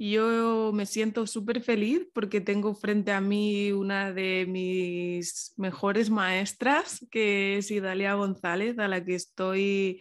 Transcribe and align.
Yo 0.00 0.70
me 0.72 0.86
siento 0.86 1.26
súper 1.26 1.60
feliz 1.60 2.06
porque 2.14 2.40
tengo 2.40 2.72
frente 2.74 3.10
a 3.10 3.20
mí 3.20 3.72
una 3.72 4.12
de 4.12 4.46
mis 4.48 5.54
mejores 5.56 6.08
maestras, 6.08 7.04
que 7.10 7.58
es 7.58 7.70
Idalia 7.72 8.14
González, 8.14 8.78
a 8.78 8.86
la 8.86 9.04
que 9.04 9.16
estoy 9.16 10.00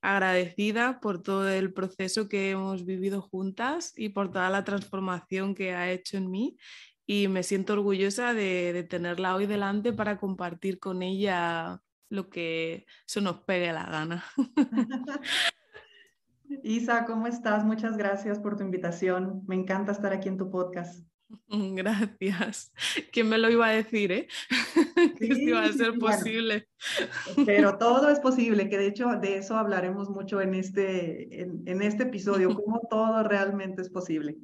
agradecida 0.00 1.00
por 1.00 1.22
todo 1.22 1.48
el 1.48 1.72
proceso 1.72 2.28
que 2.28 2.50
hemos 2.50 2.84
vivido 2.84 3.20
juntas 3.20 3.92
y 3.96 4.10
por 4.10 4.30
toda 4.30 4.48
la 4.48 4.62
transformación 4.62 5.56
que 5.56 5.74
ha 5.74 5.90
hecho 5.90 6.18
en 6.18 6.30
mí. 6.30 6.56
Y 7.04 7.26
me 7.26 7.42
siento 7.42 7.72
orgullosa 7.72 8.34
de, 8.34 8.72
de 8.72 8.84
tenerla 8.84 9.34
hoy 9.34 9.46
delante 9.46 9.92
para 9.92 10.18
compartir 10.18 10.78
con 10.78 11.02
ella 11.02 11.80
lo 12.08 12.30
que 12.30 12.86
se 13.06 13.20
nos 13.20 13.42
pegue 13.42 13.72
la 13.72 13.86
gana. 13.86 14.24
Isa, 16.62 17.04
¿cómo 17.04 17.26
estás? 17.26 17.64
Muchas 17.64 17.96
gracias 17.96 18.38
por 18.38 18.56
tu 18.56 18.62
invitación. 18.62 19.42
Me 19.46 19.54
encanta 19.54 19.92
estar 19.92 20.12
aquí 20.12 20.28
en 20.28 20.36
tu 20.36 20.50
podcast. 20.50 21.06
Gracias. 21.48 22.72
¿Quién 23.12 23.28
me 23.28 23.38
lo 23.38 23.50
iba 23.50 23.66
a 23.66 23.72
decir, 23.72 24.12
eh? 24.12 24.28
que 25.18 25.26
esto 25.26 25.40
iba 25.40 25.64
a 25.64 25.72
ser 25.72 25.98
posible. 25.98 26.68
pero 27.46 27.76
todo 27.78 28.10
es 28.10 28.20
posible, 28.20 28.68
que 28.68 28.78
de 28.78 28.86
hecho 28.86 29.08
de 29.16 29.38
eso 29.38 29.56
hablaremos 29.56 30.10
mucho 30.10 30.40
en 30.40 30.54
este, 30.54 31.42
en, 31.42 31.62
en 31.66 31.82
este 31.82 32.04
episodio, 32.04 32.54
cómo 32.54 32.80
todo 32.90 33.22
realmente 33.22 33.82
es 33.82 33.90
posible. 33.90 34.36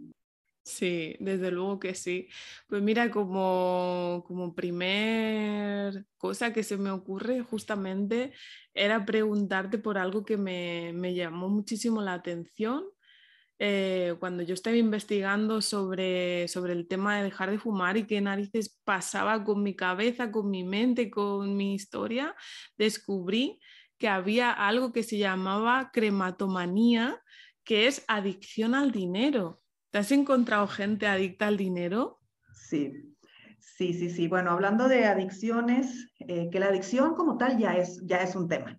Sí, 0.68 1.16
desde 1.18 1.50
luego 1.50 1.78
que 1.80 1.94
sí. 1.94 2.28
Pues 2.66 2.82
mira, 2.82 3.10
como, 3.10 4.22
como 4.26 4.54
primer 4.54 6.04
cosa 6.18 6.52
que 6.52 6.62
se 6.62 6.76
me 6.76 6.90
ocurre 6.90 7.40
justamente 7.42 8.32
era 8.74 9.06
preguntarte 9.06 9.78
por 9.78 9.96
algo 9.96 10.24
que 10.26 10.36
me, 10.36 10.92
me 10.94 11.14
llamó 11.14 11.48
muchísimo 11.48 12.02
la 12.02 12.12
atención 12.12 12.84
eh, 13.58 14.16
cuando 14.20 14.42
yo 14.44 14.54
estaba 14.54 14.76
investigando 14.76 15.62
sobre, 15.62 16.48
sobre 16.48 16.74
el 16.74 16.88
tema 16.88 17.18
de 17.18 17.24
dejar 17.24 17.50
de 17.50 17.58
fumar 17.58 17.96
y 17.96 18.06
qué 18.06 18.20
narices 18.20 18.78
pasaba 18.84 19.44
con 19.44 19.62
mi 19.62 19.76
cabeza, 19.76 20.32
con 20.32 20.50
mi 20.50 20.64
mente, 20.64 21.10
con 21.10 21.56
mi 21.56 21.74
historia, 21.74 22.36
descubrí 22.78 23.60
que 23.98 24.08
había 24.08 24.52
algo 24.52 24.92
que 24.92 25.02
se 25.04 25.18
llamaba 25.18 25.90
crematomanía, 25.92 27.22
que 27.64 27.86
es 27.88 28.04
adicción 28.08 28.74
al 28.74 28.92
dinero. 28.92 29.62
¿Te 29.90 29.98
has 29.98 30.12
encontrado 30.12 30.66
gente 30.66 31.06
adicta 31.06 31.46
al 31.46 31.56
dinero? 31.56 32.20
Sí, 32.52 32.92
sí, 33.58 33.94
sí, 33.94 34.10
sí. 34.10 34.28
Bueno, 34.28 34.50
hablando 34.50 34.88
de 34.88 35.06
adicciones, 35.06 36.12
eh, 36.18 36.50
que 36.50 36.60
la 36.60 36.66
adicción 36.66 37.14
como 37.14 37.38
tal 37.38 37.58
ya 37.58 37.76
es, 37.76 38.00
ya 38.04 38.18
es 38.18 38.36
un 38.36 38.48
tema. 38.48 38.78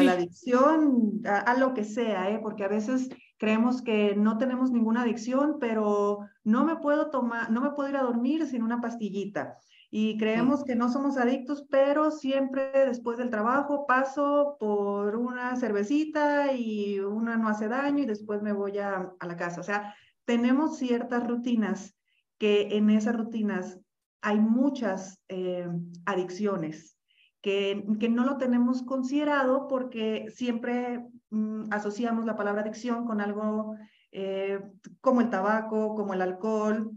La 0.00 0.12
adicción 0.12 1.22
a, 1.24 1.56
lo 1.56 1.72
que 1.72 1.84
sea, 1.84 2.30
¿eh? 2.30 2.38
porque 2.42 2.64
a 2.64 2.68
veces 2.68 3.08
creemos 3.38 3.82
que 3.82 4.14
no 4.14 4.36
tenemos 4.36 4.70
ninguna 4.70 5.02
adicción, 5.02 5.56
pero 5.58 6.20
no 6.44 6.64
me 6.64 6.76
puedo 6.76 7.08
tomar, 7.08 7.50
no 7.50 7.62
me 7.62 7.70
puedo 7.70 7.88
ir 7.88 7.96
a 7.96 8.02
dormir 8.02 8.46
sin 8.46 8.62
una 8.62 8.80
pastillita. 8.80 9.56
Y 9.90 10.18
creemos 10.18 10.64
que 10.64 10.74
no 10.74 10.90
somos 10.90 11.16
adictos, 11.16 11.64
pero 11.70 12.10
siempre 12.10 12.70
después 12.86 13.16
del 13.16 13.30
trabajo 13.30 13.86
paso 13.86 14.56
por 14.58 15.16
una 15.16 15.56
cervecita 15.56 16.52
y 16.52 16.98
una 16.98 17.36
no 17.36 17.48
hace 17.48 17.68
daño 17.68 18.02
y 18.02 18.06
después 18.06 18.42
me 18.42 18.52
voy 18.52 18.78
a, 18.78 19.12
a 19.18 19.26
la 19.26 19.36
casa. 19.36 19.60
O 19.60 19.64
sea, 19.64 19.94
tenemos 20.26 20.76
ciertas 20.76 21.26
rutinas 21.26 21.96
que 22.38 22.76
en 22.76 22.90
esas 22.90 23.16
rutinas 23.16 23.78
hay 24.20 24.38
muchas 24.40 25.22
eh, 25.28 25.68
adicciones 26.04 26.98
que, 27.40 27.86
que, 28.00 28.08
no 28.08 28.24
lo 28.24 28.36
tenemos 28.36 28.82
considerado 28.82 29.68
porque 29.68 30.26
siempre 30.34 31.06
mm, 31.30 31.66
asociamos 31.70 32.26
la 32.26 32.36
palabra 32.36 32.62
adicción 32.62 33.06
con 33.06 33.20
algo 33.20 33.76
eh, 34.10 34.60
como 35.00 35.20
el 35.20 35.30
tabaco, 35.30 35.94
como 35.94 36.12
el 36.12 36.22
alcohol, 36.22 36.90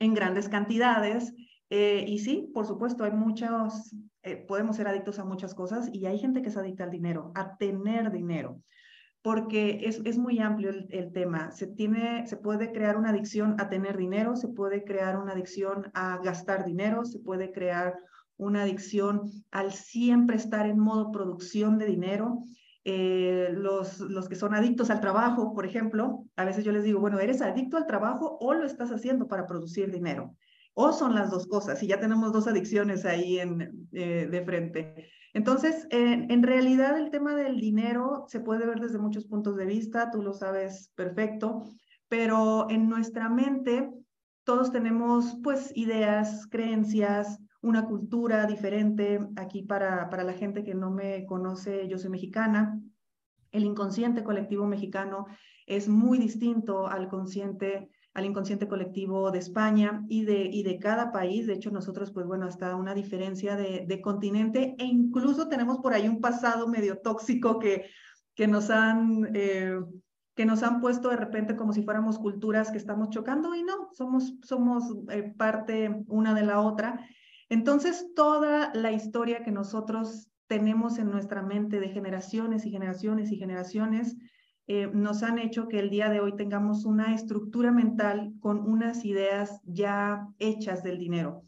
en 0.00 0.14
grandes 0.14 0.48
cantidades. 0.48 1.32
Eh, 1.70 2.04
y 2.08 2.18
sí, 2.18 2.50
por 2.52 2.66
supuesto, 2.66 3.04
hay 3.04 3.12
muchos, 3.12 3.94
podemos 4.48 4.76
ser 4.76 4.88
adictos 4.88 5.20
a 5.20 5.24
muchas 5.24 5.54
cosas 5.54 5.88
y 5.92 6.06
hay 6.06 6.18
gente 6.18 6.42
que 6.42 6.50
se 6.50 6.58
adicta 6.58 6.84
al 6.84 6.90
dinero, 6.90 7.30
a 7.36 7.56
tener 7.56 8.10
dinero 8.10 8.60
porque 9.22 9.80
es, 9.82 10.00
es 10.04 10.16
muy 10.16 10.38
amplio 10.38 10.70
el, 10.70 11.12
tema. 11.12 11.50
Se, 11.50 11.66
tiene, 11.66 12.26
se 12.26 12.36
puede 12.36 12.72
crear 12.72 12.96
una 12.96 13.10
adicción 13.10 13.56
a 13.58 13.68
tener 13.68 13.96
dinero, 13.96 14.34
se 14.36 14.48
puede 14.48 14.84
crear 14.84 15.18
una 15.18 15.32
adicción 15.32 15.90
a 15.94 16.18
gastar 16.18 16.64
dinero, 16.64 17.04
se 17.04 17.18
puede 17.18 17.52
crear 17.52 17.96
una 18.36 18.62
adicción 18.62 19.30
al 19.50 19.72
siempre 19.72 20.36
estar 20.36 20.66
en 20.66 20.78
modo 20.78 21.12
producción 21.12 21.78
de 21.78 21.86
dinero. 21.86 22.44
Eh, 22.84 23.50
los, 23.52 24.00
los 24.00 24.26
que 24.26 24.36
son 24.36 24.54
adictos 24.54 24.88
al 24.88 25.02
trabajo, 25.02 25.52
por 25.52 25.66
ejemplo, 25.66 26.24
a 26.36 26.46
veces 26.46 26.64
yo 26.64 26.72
les 26.72 26.84
digo, 26.84 26.98
bueno, 26.98 27.18
¿eres 27.18 27.42
adicto 27.42 27.76
al 27.76 27.86
trabajo 27.86 28.38
o 28.40 28.54
lo 28.54 28.64
estás 28.64 28.90
haciendo 28.90 29.28
para 29.28 29.46
producir 29.46 29.92
dinero? 29.92 30.34
O 30.72 30.94
son 30.94 31.14
las 31.14 31.30
dos 31.30 31.46
cosas, 31.46 31.82
y 31.82 31.88
ya 31.88 32.00
tenemos 32.00 32.32
dos 32.32 32.46
adicciones 32.46 33.04
ahí 33.04 33.38
en, 33.38 33.86
eh, 33.92 34.28
de 34.30 34.44
frente. 34.46 35.10
Entonces, 35.32 35.86
en 35.90 36.42
realidad 36.42 36.98
el 36.98 37.10
tema 37.10 37.34
del 37.36 37.60
dinero 37.60 38.24
se 38.28 38.40
puede 38.40 38.66
ver 38.66 38.80
desde 38.80 38.98
muchos 38.98 39.26
puntos 39.26 39.56
de 39.56 39.64
vista, 39.64 40.10
tú 40.10 40.22
lo 40.22 40.32
sabes 40.32 40.90
perfecto, 40.96 41.62
pero 42.08 42.68
en 42.68 42.88
nuestra 42.88 43.28
mente 43.28 43.88
todos 44.44 44.72
tenemos 44.72 45.36
pues 45.44 45.70
ideas, 45.76 46.48
creencias, 46.48 47.38
una 47.62 47.86
cultura 47.86 48.46
diferente. 48.46 49.20
Aquí 49.36 49.62
para, 49.62 50.10
para 50.10 50.24
la 50.24 50.32
gente 50.32 50.64
que 50.64 50.74
no 50.74 50.90
me 50.90 51.24
conoce, 51.26 51.86
yo 51.88 51.98
soy 51.98 52.10
mexicana. 52.10 52.80
El 53.52 53.64
inconsciente 53.64 54.24
colectivo 54.24 54.66
mexicano 54.66 55.26
es 55.66 55.88
muy 55.88 56.18
distinto 56.18 56.88
al 56.88 57.08
consciente 57.08 57.90
al 58.14 58.24
inconsciente 58.24 58.66
colectivo 58.66 59.30
de 59.30 59.38
España 59.38 60.04
y 60.08 60.24
de, 60.24 60.48
y 60.50 60.62
de 60.62 60.78
cada 60.78 61.12
país. 61.12 61.46
De 61.46 61.54
hecho, 61.54 61.70
nosotros, 61.70 62.10
pues 62.10 62.26
bueno, 62.26 62.46
hasta 62.46 62.74
una 62.74 62.94
diferencia 62.94 63.56
de, 63.56 64.00
continente 64.00 64.74
e 64.78 64.84
incluso 64.84 65.48
tenemos 65.48 65.78
por 65.78 65.92
ahí 65.92 66.08
un 66.08 66.20
pasado 66.20 66.66
medio 66.66 66.98
tóxico 66.98 67.58
que, 67.58 67.86
que 68.34 68.46
nos 68.46 68.70
han... 68.70 69.30
Eh, 69.34 69.78
que 70.36 70.46
nos 70.46 70.62
han 70.62 70.80
puesto 70.80 71.10
de 71.10 71.16
repente 71.16 71.54
como 71.54 71.74
si 71.74 71.82
fuéramos 71.82 72.18
culturas 72.18 72.70
que 72.70 72.78
estamos 72.78 73.10
chocando 73.10 73.54
y 73.54 73.62
no, 73.62 73.90
somos, 73.92 74.38
somos 74.42 74.84
eh, 75.10 75.34
parte 75.36 76.02
una 76.06 76.32
de 76.32 76.44
la 76.44 76.60
otra. 76.60 77.06
Entonces, 77.50 78.06
toda 78.14 78.72
la 78.72 78.90
historia 78.90 79.42
que 79.42 79.50
nosotros 79.50 80.30
tenemos 80.46 80.98
en 80.98 81.10
nuestra 81.10 81.42
mente 81.42 81.78
de 81.78 81.90
generaciones 81.90 82.64
y 82.64 82.70
generaciones 82.70 83.30
y 83.30 83.36
generaciones, 83.36 84.16
eh, 84.72 84.88
nos 84.92 85.24
han 85.24 85.40
hecho 85.40 85.66
que 85.66 85.80
el 85.80 85.90
día 85.90 86.10
de 86.10 86.20
hoy 86.20 86.36
tengamos 86.36 86.84
una 86.84 87.12
estructura 87.12 87.72
mental 87.72 88.34
con 88.38 88.60
unas 88.60 89.04
ideas 89.04 89.60
ya 89.64 90.28
hechas 90.38 90.84
del 90.84 90.96
dinero. 90.96 91.42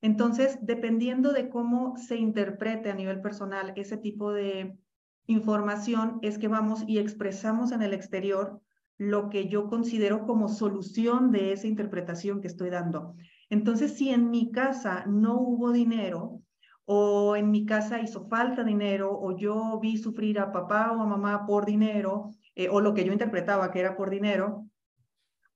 Entonces, 0.00 0.60
dependiendo 0.62 1.32
de 1.32 1.48
cómo 1.48 1.96
se 1.96 2.14
interprete 2.14 2.88
a 2.88 2.94
nivel 2.94 3.20
personal 3.20 3.72
ese 3.74 3.96
tipo 3.96 4.32
de 4.32 4.78
información, 5.26 6.20
es 6.22 6.38
que 6.38 6.46
vamos 6.46 6.84
y 6.86 6.98
expresamos 6.98 7.72
en 7.72 7.82
el 7.82 7.92
exterior 7.92 8.60
lo 8.96 9.28
que 9.28 9.48
yo 9.48 9.66
considero 9.66 10.24
como 10.24 10.48
solución 10.48 11.32
de 11.32 11.52
esa 11.52 11.66
interpretación 11.66 12.40
que 12.40 12.46
estoy 12.46 12.70
dando. 12.70 13.16
Entonces, 13.50 13.94
si 13.94 14.10
en 14.10 14.30
mi 14.30 14.52
casa 14.52 15.04
no 15.08 15.40
hubo 15.40 15.72
dinero, 15.72 16.42
o 16.90 17.36
en 17.36 17.50
mi 17.50 17.66
casa 17.66 18.00
hizo 18.00 18.26
falta 18.28 18.64
dinero, 18.64 19.12
o 19.12 19.36
yo 19.36 19.78
vi 19.78 19.98
sufrir 19.98 20.40
a 20.40 20.50
papá 20.50 20.90
o 20.90 21.02
a 21.02 21.06
mamá 21.06 21.44
por 21.44 21.66
dinero, 21.66 22.30
eh, 22.54 22.70
o 22.70 22.80
lo 22.80 22.94
que 22.94 23.04
yo 23.04 23.12
interpretaba 23.12 23.70
que 23.70 23.80
era 23.80 23.94
por 23.94 24.08
dinero, 24.08 24.64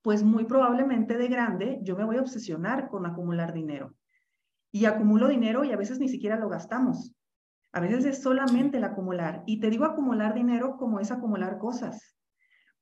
pues 0.02 0.22
muy 0.22 0.44
probablemente 0.44 1.16
de 1.16 1.28
grande 1.28 1.78
yo 1.84 1.96
me 1.96 2.04
voy 2.04 2.18
a 2.18 2.20
obsesionar 2.20 2.90
con 2.90 3.06
acumular 3.06 3.54
dinero. 3.54 3.94
Y 4.72 4.84
acumulo 4.84 5.26
dinero 5.26 5.64
y 5.64 5.72
a 5.72 5.76
veces 5.78 5.98
ni 6.00 6.08
siquiera 6.10 6.36
lo 6.36 6.50
gastamos. 6.50 7.14
A 7.72 7.80
veces 7.80 8.04
es 8.04 8.22
solamente 8.22 8.76
el 8.76 8.84
acumular. 8.84 9.42
Y 9.46 9.58
te 9.58 9.70
digo 9.70 9.86
acumular 9.86 10.34
dinero 10.34 10.76
como 10.76 11.00
es 11.00 11.10
acumular 11.10 11.56
cosas, 11.56 12.14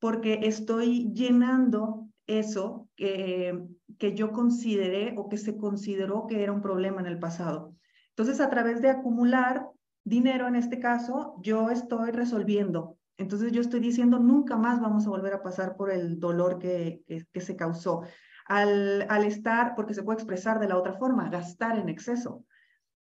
porque 0.01 0.41
estoy 0.43 1.13
llenando 1.15 2.09
eso 2.27 2.89
que, 2.97 3.63
que 3.97 4.13
yo 4.17 4.33
consideré 4.33 5.15
o 5.17 5.29
que 5.29 5.37
se 5.37 5.57
consideró 5.57 6.27
que 6.27 6.43
era 6.43 6.51
un 6.51 6.63
problema 6.63 7.01
en 7.01 7.07
el 7.07 7.21
pasado. 7.21 7.77
Entonces, 8.11 8.41
a 8.41 8.51
través 8.51 8.81
de 8.83 8.91
acumular 8.91 9.69
dinero, 10.05 10.49
en 10.49 10.57
este 10.57 10.79
caso, 10.79 11.37
yo 11.43 11.71
estoy 11.71 12.11
resolviendo 12.11 12.99
entonces 13.21 13.53
yo 13.53 13.61
estoy 13.61 13.81
diciendo, 13.81 14.19
nunca 14.19 14.57
más 14.57 14.81
vamos 14.81 15.07
a 15.07 15.11
volver 15.11 15.35
a 15.35 15.43
pasar 15.43 15.77
por 15.77 15.91
el 15.91 16.19
dolor 16.19 16.59
que, 16.59 17.05
que, 17.07 17.41
se 17.43 17.55
causó. 17.55 18.03
Al, 18.47 19.07
al, 19.11 19.25
estar, 19.25 19.75
porque 19.75 19.93
se 19.93 20.03
puede 20.03 20.17
expresar 20.17 20.59
de 20.59 20.67
la 20.67 20.79
otra 20.79 20.95
forma, 20.95 21.29
gastar 21.29 21.79
en 21.79 21.91
exceso. 21.91 22.47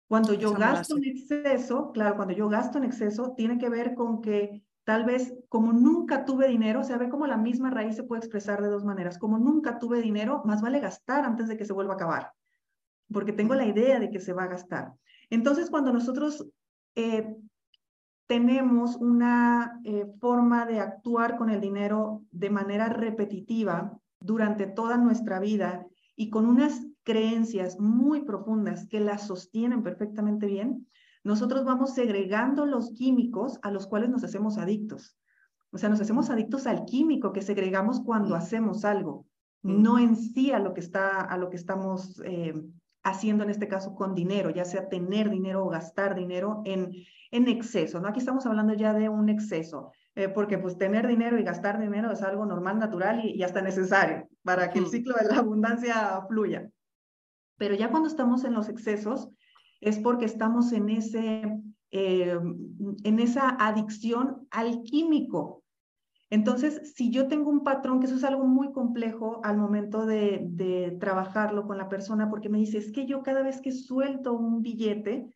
Cuando 0.08 0.34
yo 0.34 0.54
gasto 0.54 0.96
en 0.96 1.04
exceso, 1.04 1.92
claro, 1.92 2.16
cuando 2.16 2.34
yo 2.34 2.48
gasto 2.48 2.78
en 2.78 2.84
exceso, 2.84 3.34
tiene 3.36 3.58
que 3.58 3.68
ver 3.68 3.94
con 3.94 4.20
que 4.20 4.64
tal 4.82 5.04
vez 5.04 5.32
como 5.48 5.72
nunca 5.72 6.24
tuve 6.24 6.48
dinero, 6.48 6.80
o 6.80 6.84
sea, 6.84 6.98
ve 6.98 7.08
cómo 7.08 7.28
la 7.28 7.36
misma 7.36 7.70
raíz 7.70 7.94
se 7.94 8.02
puede 8.02 8.18
expresar 8.18 8.60
de 8.60 8.70
dos 8.70 8.84
maneras. 8.84 9.18
Como 9.18 9.38
nunca 9.38 9.78
tuve 9.78 10.02
dinero, 10.02 10.42
más 10.44 10.60
vale 10.62 10.80
gastar 10.80 11.24
antes 11.24 11.46
de 11.46 11.56
que 11.56 11.64
se 11.64 11.72
vuelva 11.72 11.92
a 11.92 11.96
acabar, 11.96 12.32
porque 13.10 13.32
tengo 13.32 13.54
la 13.54 13.66
idea 13.66 13.98
de 13.98 14.10
que 14.10 14.20
se 14.20 14.32
va 14.32 14.44
a 14.44 14.48
gastar. 14.48 14.92
Entonces, 15.30 15.70
cuando 15.70 15.92
nosotros 15.92 16.46
eh, 16.94 17.36
tenemos 18.26 18.96
una 18.96 19.80
eh, 19.84 20.06
forma 20.20 20.66
de 20.66 20.80
actuar 20.80 21.36
con 21.36 21.50
el 21.50 21.60
dinero 21.60 22.22
de 22.30 22.50
manera 22.50 22.88
repetitiva 22.88 23.98
durante 24.20 24.66
toda 24.66 24.96
nuestra 24.96 25.40
vida 25.40 25.86
y 26.16 26.30
con 26.30 26.46
unas 26.46 26.86
creencias 27.02 27.78
muy 27.80 28.24
profundas 28.24 28.86
que 28.86 29.00
las 29.00 29.26
sostienen 29.26 29.82
perfectamente 29.82 30.46
bien, 30.46 30.86
nosotros 31.24 31.64
vamos 31.64 31.94
segregando 31.94 32.66
los 32.66 32.92
químicos 32.92 33.58
a 33.62 33.70
los 33.70 33.86
cuales 33.86 34.10
nos 34.10 34.24
hacemos 34.24 34.58
adictos. 34.58 35.16
O 35.70 35.78
sea, 35.78 35.88
nos 35.88 36.00
hacemos 36.00 36.30
adictos 36.30 36.66
al 36.66 36.84
químico 36.84 37.32
que 37.32 37.42
segregamos 37.42 38.00
cuando 38.00 38.34
hacemos 38.34 38.84
algo, 38.84 39.26
no 39.62 39.98
en 39.98 40.16
sí 40.16 40.52
a 40.52 40.58
lo 40.58 40.74
que, 40.74 40.80
está, 40.80 41.20
a 41.20 41.36
lo 41.38 41.48
que 41.48 41.56
estamos 41.56 42.20
eh, 42.24 42.54
haciendo 43.02 43.44
en 43.44 43.50
este 43.50 43.68
caso 43.68 43.94
con 43.94 44.14
dinero, 44.14 44.50
ya 44.50 44.64
sea 44.64 44.88
tener 44.88 45.30
dinero 45.30 45.64
o 45.64 45.68
gastar 45.68 46.14
dinero 46.14 46.62
en, 46.64 46.92
en 47.30 47.48
exceso, 47.48 48.00
¿no? 48.00 48.08
Aquí 48.08 48.20
estamos 48.20 48.46
hablando 48.46 48.74
ya 48.74 48.92
de 48.92 49.08
un 49.08 49.28
exceso, 49.28 49.92
eh, 50.14 50.28
porque 50.28 50.58
pues 50.58 50.78
tener 50.78 51.06
dinero 51.08 51.38
y 51.38 51.42
gastar 51.42 51.80
dinero 51.80 52.12
es 52.12 52.22
algo 52.22 52.46
normal, 52.46 52.78
natural 52.78 53.24
y, 53.24 53.42
hasta 53.42 53.62
necesario 53.62 54.28
para 54.42 54.70
que 54.70 54.78
el 54.78 54.86
ciclo 54.86 55.14
de 55.14 55.28
la 55.28 55.38
abundancia 55.38 56.20
fluya. 56.28 56.70
Pero 57.56 57.74
ya 57.74 57.90
cuando 57.90 58.08
estamos 58.08 58.44
en 58.44 58.54
los 58.54 58.68
excesos 58.68 59.30
es 59.80 59.98
porque 59.98 60.26
estamos 60.26 60.72
en, 60.72 60.90
ese, 60.90 61.58
eh, 61.90 62.38
en 63.04 63.18
esa 63.18 63.56
adicción 63.58 64.46
al 64.50 64.82
químico. 64.82 65.61
Entonces, 66.32 66.94
si 66.96 67.10
yo 67.10 67.28
tengo 67.28 67.50
un 67.50 67.62
patrón, 67.62 68.00
que 68.00 68.06
eso 68.06 68.14
es 68.14 68.24
algo 68.24 68.46
muy 68.46 68.72
complejo 68.72 69.42
al 69.44 69.58
momento 69.58 70.06
de, 70.06 70.96
trabajarlo 70.98 71.66
con 71.66 71.76
la 71.76 71.90
persona, 71.90 72.30
porque 72.30 72.48
me 72.48 72.56
dice, 72.56 72.78
es 72.78 72.90
que 72.90 73.04
yo 73.04 73.22
cada 73.22 73.42
vez 73.42 73.60
que 73.60 73.70
suelto 73.70 74.32
un 74.32 74.62
billete, 74.62 75.26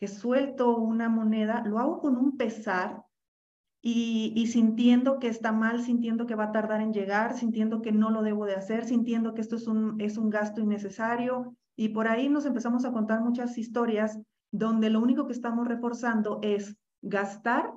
que 0.00 0.08
suelto 0.08 0.78
una 0.78 1.10
moneda, 1.10 1.62
lo 1.66 1.78
hago 1.78 2.00
con 2.00 2.16
un 2.16 2.38
pesar 2.38 3.02
y, 3.82 4.46
sintiendo 4.46 5.18
que 5.18 5.28
está 5.28 5.52
mal, 5.52 5.82
sintiendo 5.82 6.24
que 6.24 6.36
va 6.36 6.44
a 6.44 6.52
tardar 6.52 6.80
en 6.80 6.94
llegar, 6.94 7.36
sintiendo 7.36 7.82
que 7.82 7.92
no 7.92 8.08
lo 8.08 8.22
debo 8.22 8.46
de 8.46 8.54
hacer, 8.54 8.86
sintiendo 8.86 9.34
que 9.34 9.42
esto 9.42 9.56
es 9.56 9.66
un, 9.66 10.00
es 10.00 10.16
un 10.16 10.30
gasto 10.30 10.62
innecesario. 10.62 11.54
Y 11.76 11.90
por 11.90 12.08
ahí 12.08 12.30
nos 12.30 12.46
empezamos 12.46 12.86
a 12.86 12.92
contar 12.92 13.20
muchas 13.20 13.58
historias 13.58 14.18
donde 14.52 14.88
lo 14.88 15.00
único 15.00 15.26
que 15.26 15.34
estamos 15.34 15.68
reforzando 15.68 16.38
es 16.40 16.78
gastar 17.02 17.74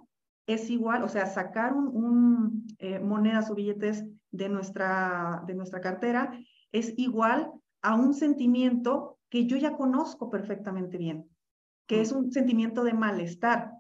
es 0.54 0.70
igual, 0.70 1.04
o 1.04 1.10
sea, 1.10 1.26
sacar 1.26 1.74
un, 1.74 2.68
eh, 2.80 3.00
monedas 3.00 3.50
o 3.50 3.56
billetes 3.56 4.06
de 4.32 4.50
nuestra, 4.50 5.44
de 5.48 5.56
nuestra 5.56 5.82
cartera 5.82 6.38
es 6.72 6.94
igual 6.98 7.52
a 7.82 7.96
un 7.96 8.14
sentimiento 8.14 9.18
que 9.30 9.46
yo 9.46 9.58
ya 9.58 9.76
conozco 9.76 10.30
perfectamente 10.30 10.98
bien 10.98 11.30
que 11.90 11.98
mm. 11.98 12.02
es 12.02 12.12
un 12.14 12.32
sentimiento 12.32 12.84
de 12.86 12.94
malestar. 12.94 13.74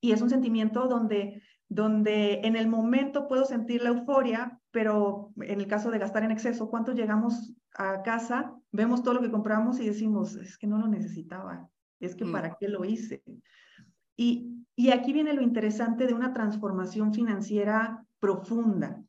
Y 0.00 0.12
es 0.12 0.22
un 0.22 0.30
sentimiento 0.30 0.88
donde, 0.88 1.42
donde 1.68 2.40
en 2.44 2.56
el 2.56 2.68
momento 2.68 3.28
puedo 3.28 3.44
sentir 3.44 3.82
la 3.82 3.90
euforia, 3.90 4.58
pero 4.70 5.32
en 5.36 5.60
el 5.60 5.66
caso 5.66 5.90
de 5.90 5.98
gastar 5.98 6.24
en 6.24 6.30
exceso, 6.30 6.70
¿cuántos 6.70 6.94
llegamos 6.94 7.52
a 7.74 8.02
casa, 8.02 8.54
vemos 8.72 9.02
todo 9.02 9.14
lo 9.14 9.20
que 9.20 9.30
compramos 9.30 9.78
y 9.78 9.86
decimos, 9.86 10.36
es 10.36 10.56
que 10.56 10.66
no 10.66 10.78
lo 10.78 10.88
necesitaba, 10.88 11.68
es 12.00 12.16
que 12.16 12.24
mm. 12.24 12.32
para 12.32 12.56
qué 12.58 12.68
lo 12.68 12.84
hice? 12.84 13.22
Y, 14.18 14.66
y 14.76 14.90
aquí 14.90 15.14
viene 15.14 15.32
lo 15.32 15.40
interesante 15.40 16.06
de 16.06 16.12
una 16.12 16.34
transformación 16.34 17.14
financiera 17.14 18.04
profunda 18.18 19.02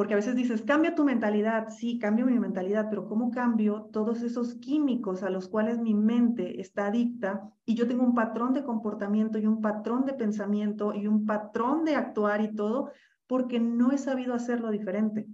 porque 0.00 0.14
a 0.14 0.16
veces 0.16 0.34
dices, 0.34 0.62
cambia 0.62 0.94
tu 0.94 1.04
mentalidad, 1.04 1.68
sí, 1.68 1.98
cambio 1.98 2.24
mi 2.24 2.38
mentalidad, 2.38 2.86
pero 2.88 3.06
¿cómo 3.06 3.30
cambio 3.30 3.90
todos 3.92 4.22
esos 4.22 4.54
químicos 4.54 5.22
a 5.22 5.28
los 5.28 5.46
cuales 5.46 5.78
mi 5.78 5.92
mente 5.94 6.60
está 6.60 6.86
adicta 6.86 7.52
y 7.66 7.74
yo 7.74 7.86
tengo 7.86 8.04
un 8.04 8.14
patrón 8.14 8.54
de 8.54 8.64
comportamiento 8.64 9.38
y 9.38 9.46
un 9.46 9.60
patrón 9.60 10.06
de 10.06 10.14
pensamiento 10.14 10.94
y 10.94 11.06
un 11.06 11.26
patrón 11.26 11.84
de 11.84 11.96
actuar 11.96 12.40
y 12.40 12.54
todo, 12.54 12.92
porque 13.26 13.60
no 13.60 13.92
he 13.92 13.98
sabido 13.98 14.32
hacerlo 14.32 14.70
diferente? 14.70 15.26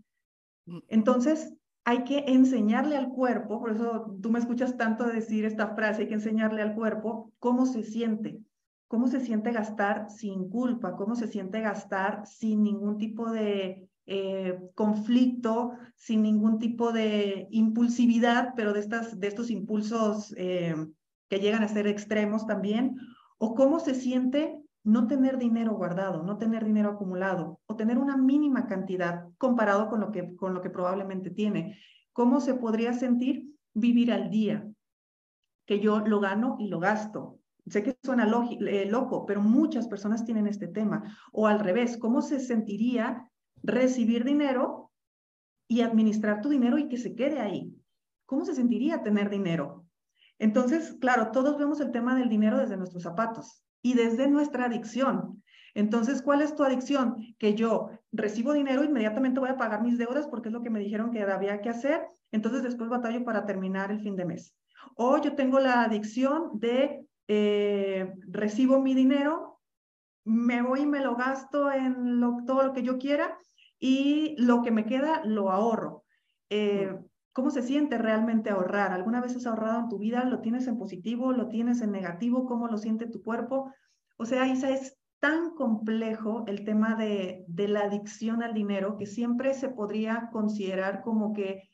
Mm. 0.64 0.78
Entonces, 0.88 1.54
hay 1.84 2.02
que 2.02 2.24
enseñarle 2.26 2.96
al 2.96 3.10
cuerpo, 3.10 3.60
por 3.60 3.70
eso 3.70 4.16
tú 4.20 4.30
me 4.30 4.40
escuchas 4.40 4.76
tanto 4.76 5.04
decir 5.04 5.44
esta 5.44 5.76
frase, 5.76 6.02
hay 6.02 6.08
que 6.08 6.14
enseñarle 6.14 6.62
al 6.62 6.74
cuerpo 6.74 7.30
cómo 7.38 7.66
se 7.66 7.84
siente, 7.84 8.40
cómo 8.88 9.08
se 9.08 9.20
siente 9.20 9.52
gastar 9.52 10.10
sin 10.10 10.48
culpa, 10.48 10.96
cómo 10.96 11.16
se 11.16 11.26
siente 11.26 11.60
gastar 11.60 12.26
sin 12.26 12.62
ningún 12.62 12.98
tipo 12.98 13.30
de 13.30 13.88
eh, 14.06 14.58
conflicto, 14.74 15.72
sin 15.96 16.22
ningún 16.22 16.58
tipo 16.58 16.92
de 16.92 17.48
impulsividad, 17.50 18.54
pero 18.54 18.72
de, 18.72 18.80
estas, 18.80 19.18
de 19.18 19.26
estos 19.26 19.50
impulsos 19.50 20.32
eh, 20.36 20.76
que 21.28 21.40
llegan 21.40 21.64
a 21.64 21.68
ser 21.68 21.88
extremos 21.88 22.46
también, 22.46 22.96
o 23.38 23.54
cómo 23.54 23.80
se 23.80 23.94
siente 23.94 24.56
no 24.84 25.08
tener 25.08 25.36
dinero 25.38 25.74
guardado, 25.74 26.22
no 26.22 26.38
tener 26.38 26.64
dinero 26.64 26.90
acumulado, 26.90 27.60
o 27.66 27.74
tener 27.74 27.98
una 27.98 28.16
mínima 28.16 28.68
cantidad 28.68 29.26
comparado 29.36 29.88
con 29.88 30.00
lo 30.00 30.12
que, 30.12 30.36
con 30.36 30.54
lo 30.54 30.62
que 30.62 30.70
probablemente 30.70 31.30
tiene. 31.30 31.76
¿Cómo 32.12 32.40
se 32.40 32.54
podría 32.54 32.92
sentir 32.92 33.48
vivir 33.74 34.12
al 34.12 34.30
día? 34.30 34.64
Que 35.66 35.80
yo 35.80 35.98
lo 35.98 36.20
gano 36.20 36.54
y 36.60 36.68
lo 36.68 36.78
gasto, 36.78 37.40
Sé 37.66 37.82
que 37.82 37.96
suena 38.02 38.28
eh, 38.50 38.86
loco, 38.86 39.26
pero 39.26 39.40
muchas 39.40 39.88
personas 39.88 40.24
tienen 40.24 40.46
este 40.46 40.68
tema. 40.68 41.16
O 41.32 41.46
al 41.46 41.60
revés, 41.60 41.96
¿cómo 41.98 42.22
se 42.22 42.38
sentiría 42.40 43.30
recibir 43.62 44.24
dinero 44.24 44.86
y 45.68 45.80
administrar 45.80 46.40
tu 46.40 46.48
dinero 46.48 46.78
y 46.78 46.88
que 46.88 46.96
se 46.96 47.14
quede 47.14 47.40
ahí. 47.40 47.74
¿Cómo 48.24 48.44
se 48.44 48.54
sentiría 48.54 49.02
tener 49.02 49.30
dinero? 49.30 49.86
Entonces, 50.38 50.96
claro, 51.00 51.30
todos 51.32 51.58
vemos 51.58 51.80
el 51.80 51.92
tema 51.92 52.14
del 52.14 52.28
dinero 52.28 52.58
desde 52.58 52.76
nuestros 52.76 53.02
zapatos 53.02 53.62
y 53.82 53.94
desde 53.94 54.28
nuestra 54.28 54.66
adicción. 54.66 55.42
Entonces, 55.74 56.22
¿cuál 56.22 56.42
es 56.42 56.54
tu 56.54 56.64
adicción? 56.64 57.16
Que 57.38 57.54
yo 57.54 57.90
recibo 58.12 58.52
dinero, 58.52 58.84
inmediatamente 58.84 59.40
voy 59.40 59.50
a 59.50 59.56
pagar 59.56 59.82
mis 59.82 59.98
deudas 59.98 60.26
porque 60.26 60.48
es 60.48 60.52
lo 60.52 60.62
que 60.62 60.70
me 60.70 60.80
dijeron 60.80 61.10
que 61.10 61.22
había 61.22 61.60
que 61.60 61.68
hacer, 61.68 62.06
entonces 62.32 62.62
después 62.62 62.88
batallo 62.88 63.24
para 63.24 63.44
terminar 63.44 63.90
el 63.90 64.00
fin 64.00 64.16
de 64.16 64.24
mes. 64.24 64.54
O 64.94 65.18
yo 65.18 65.34
tengo 65.34 65.60
la 65.60 65.82
adicción 65.82 66.58
de 66.58 67.06
eh, 67.28 68.14
recibo 68.28 68.80
mi 68.80 68.94
dinero, 68.94 69.60
me 70.24 70.62
voy 70.62 70.80
y 70.80 70.86
me 70.86 71.00
lo 71.00 71.16
gasto 71.16 71.70
en 71.70 72.20
todo 72.46 72.64
lo 72.64 72.72
que 72.72 72.82
yo 72.82 72.98
quiera 72.98 73.38
y 73.78 74.34
lo 74.38 74.62
que 74.62 74.70
me 74.70 74.86
queda 74.86 75.24
lo 75.24 75.50
ahorro. 75.50 76.04
Eh, 76.50 76.96
¿Cómo 77.32 77.50
se 77.50 77.62
siente 77.62 77.98
realmente 77.98 78.50
ahorrar? 78.50 78.92
¿Alguna 78.92 79.20
vez 79.20 79.36
has 79.36 79.46
ahorrado 79.46 79.80
en 79.80 79.88
tu 79.88 79.98
vida? 79.98 80.24
¿Lo 80.24 80.40
tienes 80.40 80.66
en 80.66 80.78
positivo? 80.78 81.32
¿Lo 81.32 81.48
tienes 81.48 81.82
en 81.82 81.92
negativo? 81.92 82.46
¿Cómo 82.46 82.66
lo 82.66 82.78
siente 82.78 83.06
tu 83.06 83.22
cuerpo? 83.22 83.72
O 84.16 84.24
sea, 84.24 84.46
Isa, 84.46 84.70
es 84.70 84.98
tan 85.20 85.50
complejo 85.50 86.44
el 86.46 86.64
tema 86.64 86.94
de, 86.94 87.44
de 87.46 87.68
la 87.68 87.80
adicción 87.80 88.42
al 88.42 88.54
dinero 88.54 88.96
que 88.96 89.06
siempre 89.06 89.54
se 89.54 89.68
podría 89.68 90.30
considerar 90.32 91.02
como 91.02 91.32
que 91.32 91.68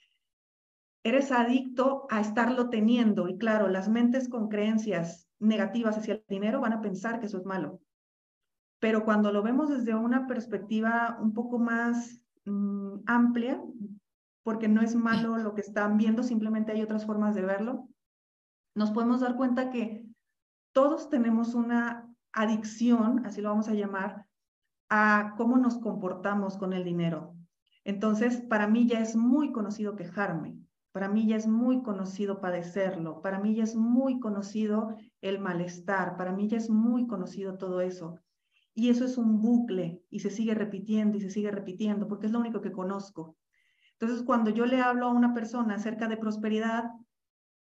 eres 1.04 1.32
adicto 1.32 2.06
a 2.10 2.20
estarlo 2.20 2.68
teniendo. 2.68 3.28
Y 3.28 3.38
claro, 3.38 3.68
las 3.68 3.88
mentes 3.88 4.28
con 4.28 4.48
creencias 4.48 5.28
negativas 5.42 5.98
hacia 5.98 6.14
el 6.14 6.24
dinero 6.28 6.60
van 6.60 6.72
a 6.72 6.80
pensar 6.80 7.20
que 7.20 7.26
eso 7.26 7.38
es 7.38 7.44
malo 7.44 7.80
pero 8.82 9.04
cuando 9.04 9.30
lo 9.30 9.44
vemos 9.44 9.68
desde 9.68 9.94
una 9.94 10.26
perspectiva 10.26 11.16
un 11.20 11.32
poco 11.32 11.60
más 11.60 12.20
mm, 12.44 13.02
amplia, 13.06 13.62
porque 14.42 14.66
no 14.66 14.82
es 14.82 14.96
malo 14.96 15.36
lo 15.36 15.54
que 15.54 15.60
están 15.60 15.96
viendo, 15.98 16.24
simplemente 16.24 16.72
hay 16.72 16.82
otras 16.82 17.06
formas 17.06 17.36
de 17.36 17.42
verlo, 17.42 17.88
nos 18.74 18.90
podemos 18.90 19.20
dar 19.20 19.36
cuenta 19.36 19.70
que 19.70 20.04
todos 20.72 21.10
tenemos 21.10 21.54
una 21.54 22.12
adicción, 22.32 23.24
así 23.24 23.40
lo 23.40 23.50
vamos 23.50 23.68
a 23.68 23.74
llamar, 23.74 24.26
a 24.90 25.34
cómo 25.36 25.58
nos 25.58 25.78
comportamos 25.78 26.56
con 26.56 26.72
el 26.72 26.82
dinero. 26.82 27.36
Entonces, 27.84 28.40
para 28.40 28.66
mí 28.66 28.88
ya 28.88 28.98
es 28.98 29.14
muy 29.14 29.52
conocido 29.52 29.94
quejarme, 29.94 30.56
para 30.92 31.08
mí 31.08 31.26
ya 31.26 31.36
es 31.36 31.46
muy 31.46 31.82
conocido 31.82 32.40
padecerlo, 32.40 33.22
para 33.22 33.40
mí 33.40 33.54
ya 33.54 33.64
es 33.64 33.74
muy 33.74 34.20
conocido 34.20 34.94
el 35.22 35.40
malestar, 35.40 36.16
para 36.16 36.32
mí 36.32 36.48
ya 36.48 36.58
es 36.58 36.68
muy 36.68 37.06
conocido 37.06 37.56
todo 37.56 37.80
eso. 37.80 38.20
Y 38.74 38.90
eso 38.90 39.04
es 39.04 39.18
un 39.18 39.40
bucle 39.40 40.02
y 40.10 40.20
se 40.20 40.30
sigue 40.30 40.54
repitiendo 40.54 41.16
y 41.16 41.20
se 41.20 41.30
sigue 41.30 41.50
repitiendo 41.50 42.08
porque 42.08 42.26
es 42.26 42.32
lo 42.32 42.40
único 42.40 42.60
que 42.60 42.72
conozco. 42.72 43.36
Entonces, 43.98 44.24
cuando 44.24 44.50
yo 44.50 44.66
le 44.66 44.80
hablo 44.80 45.06
a 45.06 45.12
una 45.12 45.34
persona 45.34 45.74
acerca 45.76 46.08
de 46.08 46.16
prosperidad 46.16 46.84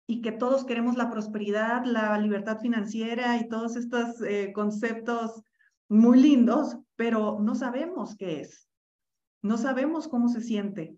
y 0.07 0.21
que 0.21 0.31
todos 0.31 0.65
queremos 0.65 0.97
la 0.97 1.09
prosperidad, 1.09 1.85
la 1.85 2.17
libertad 2.17 2.59
financiera 2.59 3.37
y 3.37 3.47
todos 3.47 3.75
estos 3.75 4.21
eh, 4.21 4.51
conceptos 4.53 5.43
muy 5.87 6.19
lindos, 6.19 6.77
pero 6.95 7.39
no 7.39 7.55
sabemos 7.55 8.15
qué 8.17 8.41
es. 8.41 8.67
No 9.41 9.57
sabemos 9.57 10.07
cómo 10.07 10.29
se 10.29 10.41
siente. 10.41 10.97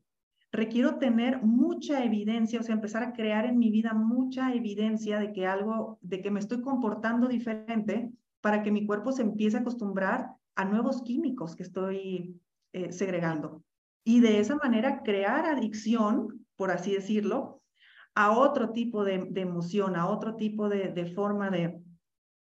Requiero 0.54 0.98
tener 1.00 1.42
mucha 1.42 2.06
evidencia, 2.06 2.60
o 2.60 2.64
sea, 2.64 2.76
empezar 2.76 3.02
a 3.02 3.12
crear 3.12 3.46
en 3.46 3.58
mi 3.58 3.72
vida 3.72 3.94
mucha 3.94 4.54
evidencia 4.54 5.20
de 5.20 5.34
que 5.34 5.48
algo, 5.48 5.98
de 6.02 6.22
que 6.22 6.30
me 6.30 6.40
estoy 6.40 6.62
comportando 6.62 7.28
diferente 7.28 8.12
para 8.40 8.62
que 8.62 8.72
mi 8.72 8.86
cuerpo 8.86 9.12
se 9.12 9.24
empiece 9.24 9.58
a 9.58 9.62
acostumbrar 9.62 10.30
a 10.56 10.66
nuevos 10.66 11.02
químicos 11.02 11.56
que 11.56 11.64
estoy 11.64 12.40
eh, 12.72 12.92
segregando. 12.92 13.64
Y 14.06 14.20
de 14.20 14.40
esa 14.40 14.56
manera 14.56 15.02
crear 15.02 15.46
adicción, 15.46 16.46
por 16.56 16.70
así 16.70 16.94
decirlo, 16.94 17.64
a 18.14 18.32
otro 18.32 18.70
tipo 18.70 19.04
de, 19.04 19.32
emoción, 19.36 19.96
a 19.96 20.08
otro 20.08 20.36
tipo 20.36 20.70
de, 20.70 21.06
forma 21.16 21.50
de, 21.50 21.82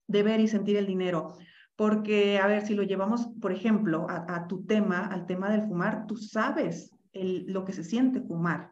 de 0.07 0.23
ver 0.23 0.39
y 0.39 0.47
sentir 0.47 0.77
el 0.77 0.87
dinero. 0.87 1.33
Porque, 1.75 2.39
a 2.39 2.47
ver, 2.47 2.65
si 2.65 2.75
lo 2.75 2.83
llevamos, 2.83 3.27
por 3.41 3.51
ejemplo, 3.51 4.07
a, 4.09 4.47
tu 4.47 4.65
tema, 4.65 5.07
al 5.07 5.25
tema 5.25 5.49
del 5.49 5.63
fumar, 5.63 6.05
tú 6.07 6.15
sabes 6.15 6.93
lo 7.13 7.65
que 7.65 7.73
se 7.73 7.83
siente 7.83 8.21
fumar. 8.21 8.71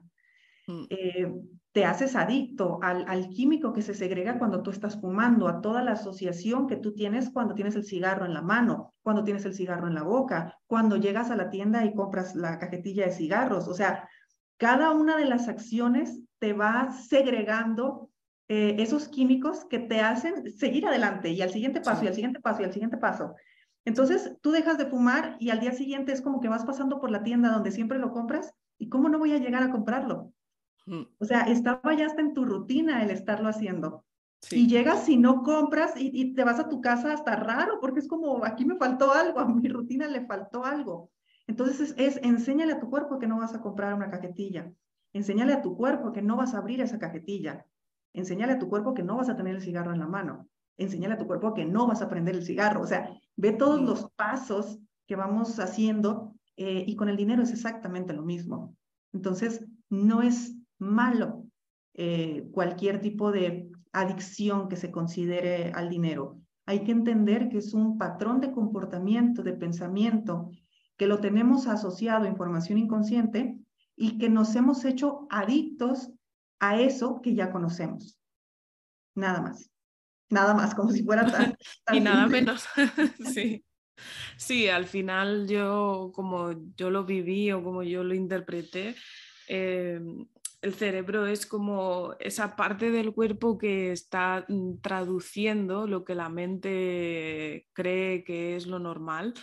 Mm. 0.67 0.83
Eh, 0.89 1.33
te 1.71 1.85
haces 1.85 2.15
adicto 2.15 2.79
al, 2.81 3.05
al, 3.07 3.29
químico 3.29 3.71
que 3.71 3.81
se 3.81 3.93
segrega 3.93 4.39
cuando 4.39 4.63
tú 4.63 4.71
estás 4.71 4.99
fumando, 4.99 5.47
a 5.47 5.61
toda 5.61 5.83
la 5.83 5.91
asociación 5.91 6.67
que 6.67 6.75
tú 6.75 6.93
tienes 6.93 7.29
cuando 7.29 7.53
tienes 7.53 7.75
el 7.75 7.85
cigarro 7.85 8.25
en 8.25 8.33
la 8.33 8.41
mano, 8.41 8.95
cuando 9.03 9.23
tienes 9.23 9.45
el 9.45 9.53
cigarro 9.53 9.87
en 9.87 9.93
la 9.93 10.03
boca, 10.03 10.57
cuando 10.65 10.97
llegas 10.97 11.29
a 11.29 11.35
la 11.35 11.49
tienda 11.49 11.85
y 11.85 11.93
compras 11.93 12.35
la 12.35 12.57
cajetilla 12.57 13.05
de 13.05 13.11
cigarros. 13.11 13.67
O 13.67 13.73
sea, 13.73 14.09
cada 14.57 14.91
una 14.91 15.17
de 15.17 15.25
las 15.25 15.47
acciones 15.47 16.19
te 16.39 16.53
va 16.53 16.91
segregando 16.91 18.09
eh, 18.47 18.75
esos 18.79 19.07
químicos 19.07 19.65
que 19.65 19.79
te 19.79 20.01
hacen 20.01 20.51
seguir 20.51 20.87
adelante 20.87 21.29
y 21.29 21.41
al 21.41 21.51
siguiente 21.51 21.81
paso 21.81 22.03
y 22.03 22.07
al 22.07 22.15
siguiente 22.15 22.39
paso 22.39 22.61
y 22.61 22.65
al 22.65 22.73
siguiente 22.73 22.97
paso. 22.97 23.35
Entonces, 23.87 24.35
tú 24.41 24.51
dejas 24.51 24.77
de 24.77 24.87
fumar 24.87 25.37
y 25.39 25.49
al 25.49 25.61
día 25.61 25.71
siguiente 25.71 26.11
es 26.11 26.21
como 26.21 26.41
que 26.41 26.49
vas 26.49 26.65
pasando 26.65 26.99
por 26.99 27.09
la 27.09 27.23
tienda 27.23 27.53
donde 27.53 27.71
siempre 27.71 27.99
lo 27.99 28.11
compras 28.11 28.53
y 28.77 28.89
cómo 28.89 29.07
no 29.07 29.17
voy 29.17 29.31
a 29.31 29.37
llegar 29.37 29.63
a 29.63 29.71
comprarlo. 29.71 30.33
Mm. 30.87 31.03
O 31.19 31.23
sea, 31.23 31.43
estaba 31.43 31.93
ya 31.93 32.07
hasta 32.07 32.19
en 32.19 32.33
tu 32.33 32.43
rutina 32.43 33.01
el 33.01 33.11
estarlo 33.11 33.47
haciendo. 33.47 34.03
Y 34.51 34.67
llegas 34.67 35.07
y 35.07 35.15
no 35.15 35.41
compras 35.41 35.93
y, 35.95 36.33
te 36.33 36.43
vas 36.43 36.59
a 36.59 36.67
tu 36.67 36.81
casa 36.81 37.13
hasta 37.13 37.37
raro 37.37 37.79
porque 37.79 38.01
es 38.01 38.09
como, 38.09 38.43
aquí 38.43 38.65
me 38.65 38.75
faltó 38.75 39.13
algo, 39.13 39.39
a 39.39 39.47
mi 39.47 39.69
rutina 39.69 40.05
le 40.09 40.25
faltó 40.25 40.65
algo. 40.65 41.09
Entonces 41.47 41.95
es, 41.97 42.19
enséñale 42.23 42.73
a 42.73 42.81
tu 42.81 42.89
cuerpo 42.89 43.19
que 43.19 43.27
no 43.27 43.39
vas 43.39 43.55
a 43.55 43.61
comprar 43.61 43.93
una 43.93 44.11
cajetilla. 44.11 44.69
Enséñale 45.13 45.53
a 45.53 45.61
tu 45.61 45.77
cuerpo 45.77 46.11
que 46.11 46.21
no 46.21 46.35
vas 46.35 46.53
a 46.53 46.57
abrir 46.57 46.81
esa 46.81 46.99
cajetilla. 46.99 47.65
Enséñale 48.11 48.51
a 48.51 48.59
tu 48.59 48.67
cuerpo 48.67 48.93
que 48.93 49.03
no 49.03 49.15
vas 49.15 49.29
a 49.29 49.37
tener 49.37 49.55
el 49.55 49.61
cigarro 49.61 49.93
en 49.93 49.99
la 49.99 50.07
mano. 50.07 50.49
Enséñale 50.75 51.13
a 51.13 51.17
tu 51.17 51.25
cuerpo 51.25 51.53
que 51.53 51.63
no 51.63 51.87
vas 51.87 52.01
a 52.01 52.09
prender 52.09 52.35
el 52.35 52.43
cigarro. 52.43 52.81
O 52.81 52.85
sea, 52.85 53.09
ve 53.37 53.53
todos 53.53 53.81
los 53.81 54.11
pasos 54.15 54.79
que 55.07 55.15
vamos 55.15 55.59
haciendo 55.59 56.35
eh, 56.57 56.83
y 56.85 56.95
con 56.95 57.07
el 57.07 57.15
dinero 57.15 57.43
es 57.43 57.51
exactamente 57.51 58.13
lo 58.13 58.23
mismo. 58.23 58.75
Entonces, 59.13 59.65
no 59.89 60.21
es 60.21 60.55
malo 60.79 61.45
eh, 61.93 62.49
cualquier 62.51 62.99
tipo 62.99 63.31
de 63.31 63.71
adicción 63.93 64.67
que 64.67 64.75
se 64.75 64.91
considere 64.91 65.71
al 65.71 65.89
dinero. 65.89 66.39
Hay 66.65 66.83
que 66.83 66.91
entender 66.91 67.47
que 67.47 67.59
es 67.59 67.73
un 67.73 67.97
patrón 67.97 68.41
de 68.41 68.51
comportamiento, 68.51 69.41
de 69.41 69.53
pensamiento, 69.53 70.51
que 70.97 71.07
lo 71.07 71.19
tenemos 71.19 71.67
asociado 71.67 72.25
a 72.25 72.29
información 72.29 72.77
inconsciente 72.77 73.57
y 73.95 74.17
que 74.17 74.29
nos 74.29 74.55
hemos 74.55 74.83
hecho 74.83 75.27
adictos 75.29 76.11
a 76.59 76.79
eso 76.79 77.21
que 77.21 77.35
ya 77.35 77.51
conocemos. 77.51 78.19
Nada 79.15 79.41
más. 79.41 79.71
Nada 80.29 80.53
más, 80.53 80.75
como 80.75 80.91
si 80.91 81.03
fuera 81.03 81.25
tan... 81.25 81.55
y 81.93 81.99
nada 81.99 82.27
menos. 82.27 82.65
sí. 83.33 83.63
Sí, 84.37 84.67
al 84.67 84.85
final 84.85 85.47
yo, 85.47 86.11
como 86.13 86.51
yo 86.75 86.91
lo 86.91 87.03
viví 87.03 87.51
o 87.51 87.63
como 87.63 87.81
yo 87.81 88.03
lo 88.03 88.13
interpreté, 88.13 88.95
eh, 89.47 89.99
el 90.61 90.73
cerebro 90.73 91.27
es 91.27 91.45
como 91.45 92.15
esa 92.19 92.55
parte 92.55 92.89
del 92.89 93.13
cuerpo 93.13 93.57
que 93.57 93.91
está 93.91 94.45
mm, 94.47 94.79
traduciendo 94.81 95.87
lo 95.87 96.03
que 96.03 96.15
la 96.15 96.29
mente 96.29 97.67
cree 97.73 98.23
que 98.23 98.55
es 98.55 98.65
lo 98.65 98.79
normal. 98.79 99.33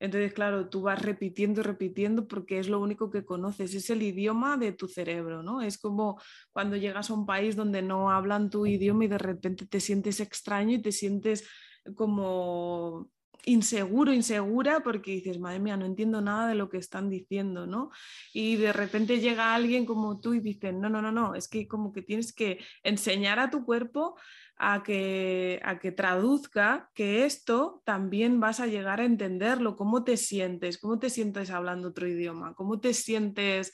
Entonces, 0.00 0.32
claro, 0.32 0.68
tú 0.68 0.82
vas 0.82 1.00
repitiendo 1.00 1.60
y 1.60 1.64
repitiendo 1.64 2.26
porque 2.26 2.58
es 2.58 2.68
lo 2.68 2.80
único 2.80 3.10
que 3.10 3.24
conoces, 3.24 3.74
es 3.74 3.88
el 3.90 4.02
idioma 4.02 4.56
de 4.56 4.72
tu 4.72 4.88
cerebro, 4.88 5.42
¿no? 5.42 5.62
Es 5.62 5.78
como 5.78 6.20
cuando 6.52 6.76
llegas 6.76 7.10
a 7.10 7.14
un 7.14 7.26
país 7.26 7.56
donde 7.56 7.80
no 7.82 8.10
hablan 8.10 8.50
tu 8.50 8.66
idioma 8.66 9.04
y 9.04 9.08
de 9.08 9.18
repente 9.18 9.66
te 9.66 9.80
sientes 9.80 10.20
extraño 10.20 10.76
y 10.76 10.82
te 10.82 10.92
sientes 10.92 11.48
como 11.94 13.10
inseguro, 13.46 14.12
insegura, 14.12 14.80
porque 14.80 15.12
dices, 15.12 15.38
madre 15.38 15.60
mía, 15.60 15.76
no 15.76 15.86
entiendo 15.86 16.20
nada 16.20 16.48
de 16.48 16.54
lo 16.54 16.68
que 16.68 16.78
están 16.78 17.08
diciendo, 17.10 17.66
¿no? 17.66 17.90
Y 18.32 18.56
de 18.56 18.72
repente 18.72 19.20
llega 19.20 19.54
alguien 19.54 19.86
como 19.86 20.20
tú 20.20 20.34
y 20.34 20.40
dice, 20.40 20.72
no, 20.72 20.88
no, 20.88 21.02
no, 21.02 21.12
no, 21.12 21.34
es 21.34 21.48
que 21.48 21.68
como 21.68 21.92
que 21.92 22.02
tienes 22.02 22.32
que 22.32 22.58
enseñar 22.82 23.38
a 23.38 23.50
tu 23.50 23.64
cuerpo 23.64 24.16
a 24.56 24.82
que, 24.82 25.60
a 25.64 25.78
que 25.78 25.92
traduzca 25.92 26.90
que 26.94 27.24
esto 27.24 27.82
también 27.84 28.40
vas 28.40 28.60
a 28.60 28.66
llegar 28.66 29.00
a 29.00 29.04
entenderlo, 29.04 29.76
cómo 29.76 30.04
te 30.04 30.16
sientes, 30.16 30.78
cómo 30.78 30.98
te 30.98 31.10
sientes 31.10 31.50
hablando 31.50 31.88
otro 31.88 32.06
idioma, 32.06 32.54
cómo 32.54 32.80
te 32.80 32.94
sientes, 32.94 33.72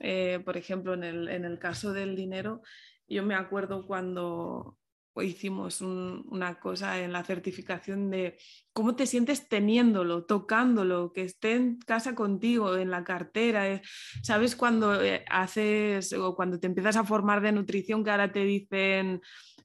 eh, 0.00 0.40
por 0.44 0.56
ejemplo, 0.56 0.94
en 0.94 1.04
el, 1.04 1.28
en 1.28 1.44
el 1.44 1.58
caso 1.58 1.92
del 1.92 2.14
dinero, 2.14 2.62
yo 3.08 3.24
me 3.24 3.34
acuerdo 3.34 3.86
cuando 3.86 4.76
hicimos 5.22 5.80
una 5.80 6.58
cosa 6.60 7.00
en 7.00 7.12
la 7.12 7.24
certificación 7.24 8.10
de 8.10 8.38
cómo 8.72 8.96
te 8.96 9.06
sientes 9.06 9.48
teniéndolo, 9.48 10.24
tocándolo, 10.24 11.12
que 11.12 11.22
esté 11.22 11.54
en 11.54 11.78
casa 11.78 12.14
contigo, 12.14 12.76
en 12.76 12.90
la 12.90 13.04
cartera. 13.04 13.68
Eh, 13.68 13.82
¿Sabes 14.22 14.56
cuando 14.56 15.02
eh, 15.02 15.24
haces 15.30 16.12
o 16.12 16.34
cuando 16.34 16.58
te 16.58 16.66
empiezas 16.66 16.96
a 16.96 17.04
formar 17.04 17.40
de 17.40 17.52
nutrición 17.52 18.04
que 18.04 18.10
ahora 18.10 18.32
te 18.32 18.44
dicen, 18.44 19.20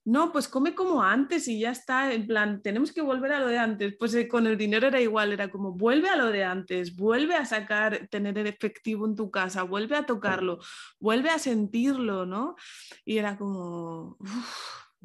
no, 0.06 0.32
pues 0.32 0.48
come 0.48 0.76
como 0.76 1.02
antes 1.02 1.48
y 1.48 1.60
ya 1.60 1.72
está, 1.72 2.14
en 2.14 2.28
plan, 2.28 2.62
tenemos 2.62 2.94
que 2.94 3.02
volver 3.02 3.34
a 3.34 3.40
lo 3.40 3.48
de 3.48 3.58
antes. 3.58 3.96
Pues 3.98 4.14
eh, 4.14 4.28
con 4.28 4.46
el 4.46 4.56
dinero 4.56 4.88
era 4.88 5.02
igual, 5.02 5.34
era 5.34 5.50
como, 5.50 5.72
vuelve 5.72 6.10
a 6.10 6.16
lo 6.16 6.28
de 6.28 6.44
antes, 6.44 6.96
vuelve 6.96 7.36
a 7.36 7.46
sacar, 7.46 8.08
tener 8.12 8.38
el 8.38 8.46
efectivo 8.46 9.08
en 9.08 9.16
tu 9.16 9.32
casa, 9.32 9.64
vuelve 9.64 9.96
a 9.96 10.06
tocarlo, 10.06 10.60
vuelve 11.00 11.32
a 11.32 11.40
sentirlo, 11.40 12.28
¿no? 12.28 12.56
Y 13.04 13.18
era 13.18 13.36
como 13.36 14.18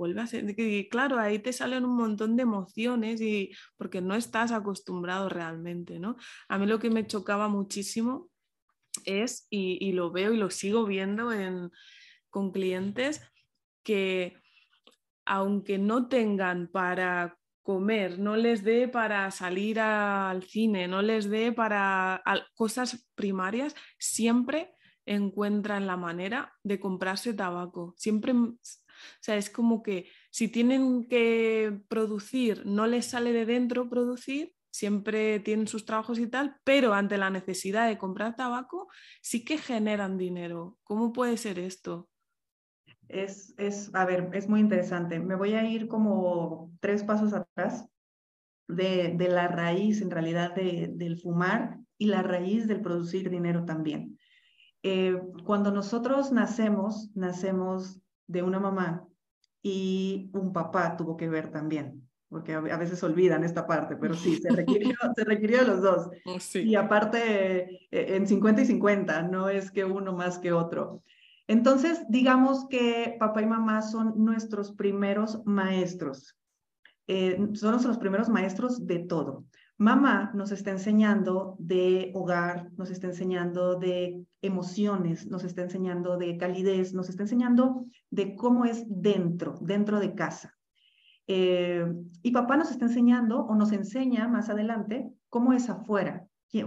vuelve 0.00 0.22
a 0.22 0.26
ser, 0.26 0.56
claro, 0.88 1.18
ahí 1.18 1.38
te 1.40 1.52
salen 1.52 1.84
un 1.84 1.94
montón 1.94 2.34
de 2.34 2.44
emociones 2.44 3.20
y 3.20 3.50
porque 3.76 4.00
no 4.00 4.14
estás 4.14 4.50
acostumbrado 4.50 5.28
realmente, 5.28 5.98
¿no? 5.98 6.16
A 6.48 6.56
mí 6.56 6.64
lo 6.64 6.78
que 6.78 6.88
me 6.88 7.06
chocaba 7.06 7.48
muchísimo 7.48 8.30
es, 9.04 9.46
y, 9.50 9.92
lo 9.92 10.10
veo 10.10 10.32
y 10.32 10.38
lo 10.38 10.48
sigo 10.48 10.86
viendo 10.86 11.32
en, 11.34 11.70
con 12.30 12.50
clientes, 12.50 13.20
que 13.84 14.38
aunque 15.26 15.76
no 15.76 16.08
tengan 16.08 16.68
para 16.68 17.36
comer, 17.62 18.18
no 18.18 18.36
les 18.36 18.64
dé 18.64 18.88
para 18.88 19.30
salir 19.30 19.80
al 19.80 20.44
cine, 20.44 20.88
no 20.88 21.02
les 21.02 21.28
dé 21.28 21.52
para 21.52 22.22
cosas 22.54 23.06
primarias, 23.14 23.76
siempre 23.98 24.74
encuentran 25.04 25.86
la 25.86 25.98
manera 25.98 26.54
de 26.62 26.80
comprarse 26.80 27.34
tabaco. 27.34 27.92
Siempre 27.98 28.32
o 29.14 29.22
sea, 29.22 29.36
es 29.36 29.50
como 29.50 29.82
que 29.82 30.08
si 30.30 30.48
tienen 30.48 31.06
que 31.08 31.80
producir, 31.88 32.64
no 32.66 32.86
les 32.86 33.06
sale 33.06 33.32
de 33.32 33.46
dentro 33.46 33.88
producir, 33.88 34.54
siempre 34.70 35.40
tienen 35.40 35.66
sus 35.66 35.84
trabajos 35.84 36.18
y 36.18 36.26
tal, 36.26 36.56
pero 36.64 36.94
ante 36.94 37.18
la 37.18 37.30
necesidad 37.30 37.88
de 37.88 37.98
comprar 37.98 38.36
tabaco, 38.36 38.88
sí 39.20 39.44
que 39.44 39.58
generan 39.58 40.16
dinero. 40.16 40.78
¿Cómo 40.84 41.12
puede 41.12 41.36
ser 41.36 41.58
esto? 41.58 42.08
Es, 43.08 43.54
es, 43.58 43.92
a 43.94 44.04
ver, 44.04 44.30
es 44.34 44.48
muy 44.48 44.60
interesante. 44.60 45.18
Me 45.18 45.34
voy 45.34 45.54
a 45.54 45.68
ir 45.68 45.88
como 45.88 46.70
tres 46.80 47.02
pasos 47.02 47.32
atrás 47.32 47.86
de, 48.68 49.14
de 49.16 49.28
la 49.28 49.48
raíz, 49.48 50.00
en 50.00 50.10
realidad, 50.10 50.54
de, 50.54 50.92
del 50.94 51.18
fumar 51.18 51.78
y 51.98 52.06
la 52.06 52.22
raíz 52.22 52.68
del 52.68 52.80
producir 52.80 53.28
dinero 53.28 53.64
también. 53.64 54.16
Eh, 54.82 55.20
cuando 55.44 55.70
nosotros 55.72 56.32
nacemos, 56.32 57.10
nacemos 57.14 58.00
de 58.30 58.42
una 58.42 58.60
mamá 58.60 59.06
y 59.62 60.30
un 60.32 60.52
papá 60.52 60.96
tuvo 60.96 61.16
que 61.16 61.28
ver 61.28 61.50
también, 61.50 62.08
porque 62.28 62.54
a 62.54 62.76
veces 62.76 63.02
olvidan 63.02 63.44
esta 63.44 63.66
parte, 63.66 63.96
pero 63.96 64.14
sí, 64.14 64.36
se 64.36 64.50
requirió, 64.50 64.94
se 65.16 65.24
requirió 65.24 65.58
de 65.58 65.66
los 65.66 65.82
dos. 65.82 66.08
Oh, 66.24 66.38
y 66.54 66.74
aparte, 66.76 67.88
e, 67.90 68.16
en 68.16 68.26
50 68.26 68.62
y 68.62 68.66
50, 68.66 69.22
no 69.22 69.48
es 69.48 69.70
que 69.70 69.84
uno 69.84 70.12
más 70.12 70.38
que 70.38 70.52
otro. 70.52 71.02
Entonces, 71.48 72.04
digamos 72.08 72.66
que 72.68 73.16
papá 73.18 73.42
y 73.42 73.46
mamá 73.46 73.82
son 73.82 74.14
nuestros 74.24 74.72
primeros 74.72 75.44
maestros. 75.44 76.36
Eh, 77.08 77.36
son 77.54 77.72
nuestros 77.72 77.98
primeros 77.98 78.28
maestros 78.28 78.86
de 78.86 79.00
todo. 79.00 79.44
Mamá 79.80 80.30
nos 80.34 80.52
está 80.52 80.72
enseñando 80.72 81.56
de 81.58 82.10
hogar, 82.12 82.70
nos 82.76 82.90
está 82.90 83.06
enseñando 83.06 83.78
de 83.78 84.26
emociones, 84.42 85.26
nos 85.26 85.42
está 85.42 85.62
enseñando 85.62 86.18
de 86.18 86.36
calidez, 86.36 86.92
nos 86.92 87.08
está 87.08 87.22
enseñando 87.22 87.86
de 88.10 88.36
cómo 88.36 88.66
es 88.66 88.84
dentro, 88.86 89.54
dentro 89.62 89.98
de 89.98 90.14
casa. 90.14 90.54
Eh, 91.26 91.86
y 92.20 92.30
papá 92.30 92.58
nos 92.58 92.70
está 92.70 92.84
enseñando 92.84 93.46
o 93.46 93.54
nos 93.54 93.72
enseña 93.72 94.28
más 94.28 94.50
adelante 94.50 95.08
cómo 95.30 95.54
es 95.54 95.70
afuera. 95.70 96.26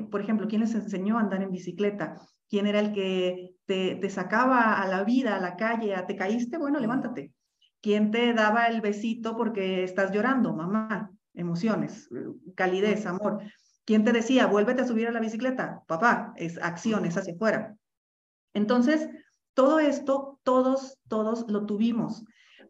por 0.10 0.20
ejemplo, 0.20 0.48
¿quién 0.48 0.62
les 0.62 0.74
enseñó 0.74 1.20
a 1.20 1.22
andar 1.22 1.44
en 1.44 1.52
bicicleta? 1.52 2.16
¿Quién 2.50 2.66
era 2.66 2.80
el 2.80 2.94
que 2.94 3.58
te, 3.68 3.94
te 3.94 4.10
sacaba 4.10 4.82
a 4.82 4.88
la 4.88 5.04
vida, 5.04 5.36
a 5.36 5.40
la 5.40 5.56
calle, 5.56 5.94
a 5.94 6.08
te 6.08 6.16
caíste, 6.16 6.58
bueno, 6.58 6.80
levántate. 6.80 7.32
¿Quién 7.80 8.10
te 8.10 8.34
daba 8.34 8.66
el 8.66 8.82
besito 8.82 9.38
porque 9.38 9.84
estás 9.84 10.12
llorando? 10.12 10.56
Mamá, 10.56 11.13
emociones, 11.34 12.10
calidez, 12.56 13.06
amor. 13.06 13.42
¿Quién 13.86 14.04
te 14.04 14.14
decía, 14.14 14.48
vuélvete 14.48 14.82
a 14.82 14.88
subir 14.88 15.08
a 15.08 15.12
la 15.12 15.20
bicicleta? 15.20 15.84
Papá, 15.88 16.34
es 16.38 16.58
acciones 16.62 17.18
hacia 17.18 17.34
afuera. 17.34 17.76
Entonces, 18.54 19.10
todo 19.54 19.80
esto, 19.80 20.40
todos, 20.44 20.98
todos 21.08 21.46
lo 21.50 21.66
tuvimos. 21.66 22.24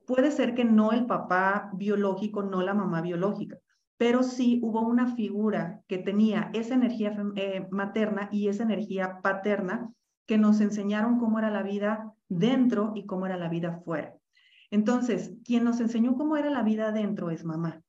Puede 0.06 0.32
ser 0.32 0.54
que 0.54 0.66
no 0.66 0.92
el 0.92 1.06
papá 1.06 1.70
biológico, 1.74 2.44
no 2.44 2.62
la 2.62 2.74
mamá 2.74 3.02
biológica, 3.02 3.58
pero 3.98 4.24
sí 4.24 4.60
hubo 4.64 4.82
una 4.82 5.16
figura 5.16 5.82
que 5.88 5.98
tenía 5.98 6.50
esa 6.54 6.74
energía 6.74 7.16
eh, 7.36 7.68
materna 7.72 8.28
y 8.32 8.48
esa 8.48 8.64
energía 8.64 9.20
paterna 9.22 9.94
que 10.26 10.38
nos 10.38 10.62
enseñaron 10.62 11.20
cómo 11.20 11.40
era 11.40 11.52
la 11.52 11.64
vida 11.64 12.14
dentro 12.28 12.92
y 12.96 13.06
cómo 13.06 13.26
era 13.26 13.38
la 13.38 13.50
vida 13.50 13.82
fuera. 13.86 14.16
Entonces, 14.72 15.34
quien 15.46 15.64
nos 15.64 15.80
enseñó 15.80 16.16
cómo 16.16 16.36
era 16.36 16.50
la 16.50 16.64
vida 16.64 16.92
dentro 16.92 17.30
es 17.30 17.46
mamá. 17.46 17.82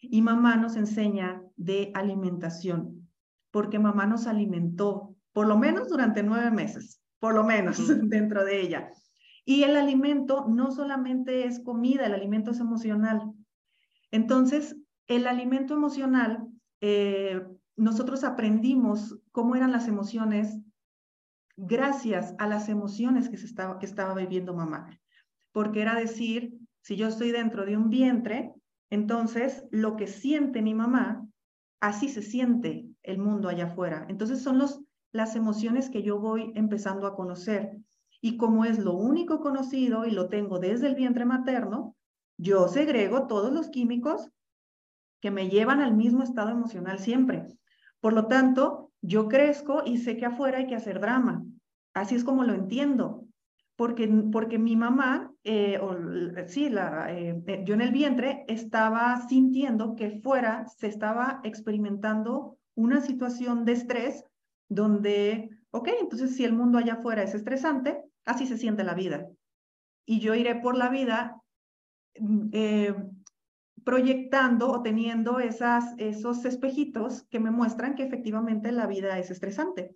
Y 0.00 0.22
mamá 0.22 0.56
nos 0.56 0.76
enseña 0.76 1.42
de 1.56 1.90
alimentación, 1.94 3.08
porque 3.50 3.78
mamá 3.78 4.06
nos 4.06 4.26
alimentó 4.26 5.16
por 5.32 5.46
lo 5.46 5.56
menos 5.56 5.88
durante 5.88 6.22
nueve 6.22 6.50
meses, 6.50 7.00
por 7.18 7.34
lo 7.34 7.44
menos 7.44 7.78
dentro 8.08 8.44
de 8.44 8.60
ella. 8.60 8.92
Y 9.44 9.62
el 9.62 9.76
alimento 9.76 10.46
no 10.48 10.70
solamente 10.70 11.46
es 11.46 11.60
comida, 11.60 12.06
el 12.06 12.14
alimento 12.14 12.50
es 12.50 12.60
emocional. 12.60 13.32
Entonces, 14.10 14.76
el 15.06 15.26
alimento 15.26 15.74
emocional, 15.74 16.46
eh, 16.80 17.42
nosotros 17.76 18.24
aprendimos 18.24 19.18
cómo 19.32 19.56
eran 19.56 19.72
las 19.72 19.88
emociones 19.88 20.58
gracias 21.56 22.34
a 22.38 22.46
las 22.46 22.68
emociones 22.68 23.28
que, 23.28 23.36
se 23.36 23.46
estaba, 23.46 23.78
que 23.78 23.86
estaba 23.86 24.14
viviendo 24.14 24.54
mamá. 24.54 25.00
Porque 25.52 25.82
era 25.82 25.94
decir, 25.94 26.58
si 26.82 26.96
yo 26.96 27.08
estoy 27.08 27.32
dentro 27.32 27.64
de 27.64 27.76
un 27.76 27.90
vientre, 27.90 28.52
entonces 28.90 29.64
lo 29.70 29.96
que 29.96 30.06
siente 30.06 30.62
mi 30.62 30.74
mamá, 30.74 31.26
así 31.80 32.08
se 32.08 32.22
siente 32.22 32.86
el 33.02 33.18
mundo 33.18 33.48
allá 33.48 33.66
afuera. 33.66 34.06
Entonces 34.08 34.42
son 34.42 34.58
los, 34.58 34.80
las 35.12 35.36
emociones 35.36 35.90
que 35.90 36.02
yo 36.02 36.18
voy 36.18 36.52
empezando 36.54 37.06
a 37.06 37.14
conocer. 37.14 37.78
Y 38.20 38.36
como 38.36 38.64
es 38.64 38.78
lo 38.78 38.94
único 38.94 39.40
conocido 39.40 40.04
y 40.04 40.10
lo 40.10 40.28
tengo 40.28 40.58
desde 40.58 40.88
el 40.88 40.94
vientre 40.94 41.24
materno, 41.24 41.94
yo 42.36 42.68
segrego 42.68 43.26
todos 43.26 43.52
los 43.52 43.68
químicos 43.68 44.30
que 45.20 45.30
me 45.30 45.48
llevan 45.48 45.80
al 45.80 45.94
mismo 45.94 46.22
estado 46.22 46.50
emocional 46.50 46.98
siempre. 46.98 47.46
Por 48.00 48.12
lo 48.12 48.26
tanto, 48.26 48.92
yo 49.02 49.28
crezco 49.28 49.82
y 49.84 49.98
sé 49.98 50.16
que 50.16 50.26
afuera 50.26 50.58
hay 50.58 50.66
que 50.66 50.76
hacer 50.76 51.00
drama. 51.00 51.44
Así 51.94 52.14
es 52.14 52.24
como 52.24 52.44
lo 52.44 52.54
entiendo. 52.54 53.27
Porque, 53.78 54.08
porque 54.32 54.58
mi 54.58 54.74
mamá, 54.74 55.32
eh, 55.44 55.78
o, 55.78 55.94
sí, 56.48 56.68
la, 56.68 57.14
eh, 57.14 57.40
eh, 57.46 57.62
yo 57.64 57.74
en 57.74 57.80
el 57.80 57.92
vientre 57.92 58.44
estaba 58.48 59.28
sintiendo 59.28 59.94
que 59.94 60.18
fuera 60.20 60.66
se 60.66 60.88
estaba 60.88 61.40
experimentando 61.44 62.58
una 62.74 63.00
situación 63.00 63.64
de 63.64 63.74
estrés 63.74 64.24
donde, 64.68 65.50
ok, 65.70 65.90
entonces 66.00 66.34
si 66.34 66.44
el 66.44 66.54
mundo 66.54 66.78
allá 66.78 66.94
afuera 66.94 67.22
es 67.22 67.34
estresante, 67.34 68.02
así 68.24 68.48
se 68.48 68.58
siente 68.58 68.82
la 68.82 68.94
vida. 68.94 69.28
Y 70.04 70.18
yo 70.18 70.34
iré 70.34 70.56
por 70.56 70.76
la 70.76 70.88
vida 70.88 71.40
mm, 72.18 72.50
proyectando 73.84 74.72
o 74.72 74.82
teniendo 74.82 75.38
esas, 75.38 75.94
esos 75.98 76.44
espejitos 76.44 77.28
que 77.30 77.38
me 77.38 77.52
muestran 77.52 77.94
que 77.94 78.02
efectivamente 78.02 78.72
la 78.72 78.88
vida 78.88 79.20
es 79.20 79.30
estresante. 79.30 79.94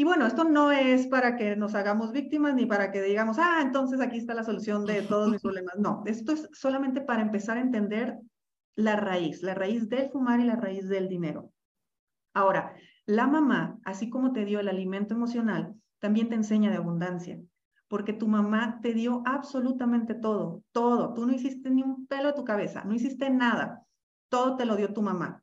Y 0.00 0.04
bueno, 0.04 0.26
esto 0.26 0.44
no 0.44 0.72
es 0.72 1.06
para 1.08 1.36
que 1.36 1.56
nos 1.56 1.74
hagamos 1.74 2.10
víctimas 2.10 2.54
ni 2.54 2.64
para 2.64 2.90
que 2.90 3.02
digamos, 3.02 3.36
ah, 3.38 3.58
entonces 3.60 4.00
aquí 4.00 4.16
está 4.16 4.32
la 4.32 4.44
solución 4.44 4.86
de 4.86 5.02
todos 5.02 5.30
mis 5.30 5.42
problemas. 5.42 5.78
No, 5.78 6.02
esto 6.06 6.32
es 6.32 6.48
solamente 6.54 7.02
para 7.02 7.20
empezar 7.20 7.58
a 7.58 7.60
entender 7.60 8.18
la 8.76 8.96
raíz, 8.96 9.42
la 9.42 9.52
raíz 9.52 9.90
del 9.90 10.08
fumar 10.08 10.40
y 10.40 10.44
la 10.44 10.56
raíz 10.56 10.88
del 10.88 11.06
dinero. 11.06 11.52
Ahora, 12.32 12.72
la 13.04 13.26
mamá, 13.26 13.78
así 13.84 14.08
como 14.08 14.32
te 14.32 14.46
dio 14.46 14.58
el 14.60 14.68
alimento 14.68 15.12
emocional, 15.12 15.74
también 15.98 16.30
te 16.30 16.34
enseña 16.34 16.70
de 16.70 16.78
abundancia 16.78 17.38
porque 17.86 18.14
tu 18.14 18.26
mamá 18.26 18.78
te 18.80 18.94
dio 18.94 19.22
absolutamente 19.26 20.14
todo, 20.14 20.62
todo. 20.72 21.12
Tú 21.12 21.26
no 21.26 21.34
hiciste 21.34 21.68
ni 21.68 21.82
un 21.82 22.06
pelo 22.06 22.28
de 22.28 22.34
tu 22.36 22.44
cabeza, 22.46 22.84
no 22.84 22.94
hiciste 22.94 23.28
nada. 23.28 23.84
Todo 24.30 24.56
te 24.56 24.64
lo 24.64 24.76
dio 24.76 24.94
tu 24.94 25.02
mamá. 25.02 25.42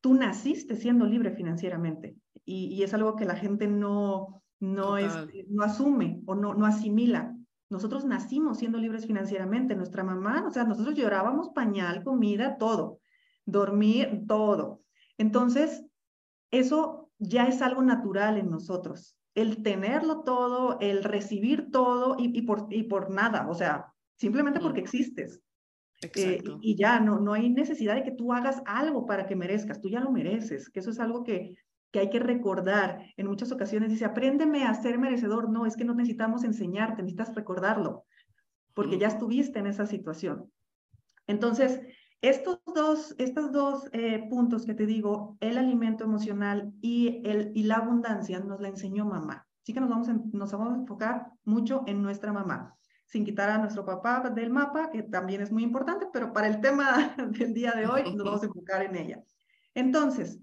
Tú 0.00 0.14
naciste 0.14 0.76
siendo 0.76 1.06
libre 1.06 1.32
financieramente 1.32 2.14
y, 2.46 2.82
es 2.82 2.94
algo 2.94 3.16
que 3.16 3.24
la 3.24 3.36
gente 3.36 3.66
no, 3.66 4.42
no, 4.60 4.96
es, 4.96 5.12
no 5.48 5.64
asume 5.64 6.22
o 6.26 6.34
no, 6.34 6.54
no 6.54 6.64
asimila. 6.64 7.36
Nosotros 7.68 8.04
nacimos 8.04 8.58
siendo 8.58 8.78
libres 8.78 9.06
financieramente. 9.06 9.74
Nuestra 9.74 10.04
mamá, 10.04 10.44
o 10.46 10.50
sea, 10.50 10.64
nosotros 10.64 10.94
llorábamos 10.94 11.50
pañal, 11.50 12.04
comida, 12.04 12.56
todo. 12.56 13.00
Dormir, 13.44 14.22
todo. 14.26 14.82
Entonces, 15.18 15.84
eso 16.50 17.10
ya 17.18 17.48
es 17.48 17.60
algo 17.60 17.82
natural 17.82 18.38
en 18.38 18.48
nosotros 18.48 19.16
el 19.36 19.62
tenerlo 19.62 20.22
todo, 20.22 20.78
el 20.80 21.04
recibir 21.04 21.70
todo 21.70 22.16
y, 22.18 22.42
por, 22.42 22.68
y 22.70 22.84
por 22.84 23.10
nada, 23.10 23.46
o 23.48 23.54
sea, 23.54 23.92
simplemente 24.16 24.60
porque 24.60 24.80
existes. 24.80 25.42
Eh, 26.14 26.42
y, 26.60 26.74
ya 26.74 27.00
no, 27.00 27.20
no 27.20 27.34
hay 27.34 27.50
necesidad 27.50 27.94
de 27.94 28.02
que 28.02 28.12
tú 28.12 28.32
hagas 28.32 28.62
algo 28.64 29.04
para 29.04 29.26
que 29.26 29.36
merezcas, 29.36 29.80
tú 29.80 29.90
ya 29.90 30.00
lo 30.00 30.10
mereces, 30.10 30.70
que 30.70 30.80
eso 30.80 30.90
es 30.90 30.98
algo 31.00 31.22
que, 31.22 31.54
que 31.96 32.00
hay 32.00 32.10
que 32.10 32.18
recordar. 32.18 33.06
En 33.16 33.26
muchas 33.26 33.50
ocasiones 33.52 33.88
dice, 33.88 34.04
apréndeme 34.04 34.64
a 34.64 34.74
ser 34.74 34.98
merecedor. 34.98 35.48
No, 35.48 35.64
es 35.64 35.78
que 35.78 35.84
no 35.86 35.94
necesitamos 35.94 36.44
enseñarte, 36.44 37.00
necesitas 37.00 37.34
recordarlo, 37.34 38.04
porque 38.74 38.98
ya 38.98 39.08
estuviste 39.08 39.60
en 39.60 39.66
esa 39.66 39.86
situación. 39.86 40.52
Entonces, 41.26 41.80
estos 42.20 42.60
dos, 42.66 43.14
estos 43.16 43.50
dos 43.50 43.88
eh, 43.94 44.26
puntos 44.28 44.66
que 44.66 44.74
te 44.74 44.84
digo, 44.84 45.38
el 45.40 45.56
alimento 45.56 46.04
emocional 46.04 46.70
y, 46.82 47.22
el, 47.24 47.52
y 47.54 47.62
la 47.62 47.76
abundancia, 47.76 48.40
nos 48.40 48.60
la 48.60 48.68
enseñó 48.68 49.06
mamá. 49.06 49.46
Así 49.62 49.72
que 49.72 49.80
nos 49.80 49.88
vamos, 49.88 50.08
nos 50.34 50.52
vamos 50.52 50.74
a 50.74 50.76
enfocar 50.76 51.28
mucho 51.44 51.82
en 51.86 52.02
nuestra 52.02 52.30
mamá, 52.30 52.76
sin 53.06 53.24
quitar 53.24 53.48
a 53.48 53.56
nuestro 53.56 53.86
papá 53.86 54.20
del 54.28 54.50
mapa, 54.50 54.90
que 54.90 55.02
también 55.02 55.40
es 55.40 55.50
muy 55.50 55.62
importante, 55.62 56.08
pero 56.12 56.34
para 56.34 56.48
el 56.48 56.60
tema 56.60 57.16
del 57.30 57.54
día 57.54 57.72
de 57.72 57.86
hoy 57.86 58.02
nos 58.14 58.26
vamos 58.26 58.42
a 58.42 58.46
enfocar 58.48 58.82
en 58.82 58.96
ella. 58.96 59.22
Entonces, 59.72 60.38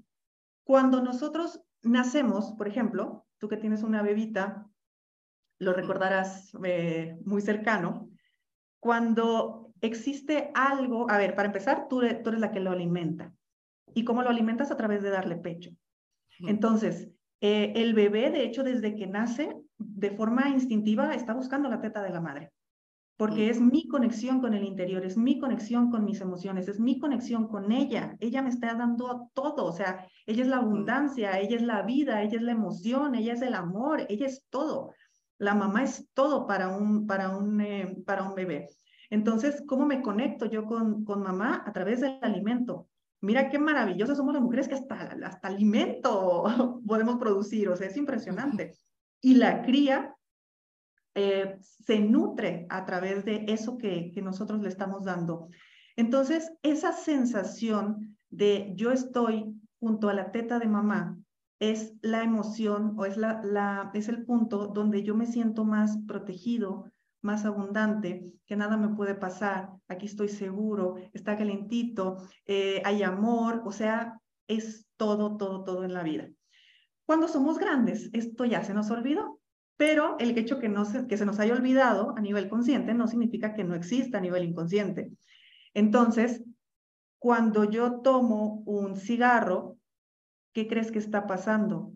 cuando 0.63 1.01
nosotros 1.01 1.61
nacemos, 1.81 2.53
por 2.53 2.67
ejemplo, 2.67 3.25
tú 3.37 3.47
que 3.47 3.57
tienes 3.57 3.83
una 3.83 4.01
bebita, 4.01 4.67
lo 5.59 5.73
recordarás 5.73 6.51
eh, 6.63 7.17
muy 7.25 7.41
cercano, 7.41 8.09
cuando 8.79 9.73
existe 9.81 10.51
algo, 10.53 11.09
a 11.09 11.17
ver, 11.17 11.35
para 11.35 11.47
empezar, 11.47 11.87
tú, 11.89 12.01
tú 12.23 12.29
eres 12.29 12.41
la 12.41 12.51
que 12.51 12.59
lo 12.59 12.71
alimenta. 12.71 13.33
¿Y 13.93 14.03
cómo 14.03 14.23
lo 14.23 14.29
alimentas? 14.29 14.71
A 14.71 14.77
través 14.77 15.03
de 15.03 15.09
darle 15.09 15.35
pecho. 15.35 15.71
Entonces, 16.39 17.09
eh, 17.41 17.73
el 17.75 17.93
bebé, 17.93 18.31
de 18.31 18.43
hecho, 18.43 18.63
desde 18.63 18.95
que 18.95 19.07
nace, 19.07 19.55
de 19.77 20.11
forma 20.11 20.49
instintiva, 20.49 21.13
está 21.13 21.33
buscando 21.33 21.69
la 21.69 21.81
teta 21.81 22.01
de 22.01 22.09
la 22.09 22.21
madre, 22.21 22.51
porque 23.17 23.49
es 23.49 23.61
mi 23.61 23.87
conexión 23.87 24.41
con 24.41 24.53
el 24.53 24.63
interior, 24.63 25.05
es 25.05 25.17
mi 25.17 25.39
conexión 25.39 25.91
con 25.91 26.03
mis 26.03 26.19
emociones, 26.21 26.67
es 26.67 26.79
mi 26.79 26.99
conexión 26.99 27.47
con 27.47 27.71
ella. 27.71 28.15
Ella 28.19 28.41
me 28.41 28.49
está 28.49 28.73
dando 28.73 29.29
todo, 29.33 29.65
o 29.65 29.71
sea, 29.71 30.07
ella 30.25 30.41
es 30.43 30.49
la 30.49 30.57
abundancia, 30.57 31.39
ella 31.39 31.55
es 31.55 31.61
la 31.61 31.83
vida, 31.83 32.21
ella 32.21 32.37
es 32.37 32.41
la 32.41 32.53
emoción, 32.53 33.15
ella 33.15 33.33
es 33.33 33.41
el 33.41 33.53
amor, 33.53 34.05
ella 34.09 34.25
es 34.25 34.45
todo. 34.49 34.91
La 35.37 35.53
mamá 35.53 35.83
es 35.83 36.09
todo 36.13 36.47
para 36.47 36.69
un, 36.75 37.05
para 37.05 37.37
un, 37.37 37.61
eh, 37.61 37.95
para 38.05 38.23
un 38.23 38.35
bebé. 38.35 38.69
Entonces, 39.09 39.63
¿cómo 39.67 39.85
me 39.85 40.01
conecto 40.01 40.45
yo 40.47 40.65
con, 40.65 41.05
con 41.05 41.21
mamá? 41.21 41.63
A 41.65 41.71
través 41.71 42.01
del 42.01 42.17
alimento. 42.21 42.87
Mira 43.21 43.49
qué 43.49 43.59
maravillosas 43.59 44.17
somos 44.17 44.33
las 44.33 44.43
mujeres 44.43 44.67
que 44.67 44.73
hasta, 44.73 45.15
hasta 45.23 45.47
alimento 45.47 46.43
podemos 46.87 47.17
producir, 47.17 47.69
o 47.69 47.75
sea, 47.75 47.87
es 47.87 47.95
impresionante. 47.95 48.75
Y 49.21 49.35
la 49.35 49.61
cría 49.61 50.15
eh, 51.15 51.57
se 51.61 51.99
nutre 51.99 52.65
a 52.69 52.85
través 52.85 53.23
de 53.25 53.45
eso 53.47 53.77
que, 53.77 54.11
nosotros 54.23 54.61
le 54.61 54.69
estamos 54.69 55.03
dando. 55.03 55.49
Entonces, 55.95 56.51
esa 56.63 56.91
sensación 56.91 58.17
de 58.29 58.73
yo 58.75 58.91
estoy 58.91 59.53
junto 59.79 60.09
a 60.09 60.13
la 60.13 60.31
teta 60.31 60.59
de 60.59 60.67
mamá 60.67 61.17
es 61.59 61.93
la 62.01 62.23
emoción 62.23 62.95
o 62.97 63.05
es, 63.05 63.17
la, 63.17 63.91
es 63.93 64.09
el 64.09 64.25
punto 64.25 64.67
donde 64.67 65.03
yo 65.03 65.15
me 65.15 65.27
siento 65.27 65.65
más 65.65 65.97
protegido, 66.07 66.91
más 67.21 67.45
abundante, 67.45 68.33
que 68.45 68.55
nada 68.55 68.75
me 68.75 68.95
puede 68.95 69.15
pasar, 69.15 69.69
aquí 69.87 70.07
estoy 70.07 70.29
seguro, 70.29 70.95
está 71.13 71.37
calentito, 71.37 72.17
eh, 72.45 72.81
hay 72.83 73.03
amor, 73.03 73.61
o 73.65 73.71
sea, 73.71 74.19
es 74.47 74.87
todo, 74.97 75.37
todo, 75.37 75.63
todo 75.63 75.83
en 75.83 75.93
la 75.93 76.03
vida. 76.03 76.27
Cuando 77.05 77.27
somos 77.27 77.59
grandes, 77.59 78.09
esto 78.13 78.45
ya 78.45 78.63
se 78.63 78.73
nos 78.73 78.89
olvidó, 78.89 79.39
pero 79.77 80.15
el 80.19 80.37
hecho 80.37 80.59
que, 80.59 80.69
no 80.69 80.85
se, 80.85 81.07
que 81.07 81.17
se 81.17 81.25
nos 81.25 81.39
haya 81.39 81.53
olvidado 81.53 82.13
a 82.15 82.21
nivel 82.21 82.49
consciente 82.49 82.93
no 82.93 83.07
significa 83.07 83.53
que 83.53 83.63
no 83.63 83.75
exista 83.75 84.19
a 84.19 84.21
nivel 84.21 84.43
inconsciente. 84.43 85.11
Entonces, 85.73 86.43
cuando 87.19 87.63
yo 87.63 88.01
tomo 88.01 88.63
un 88.65 88.95
cigarro, 88.95 89.77
¿qué 90.53 90.67
crees 90.67 90.91
que 90.91 90.99
está 90.99 91.25
pasando? 91.25 91.93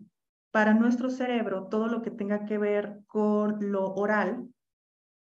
para 0.50 0.74
nuestro 0.74 1.10
cerebro 1.10 1.68
todo 1.68 1.88
lo 1.88 2.02
que 2.02 2.10
tenga 2.10 2.44
que 2.44 2.58
ver 2.58 3.00
con 3.06 3.70
lo 3.70 3.94
oral 3.94 4.48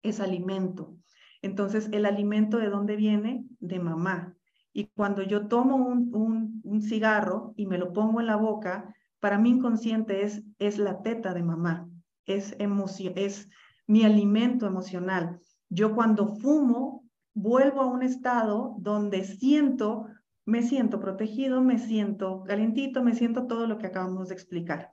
es 0.02 0.20
alimento. 0.20 0.96
Entonces, 1.42 1.88
el 1.92 2.06
alimento 2.06 2.58
de 2.58 2.68
dónde 2.68 2.96
viene? 2.96 3.44
De 3.60 3.78
mamá. 3.78 4.34
Y 4.72 4.86
cuando 4.86 5.22
yo 5.22 5.48
tomo 5.48 5.76
un, 5.76 6.60
un, 6.64 6.82
cigarro 6.82 7.54
y 7.56 7.66
me 7.66 7.78
lo 7.78 7.92
pongo 7.92 8.20
en 8.20 8.26
la 8.26 8.36
boca, 8.36 8.94
para 9.18 9.38
mí 9.38 9.50
inconsciente 9.50 10.22
es, 10.22 10.42
es 10.58 10.78
la 10.78 11.02
teta 11.02 11.34
de 11.34 11.42
mamá, 11.42 11.88
es, 12.26 13.48
mi 13.86 14.04
alimento 14.04 14.66
emocional. 14.66 15.40
Yo 15.68 15.94
cuando 15.94 16.36
fumo, 16.36 17.04
vuelvo 17.34 17.80
a 17.80 17.86
un 17.86 18.02
estado 18.02 18.76
donde 18.78 19.24
siento, 19.24 20.06
me 20.46 20.62
siento 20.62 21.00
protegido, 21.00 21.60
me 21.60 21.78
siento 21.78 22.44
calientito, 22.44 23.02
me 23.02 23.14
siento 23.14 23.46
todo 23.46 23.66
lo 23.66 23.78
que 23.78 23.86
acabamos 23.86 24.28
de 24.28 24.34
explicar. 24.34 24.92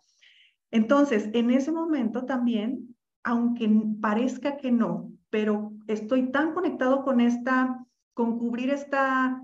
Entonces, 0.71 1.29
en 1.33 1.51
ese 1.51 1.71
momento 1.71 2.25
también, 2.25 2.95
aunque 3.23 3.69
parezca 4.01 4.57
que 4.57 4.71
no, 4.71 5.11
pero 5.29 5.73
estoy 5.87 6.31
tan 6.31 6.53
conectado 6.53 7.03
con 7.03 7.21
esta, 7.21 7.85
con 8.13 8.39
cubrir 8.39 8.71
esta, 8.71 9.43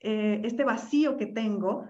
eh, 0.00 0.42
este 0.44 0.64
vacío 0.64 1.16
que 1.16 1.26
tengo, 1.26 1.86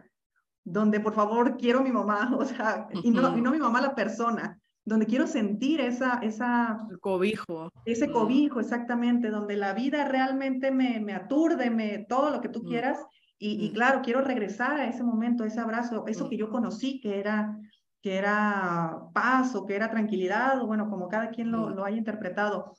donde 0.65 1.01
por 1.01 1.15
favor 1.15 1.57
quiero 1.57 1.83
mi 1.83 1.91
mamá, 1.91 2.35
o 2.39 2.45
sea, 2.45 2.89
y, 3.03 3.11
no, 3.11 3.37
y 3.37 3.41
no 3.41 3.51
mi 3.51 3.59
mamá 3.59 3.81
la 3.81 3.95
persona, 3.95 4.60
donde 4.85 5.07
quiero 5.07 5.27
sentir 5.27 5.81
esa, 5.81 6.19
esa 6.23 6.87
cobijo. 7.01 7.71
Ese 7.85 8.11
cobijo, 8.11 8.61
exactamente, 8.61 9.31
donde 9.31 9.57
la 9.57 9.75
vida 9.75 10.05
realmente 10.05 10.71
me, 10.71 11.01
me 11.01 11.13
aturde, 11.13 11.71
me, 11.71 11.99
todo 12.09 12.31
lo 12.31 12.41
que 12.41 12.49
tú 12.49 12.63
quieras. 12.65 12.99
Y, 13.39 13.65
y, 13.65 13.73
claro, 13.73 14.01
quiero 14.03 14.21
regresar 14.21 14.81
a 14.81 14.89
ese 14.89 15.03
momento, 15.03 15.45
ese 15.45 15.61
abrazo, 15.61 16.05
eso 16.07 16.29
que 16.29 16.37
yo 16.37 16.51
conocí, 16.51 17.01
que 17.01 17.19
era, 17.19 17.57
que 18.03 18.17
era 18.17 18.99
paz 19.15 19.55
o 19.55 19.67
que 19.67 19.77
era 19.77 19.91
tranquilidad, 19.91 20.61
o 20.61 20.67
bueno, 20.67 20.91
como 20.91 21.09
cada 21.09 21.31
quien 21.31 21.51
lo, 21.51 21.71
lo 21.71 21.85
haya 21.85 21.97
interpretado. 21.97 22.75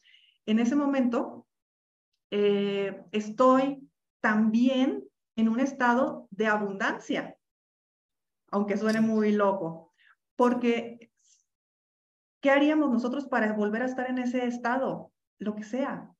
En 0.46 0.60
ese 0.60 0.76
momento, 0.76 1.48
eh, 2.32 3.04
estoy 3.12 3.88
también 4.22 5.04
en 5.36 5.50
un 5.50 5.60
estado 5.60 6.28
de 6.32 6.48
abundancia, 6.48 7.36
aunque 8.52 8.78
suene 8.78 9.02
muy 9.02 9.32
loco, 9.32 9.92
porque 10.36 11.11
¿Qué 12.42 12.50
haríamos 12.50 12.92
nosotros 12.92 13.28
para 13.28 13.54
volver 13.54 13.84
a 13.84 13.86
estar 13.86 14.10
en 14.10 14.18
ese 14.18 14.46
estado? 14.46 15.12
Lo 15.38 15.56
que 15.56 15.64
sea. 15.64 16.12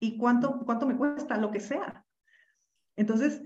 ¿Y 0.00 0.18
cuánto, 0.18 0.64
cuánto 0.64 0.86
me 0.86 0.96
cuesta? 0.96 1.38
Lo 1.38 1.50
que 1.50 1.60
sea. 1.60 2.04
Entonces, 2.96 3.42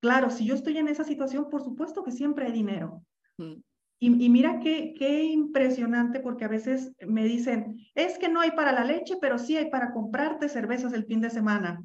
claro, 0.00 0.30
si 0.30 0.46
yo 0.46 0.54
estoy 0.54 0.78
en 0.78 0.88
esa 0.88 1.04
situación, 1.04 1.48
por 1.50 1.62
supuesto 1.62 2.02
que 2.02 2.10
siempre 2.10 2.46
hay 2.46 2.52
dinero. 2.52 3.04
Mm. 3.38 3.60
Y, 4.00 4.28
mira 4.28 4.60
qué, 4.60 4.92
qué 4.98 5.24
impresionante 5.24 6.20
porque 6.20 6.44
a 6.44 6.48
veces 6.48 6.92
me 7.06 7.24
dicen, 7.24 7.78
es 7.94 8.18
que 8.18 8.28
no 8.28 8.40
hay 8.40 8.50
para 8.50 8.72
la 8.72 8.84
leche, 8.84 9.16
pero 9.18 9.38
sí 9.38 9.56
hay 9.56 9.70
para 9.70 9.92
comprarte 9.92 10.50
cervezas 10.50 10.92
el 10.92 11.06
fin 11.06 11.22
de 11.22 11.30
semana. 11.30 11.82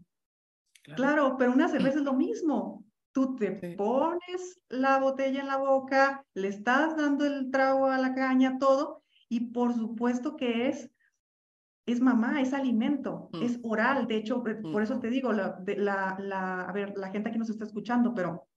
Claro, 0.96 1.38
pero 1.38 1.54
una 1.54 1.68
cerveza 1.70 2.00
es 2.00 2.04
lo 2.04 2.14
mismo. 2.14 2.84
Tú 3.14 3.36
te 3.36 3.76
pones 3.76 4.62
la 4.68 5.00
botella 5.00 5.40
en 5.40 5.48
la 5.48 5.58
boca, 5.58 6.26
le 6.34 6.50
estás 6.50 6.96
dando 6.98 7.26
el 7.26 7.52
trago 7.52 7.88
a 7.88 7.98
la 7.98 8.14
caña, 8.14 8.58
todo, 8.60 8.99
y 9.30 9.52
por 9.52 9.74
supuesto 9.74 10.36
que 10.36 10.68
es, 10.68 10.92
es 11.86 12.02
mamá, 12.02 12.42
es 12.42 12.54
alimento, 12.54 13.30
mm. 13.34 13.44
es 13.44 13.60
oral. 13.64 14.08
De 14.08 14.18
hecho, 14.18 14.44
por 14.44 14.64
mm. 14.64 14.80
eso 14.82 15.00
te 15.00 15.10
digo, 15.10 15.32
la, 15.32 15.64
la, 15.66 16.18
la, 16.20 16.62
a 16.64 16.72
ver, 16.72 16.94
la 16.98 17.10
gente 17.12 17.32
que 17.32 17.38
nos 17.38 17.50
está 17.50 17.64
escuchando, 17.64 18.14
pero 18.14 18.48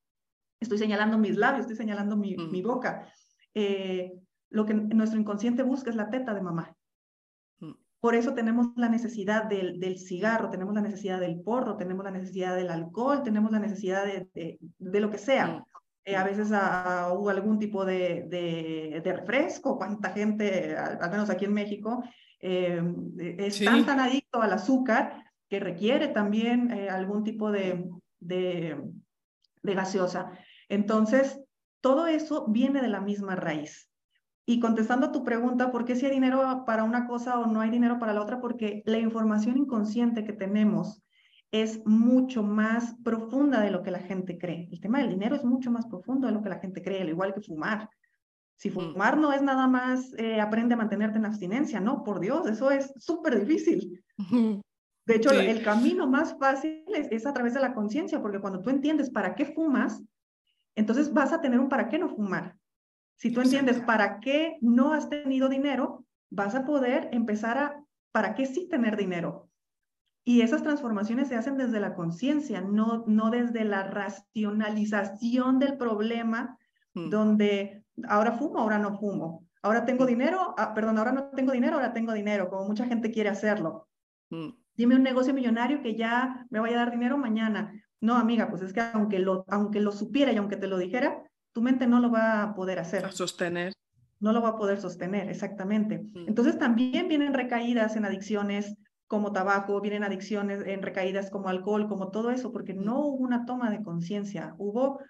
estoy 0.59 0.79
señalando 0.79 1.19
mis 1.19 1.37
labios, 1.37 1.61
estoy 1.61 1.77
señalando 1.77 2.17
mi, 2.17 2.37
mm. 2.37 2.51
mi 2.51 2.63
boca. 2.63 3.07
Eh, 3.55 4.13
lo 4.51 4.65
que 4.65 4.75
nuestro 4.75 5.21
inconsciente 5.21 5.63
busca 5.63 5.91
es 5.91 5.97
la 5.97 6.11
teta 6.11 6.35
de 6.35 6.43
mamá. 6.43 6.75
Por 8.01 8.17
eso 8.17 8.35
tenemos 8.35 8.67
la 8.75 8.89
necesidad 8.89 9.45
del, 9.45 9.79
del, 9.79 9.97
cigarro, 9.97 10.51
tenemos 10.51 10.75
la 10.75 10.81
necesidad 10.81 11.21
del 11.21 11.41
porro, 11.41 11.77
tenemos 11.77 12.05
la 12.05 12.11
necesidad 12.11 12.57
del 12.57 12.71
alcohol, 12.71 13.23
tenemos 13.23 13.53
la 13.53 13.61
necesidad 13.61 14.05
de, 14.05 14.29
de, 14.35 14.59
de 14.79 15.01
lo 15.01 15.09
que 15.09 15.19
sea. 15.19 15.65
Eh, 16.05 16.17
a 16.17 16.25
veces 16.25 16.49
hubo 16.49 17.31
algún 17.31 17.59
tipo 17.59 17.85
de, 17.85 18.27
de, 18.29 19.13
refresco, 19.13 19.79
cuánta 19.79 20.11
gente, 20.11 20.77
al, 20.77 21.11
menos 21.11 21.31
aquí 21.31 21.45
en 21.45 21.55
México, 21.55 22.03
eh, 22.41 22.83
es 23.39 23.65
tan, 23.65 23.87
tan 23.87 24.01
adicto 24.01 24.43
al 24.43 24.53
azúcar 24.53 25.25
que 25.49 25.61
requiere 25.61 26.09
también 26.09 26.73
eh, 26.73 26.89
algún 26.89 27.23
tipo 27.23 27.53
de, 27.53 27.89
de, 28.19 28.77
gaseosa. 29.63 30.33
Entonces, 30.69 31.41
todo 31.81 32.09
eso 32.09 32.47
viene 32.49 32.83
de 32.83 32.89
la 32.89 33.01
misma 33.01 33.37
raíz. 33.37 33.89
Y 34.45 34.59
contestando 34.59 35.07
a 35.07 35.13
tu 35.13 35.23
pregunta, 35.23 35.71
¿por 35.71 35.85
qué 35.85 35.95
si 35.95 36.07
hay 36.07 36.13
dinero 36.13 36.65
para 36.67 36.83
una 36.83 37.07
cosa 37.07 37.39
o 37.39 37.47
no 37.47 37.61
hay 37.61 37.71
dinero 37.71 38.01
para 38.01 38.13
la 38.13 38.23
otra? 38.23 38.41
Porque 38.41 38.83
la 38.87 38.99
información 38.99 39.57
inconsciente 39.57 40.25
que 40.25 40.33
tenemos 40.33 41.05
es 41.53 41.85
mucho 41.85 42.43
más 42.43 42.97
profunda 43.05 43.61
de 43.61 43.71
lo 43.71 43.83
que 43.83 43.91
la 43.91 44.01
gente 44.01 44.39
cree. 44.39 44.69
El 44.73 44.81
tema 44.81 44.99
del 44.99 45.11
dinero 45.11 45.37
es 45.37 45.45
mucho 45.45 45.71
más 45.71 45.87
profundo 45.87 46.27
de 46.27 46.33
lo 46.33 46.43
que 46.43 46.49
la 46.49 46.59
gente 46.59 46.83
cree, 46.83 47.03
al 47.03 47.11
igual 47.11 47.35
que 47.35 47.43
fumar. 47.43 47.91
Si 48.57 48.71
mm. 48.71 48.73
fumar 48.73 49.19
no 49.19 49.33
es 49.33 49.43
nada 49.43 49.69
más 49.69 50.15
eh, 50.19 50.41
aprende 50.41 50.75
a 50.75 50.79
mantenerte 50.79 51.19
en 51.19 51.27
abstinencia, 51.27 51.79
no, 51.79 52.03
por 52.05 52.21
Dios, 52.21 52.47
eso 52.49 52.71
es 52.71 52.93
súper 52.97 53.39
difícil. 53.39 54.03
De 55.05 55.17
hecho, 55.17 55.31
el 55.31 55.63
camino 55.63 56.07
más 56.07 56.39
fácil 56.39 56.85
es, 56.89 57.27
a 57.27 57.35
través 57.35 57.55
de 57.55 57.61
la 57.61 57.75
conciencia, 57.75 58.23
porque 58.23 58.41
cuando 58.41 58.63
tú 58.63 58.71
entiendes 58.71 59.11
para 59.11 59.35
qué 59.35 59.47
fumas, 59.47 60.03
entonces 60.75 61.13
vas 61.13 61.33
a 61.33 61.41
tener 61.41 61.59
un 61.61 61.69
para 61.69 61.89
qué 61.89 61.99
no 61.99 62.09
fumar. 62.09 62.57
Si 63.17 63.31
tú 63.31 63.41
entiendes 63.41 63.81
para 63.81 64.21
qué 64.21 64.59
no 64.61 64.93
has 64.93 65.09
tenido 65.11 65.49
dinero, 65.49 66.07
vas 66.31 66.55
a 66.55 66.65
poder 66.65 67.09
empezar 67.13 67.59
a 67.59 67.85
para 68.13 68.35
qué 68.35 68.47
sí 68.47 68.69
tener 68.69 68.97
dinero. 68.97 69.51
Y 70.25 70.43
esas 70.43 70.63
transformaciones 70.63 71.29
se 71.29 71.37
hacen 71.37 71.57
desde 71.57 71.81
la 71.81 71.95
conciencia, 71.95 72.61
no, 72.61 73.05
no 73.07 73.31
desde 73.31 73.65
la 73.65 73.85
racionalización 73.85 75.59
del 75.59 75.77
problema, 75.77 76.59
mm. 76.95 77.11
donde 77.11 77.85
ahora 78.09 78.33
fumo, 78.33 78.61
ahora 78.61 78.79
no 78.79 78.99
fumo. 78.99 79.47
Ahora 79.63 79.85
tengo 79.85 80.05
mm. 80.05 80.09
dinero, 80.09 80.55
ah, 80.59 80.75
perdón, 80.75 80.99
ahora 80.99 81.13
no 81.13 81.31
tengo 81.31 81.53
dinero, 81.53 81.75
ahora 81.75 81.93
tengo 81.93 82.13
dinero, 82.13 82.49
como 82.49 82.67
mucha 82.67 82.87
gente 82.87 83.11
quiere 83.11 83.31
hacerlo. 83.31 83.89
Mm. 84.31 84.51
Dime 84.75 84.95
un 84.95 85.03
negocio 85.03 85.35
millonario 85.35 85.83
que 85.83 85.97
ya 85.97 86.47
me 86.51 86.61
vaya 86.61 86.77
a 86.77 86.85
dar 86.85 86.93
dinero 86.93 87.19
mañana. 87.19 87.73
No, 88.01 88.17
amiga, 88.17 88.49
pues 88.49 88.63
es 88.63 88.73
que 88.73 88.81
aunque 88.81 89.19
lo, 89.19 89.45
aunque 89.49 89.81
lo 89.81 89.93
supiera 89.93 90.33
y 90.33 90.37
aunque 90.37 90.57
te 90.57 90.67
lo 90.67 90.79
dijera, 90.79 91.23
tu 91.53 91.63
mente 91.63 91.87
no 91.87 92.01
lo 92.01 92.11
va 92.11 92.43
a 92.43 92.55
poder 92.55 92.79
hacer. 92.79 93.05
A 93.05 93.13
sostener. 93.13 93.73
No 94.21 94.33
lo 94.33 94.41
va 94.41 94.51
a 94.51 94.57
poder 94.57 94.81
sostener, 94.81 95.29
exactamente. 95.29 96.07
Entonces 96.15 96.59
también 96.59 97.09
vienen 97.09 97.35
recaídas 97.35 97.97
en 97.97 98.05
adicciones, 98.05 98.77
como 99.13 99.31
tabaco, 99.31 99.79
vienen 99.83 100.05
adicciones 100.05 100.67
en 100.67 100.81
recaídas 100.81 101.31
como 101.31 101.51
alcohol, 101.51 101.87
como 101.87 102.11
todo 102.11 102.31
eso, 102.31 102.51
porque 102.51 102.73
no 102.73 102.99
hubo 103.01 103.19
una 103.19 103.45
toma 103.45 103.71
de 103.71 103.83
conciencia, 103.83 104.55
hubo 104.57 105.01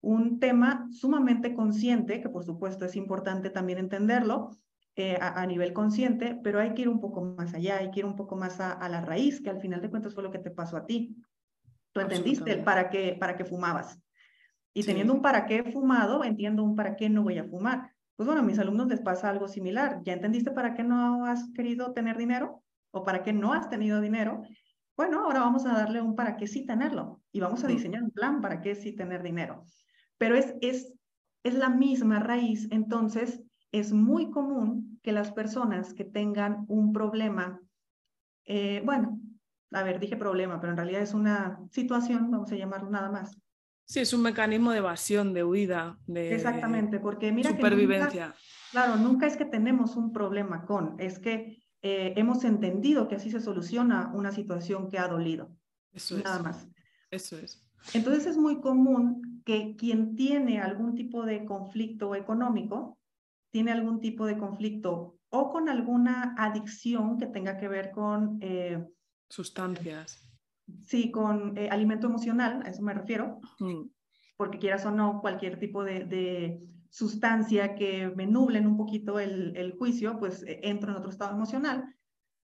un 0.00 0.40
tema 0.40 0.88
sumamente 0.90 1.54
consciente, 1.54 2.20
que 2.20 2.28
por 2.28 2.42
supuesto 2.42 2.84
es 2.84 2.96
importante 2.96 3.50
también 3.50 3.78
entenderlo 3.78 4.50
eh, 4.96 5.16
a, 5.20 5.46
nivel 5.46 5.72
consciente, 5.72 6.36
pero 6.42 6.58
hay 6.58 6.74
que 6.74 6.82
ir 6.82 6.88
un 6.88 6.98
poco 6.98 7.22
más 7.22 7.54
allá, 7.54 7.76
hay 7.76 7.92
que 7.92 8.00
ir 8.00 8.04
un 8.04 8.16
poco 8.16 8.34
más 8.34 8.58
a, 8.58 8.88
la 8.88 9.00
raíz, 9.00 9.40
que 9.40 9.50
al 9.50 9.60
final 9.60 9.80
de 9.80 9.90
cuentas 9.90 10.12
fue 10.12 10.24
lo 10.24 10.32
que 10.32 10.40
te 10.40 10.50
pasó 10.50 10.76
a 10.76 10.84
ti. 10.84 11.14
Tú 11.92 12.00
entendiste 12.00 12.50
el 12.50 12.64
para 12.64 12.90
qué, 12.90 13.16
para 13.20 13.36
qué 13.36 13.44
fumabas. 13.44 13.96
Y 14.74 14.82
teniendo 14.82 15.14
un 15.14 15.22
para 15.22 15.46
qué 15.46 15.62
fumado, 15.62 16.24
entiendo 16.24 16.64
un 16.64 16.74
para 16.74 16.96
qué 16.96 17.08
no 17.08 17.22
voy 17.22 17.38
a 17.38 17.44
fumar. 17.44 17.92
Pues 18.16 18.26
bueno, 18.26 18.42
a 18.42 18.44
mis 18.44 18.58
alumnos 18.58 18.88
les 18.88 19.00
pasa 19.00 19.30
algo 19.30 19.46
similar. 19.46 20.00
¿Ya 20.02 20.14
entendiste 20.14 20.50
para 20.50 20.74
qué 20.74 20.82
no 20.82 21.26
has 21.26 21.48
querido 21.54 21.92
tener 21.92 22.16
dinero? 22.16 22.64
O 22.92 23.02
para 23.04 23.22
qué 23.22 23.32
no 23.32 23.52
has 23.52 23.68
tenido 23.68 24.00
dinero, 24.00 24.42
bueno, 24.96 25.24
ahora 25.24 25.40
vamos 25.40 25.66
a 25.66 25.72
darle 25.72 26.00
un 26.00 26.14
para 26.14 26.36
qué 26.36 26.46
sí 26.46 26.64
tenerlo 26.64 27.22
y 27.32 27.40
vamos 27.40 27.64
a 27.64 27.66
diseñar 27.66 28.02
un 28.02 28.10
plan 28.10 28.40
para 28.40 28.60
qué 28.60 28.74
sí 28.74 28.92
tener 28.92 29.22
dinero. 29.22 29.64
Pero 30.18 30.36
es, 30.36 30.54
es, 30.60 30.92
es 31.42 31.54
la 31.54 31.70
misma 31.70 32.20
raíz, 32.20 32.68
entonces 32.70 33.42
es 33.72 33.92
muy 33.92 34.30
común 34.30 35.00
que 35.02 35.12
las 35.12 35.32
personas 35.32 35.94
que 35.94 36.04
tengan 36.04 36.66
un 36.68 36.92
problema, 36.92 37.60
eh, 38.44 38.82
bueno, 38.84 39.18
a 39.72 39.82
ver, 39.82 39.98
dije 39.98 40.16
problema, 40.16 40.60
pero 40.60 40.72
en 40.72 40.76
realidad 40.76 41.00
es 41.00 41.14
una 41.14 41.58
situación, 41.70 42.30
vamos 42.30 42.52
a 42.52 42.56
llamarlo 42.56 42.90
nada 42.90 43.10
más. 43.10 43.36
Sí, 43.84 44.00
es 44.00 44.12
un 44.12 44.22
mecanismo 44.22 44.70
de 44.70 44.78
evasión, 44.78 45.32
de 45.32 45.42
huida, 45.42 45.98
de 46.06 46.34
Exactamente, 46.34 47.00
porque 47.00 47.32
mira 47.32 47.50
supervivencia. 47.50 48.34
claro, 48.70 48.96
nunca 48.96 49.26
es 49.26 49.36
que 49.36 49.44
tenemos 49.46 49.96
un 49.96 50.12
problema 50.12 50.64
con, 50.66 50.94
es 50.98 51.18
que 51.18 51.61
eh, 51.82 52.14
hemos 52.16 52.44
entendido 52.44 53.08
que 53.08 53.16
así 53.16 53.30
se 53.30 53.40
soluciona 53.40 54.12
una 54.14 54.30
situación 54.30 54.88
que 54.88 54.98
ha 54.98 55.08
dolido. 55.08 55.50
Eso 55.92 56.16
Nada 56.18 56.40
más. 56.40 56.68
Eso 57.10 57.36
es. 57.36 57.62
Entonces 57.92 58.26
es 58.26 58.36
muy 58.38 58.60
común 58.60 59.42
que 59.44 59.74
quien 59.76 60.14
tiene 60.14 60.60
algún 60.60 60.94
tipo 60.94 61.26
de 61.26 61.44
conflicto 61.44 62.14
económico, 62.14 62.98
tiene 63.50 63.72
algún 63.72 64.00
tipo 64.00 64.24
de 64.26 64.38
conflicto 64.38 65.18
o 65.28 65.50
con 65.50 65.68
alguna 65.68 66.34
adicción 66.38 67.18
que 67.18 67.26
tenga 67.26 67.56
que 67.58 67.68
ver 67.68 67.90
con... 67.90 68.38
Eh, 68.40 68.86
Sustancias. 69.28 70.22
Sí, 70.86 71.10
con 71.10 71.58
eh, 71.58 71.68
alimento 71.70 72.06
emocional, 72.06 72.62
a 72.64 72.70
eso 72.70 72.82
me 72.82 72.94
refiero. 72.94 73.40
Mm. 73.58 73.88
Porque 74.36 74.58
quieras 74.58 74.86
o 74.86 74.90
no, 74.90 75.20
cualquier 75.20 75.58
tipo 75.58 75.82
de 75.82 76.60
sustancia 76.92 77.74
que 77.74 78.12
me 78.14 78.26
nublen 78.26 78.66
un 78.66 78.76
poquito 78.76 79.18
el, 79.18 79.56
el 79.56 79.72
juicio, 79.72 80.18
pues 80.18 80.42
eh, 80.42 80.60
entro 80.62 80.90
en 80.90 80.98
otro 80.98 81.10
estado 81.10 81.34
emocional, 81.34 81.96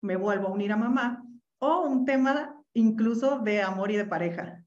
me 0.02 0.16
vuelvo 0.16 0.48
a 0.48 0.52
unir 0.52 0.72
a 0.72 0.78
mamá, 0.78 1.24
o 1.58 1.82
un 1.82 2.06
tema 2.06 2.56
incluso 2.74 3.40
de 3.40 3.64
amor 3.64 3.90
y 3.90 3.98
de 3.98 4.06
pareja. 4.06 4.64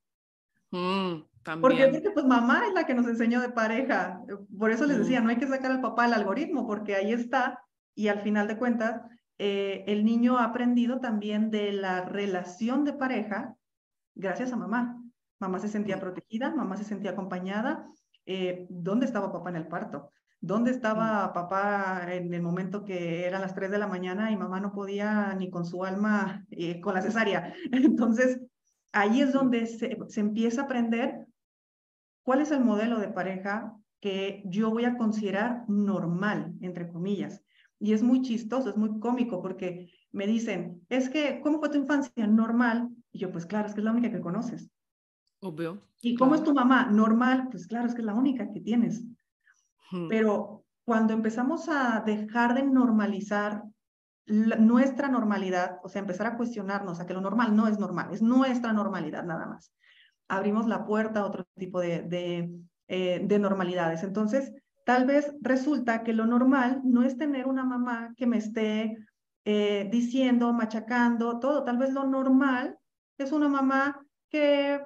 Mm, 0.72 1.22
¿Por 1.60 1.76
qué? 1.76 1.86
Porque 1.86 2.10
pues 2.12 2.26
mamá 2.26 2.66
es 2.66 2.74
la 2.74 2.84
que 2.84 2.94
nos 2.94 3.06
enseñó 3.06 3.40
de 3.40 3.50
pareja. 3.50 4.20
Por 4.58 4.72
eso 4.72 4.86
les 4.86 4.98
decía, 4.98 5.20
mm. 5.20 5.24
no 5.24 5.30
hay 5.30 5.36
que 5.36 5.46
sacar 5.46 5.70
al 5.70 5.80
papá 5.80 6.06
el 6.06 6.14
algoritmo, 6.14 6.66
porque 6.66 6.96
ahí 6.96 7.12
está 7.12 7.62
y 7.94 8.08
al 8.08 8.22
final 8.22 8.48
de 8.48 8.58
cuentas 8.58 9.00
eh, 9.38 9.84
el 9.86 10.04
niño 10.04 10.36
ha 10.36 10.44
aprendido 10.46 10.98
también 10.98 11.52
de 11.52 11.72
la 11.72 12.04
relación 12.04 12.84
de 12.84 12.92
pareja 12.92 13.54
gracias 14.16 14.52
a 14.52 14.56
mamá. 14.56 15.00
Mamá 15.38 15.60
se 15.60 15.68
sentía 15.68 15.96
mm. 15.96 16.00
protegida, 16.00 16.52
mamá 16.52 16.76
se 16.76 16.84
sentía 16.84 17.12
acompañada. 17.12 17.88
Eh, 18.32 18.68
¿Dónde 18.70 19.06
estaba 19.06 19.32
papá 19.32 19.50
en 19.50 19.56
el 19.56 19.66
parto? 19.66 20.12
¿Dónde 20.40 20.70
estaba 20.70 21.26
mm. 21.26 21.32
papá 21.32 22.06
en 22.12 22.32
el 22.32 22.42
momento 22.42 22.84
que 22.84 23.26
eran 23.26 23.40
las 23.40 23.56
3 23.56 23.72
de 23.72 23.78
la 23.78 23.88
mañana 23.88 24.30
y 24.30 24.36
mamá 24.36 24.60
no 24.60 24.70
podía 24.70 25.34
ni 25.34 25.50
con 25.50 25.64
su 25.66 25.84
alma, 25.84 26.46
eh, 26.52 26.80
con 26.80 26.94
la 26.94 27.02
cesárea? 27.02 27.52
Entonces, 27.72 28.40
ahí 28.92 29.20
es 29.20 29.32
donde 29.32 29.66
se, 29.66 29.98
se 30.06 30.20
empieza 30.20 30.60
a 30.60 30.64
aprender 30.66 31.26
cuál 32.22 32.40
es 32.40 32.52
el 32.52 32.60
modelo 32.60 33.00
de 33.00 33.08
pareja 33.08 33.76
que 33.98 34.44
yo 34.44 34.70
voy 34.70 34.84
a 34.84 34.96
considerar 34.96 35.64
normal, 35.66 36.52
entre 36.60 36.86
comillas. 36.86 37.42
Y 37.80 37.94
es 37.94 38.04
muy 38.04 38.22
chistoso, 38.22 38.70
es 38.70 38.76
muy 38.76 39.00
cómico 39.00 39.42
porque 39.42 39.90
me 40.12 40.28
dicen, 40.28 40.86
es 40.88 41.10
que, 41.10 41.40
¿cómo 41.40 41.58
fue 41.58 41.70
tu 41.70 41.78
infancia? 41.78 42.28
Normal. 42.28 42.90
Y 43.10 43.18
yo, 43.18 43.32
pues 43.32 43.44
claro, 43.44 43.66
es 43.66 43.74
que 43.74 43.80
es 43.80 43.84
la 43.84 43.90
única 43.90 44.12
que 44.12 44.20
conoces. 44.20 44.70
Obvio. 45.40 45.82
¿Y 46.02 46.14
cómo 46.14 46.34
es 46.34 46.42
tu 46.42 46.54
mamá? 46.54 46.86
Normal. 46.86 47.48
Pues 47.50 47.66
claro, 47.66 47.86
es 47.86 47.94
que 47.94 48.00
es 48.00 48.06
la 48.06 48.14
única 48.14 48.50
que 48.52 48.60
tienes. 48.60 49.04
Pero 50.08 50.64
cuando 50.84 51.12
empezamos 51.12 51.68
a 51.68 52.02
dejar 52.06 52.54
de 52.54 52.62
normalizar 52.62 53.64
nuestra 54.26 55.08
normalidad, 55.08 55.80
o 55.82 55.88
sea, 55.88 56.00
empezar 56.00 56.28
a 56.28 56.36
cuestionarnos 56.36 57.00
a 57.00 57.06
que 57.06 57.14
lo 57.14 57.20
normal 57.20 57.56
no 57.56 57.66
es 57.66 57.78
normal, 57.78 58.10
es 58.12 58.22
nuestra 58.22 58.72
normalidad 58.72 59.24
nada 59.24 59.46
más, 59.46 59.74
abrimos 60.28 60.68
la 60.68 60.84
puerta 60.84 61.20
a 61.20 61.26
otro 61.26 61.44
tipo 61.56 61.80
de, 61.80 62.02
de, 62.02 62.54
eh, 62.86 63.20
de 63.24 63.38
normalidades. 63.40 64.04
Entonces, 64.04 64.52
Tal 64.90 65.06
vez 65.06 65.32
resulta 65.40 66.02
que 66.02 66.12
lo 66.12 66.26
normal 66.26 66.80
no 66.84 67.04
es 67.04 67.16
tener 67.16 67.46
una 67.46 67.64
mamá 67.64 68.12
que 68.16 68.26
me 68.26 68.38
esté 68.38 68.96
eh, 69.44 69.88
diciendo, 69.90 70.52
machacando, 70.52 71.38
todo. 71.38 71.62
Tal 71.62 71.78
vez 71.78 71.92
lo 71.92 72.04
normal 72.08 72.76
es 73.16 73.30
una 73.30 73.48
mamá 73.48 74.04
que 74.30 74.82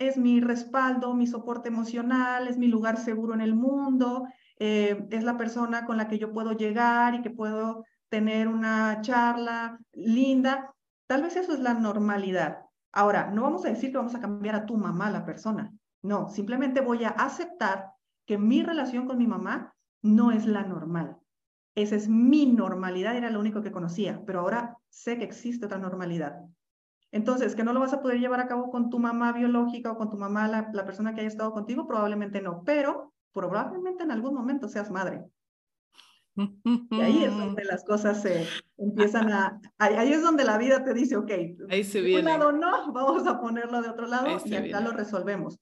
es 0.00 0.16
mi 0.16 0.40
respaldo, 0.40 1.14
mi 1.14 1.26
soporte 1.26 1.68
emocional, 1.68 2.48
es 2.48 2.56
mi 2.56 2.68
lugar 2.68 2.96
seguro 2.96 3.34
en 3.34 3.42
el 3.42 3.54
mundo, 3.54 4.26
eh, 4.58 5.06
es 5.10 5.22
la 5.22 5.36
persona 5.36 5.84
con 5.84 5.98
la 5.98 6.08
que 6.08 6.18
yo 6.18 6.32
puedo 6.32 6.52
llegar 6.52 7.14
y 7.14 7.22
que 7.22 7.30
puedo 7.30 7.84
tener 8.08 8.48
una 8.48 9.02
charla 9.02 9.78
linda. 9.92 10.74
Tal 11.06 11.22
vez 11.22 11.36
eso 11.36 11.52
es 11.52 11.60
la 11.60 11.74
normalidad. 11.74 12.62
Ahora, 12.92 13.30
no 13.30 13.42
vamos 13.42 13.64
a 13.64 13.68
decir 13.68 13.90
que 13.90 13.98
vamos 13.98 14.14
a 14.14 14.20
cambiar 14.20 14.56
a 14.56 14.64
tu 14.64 14.76
mamá, 14.76 15.10
la 15.10 15.26
persona. 15.26 15.70
No, 16.02 16.30
simplemente 16.30 16.80
voy 16.80 17.04
a 17.04 17.10
aceptar 17.10 17.90
que 18.24 18.38
mi 18.38 18.62
relación 18.62 19.06
con 19.06 19.18
mi 19.18 19.26
mamá 19.26 19.74
no 20.00 20.32
es 20.32 20.46
la 20.46 20.64
normal. 20.64 21.18
Esa 21.74 21.96
es 21.96 22.08
mi 22.08 22.46
normalidad, 22.46 23.16
era 23.16 23.28
lo 23.28 23.38
único 23.38 23.62
que 23.62 23.70
conocía, 23.70 24.22
pero 24.26 24.40
ahora 24.40 24.78
sé 24.88 25.18
que 25.18 25.24
existe 25.24 25.66
otra 25.66 25.78
normalidad. 25.78 26.40
Entonces, 27.12 27.56
que 27.56 27.64
no 27.64 27.72
lo 27.72 27.80
vas 27.80 27.92
a 27.92 28.02
poder 28.02 28.20
llevar 28.20 28.40
a 28.40 28.46
cabo 28.46 28.70
con 28.70 28.88
tu 28.88 28.98
mamá 28.98 29.32
biológica 29.32 29.90
o 29.90 29.96
con 29.96 30.10
tu 30.10 30.16
mamá, 30.16 30.46
la, 30.46 30.84
persona 30.84 31.12
que 31.12 31.20
haya 31.20 31.28
estado 31.28 31.52
contigo, 31.52 31.86
probablemente 31.86 32.40
no, 32.40 32.62
pero 32.64 33.12
probablemente 33.32 34.04
en 34.04 34.12
algún 34.12 34.34
momento 34.34 34.68
seas 34.68 34.90
madre. 34.90 35.24
Y 36.36 37.00
ahí 37.00 37.24
es 37.24 37.30
donde 37.36 37.64
las 37.64 37.84
cosas 37.84 38.22
se 38.22 38.46
empiezan 38.78 39.32
a, 39.32 39.60
ahí, 39.78 40.12
es 40.12 40.22
donde 40.22 40.44
la 40.44 40.56
vida 40.56 40.84
te 40.84 40.94
dice, 40.94 41.16
ok, 41.16 41.30
ahí 41.68 41.82
se 41.82 42.00
viene. 42.00 42.20
un 42.20 42.26
lado 42.26 42.52
no, 42.52 42.92
vamos 42.92 43.26
a 43.26 43.40
ponerlo 43.40 43.82
de 43.82 43.88
otro 43.88 44.06
lado 44.06 44.28
y 44.44 44.54
acá 44.54 44.80
lo 44.80 44.92
resolvemos. 44.92 45.58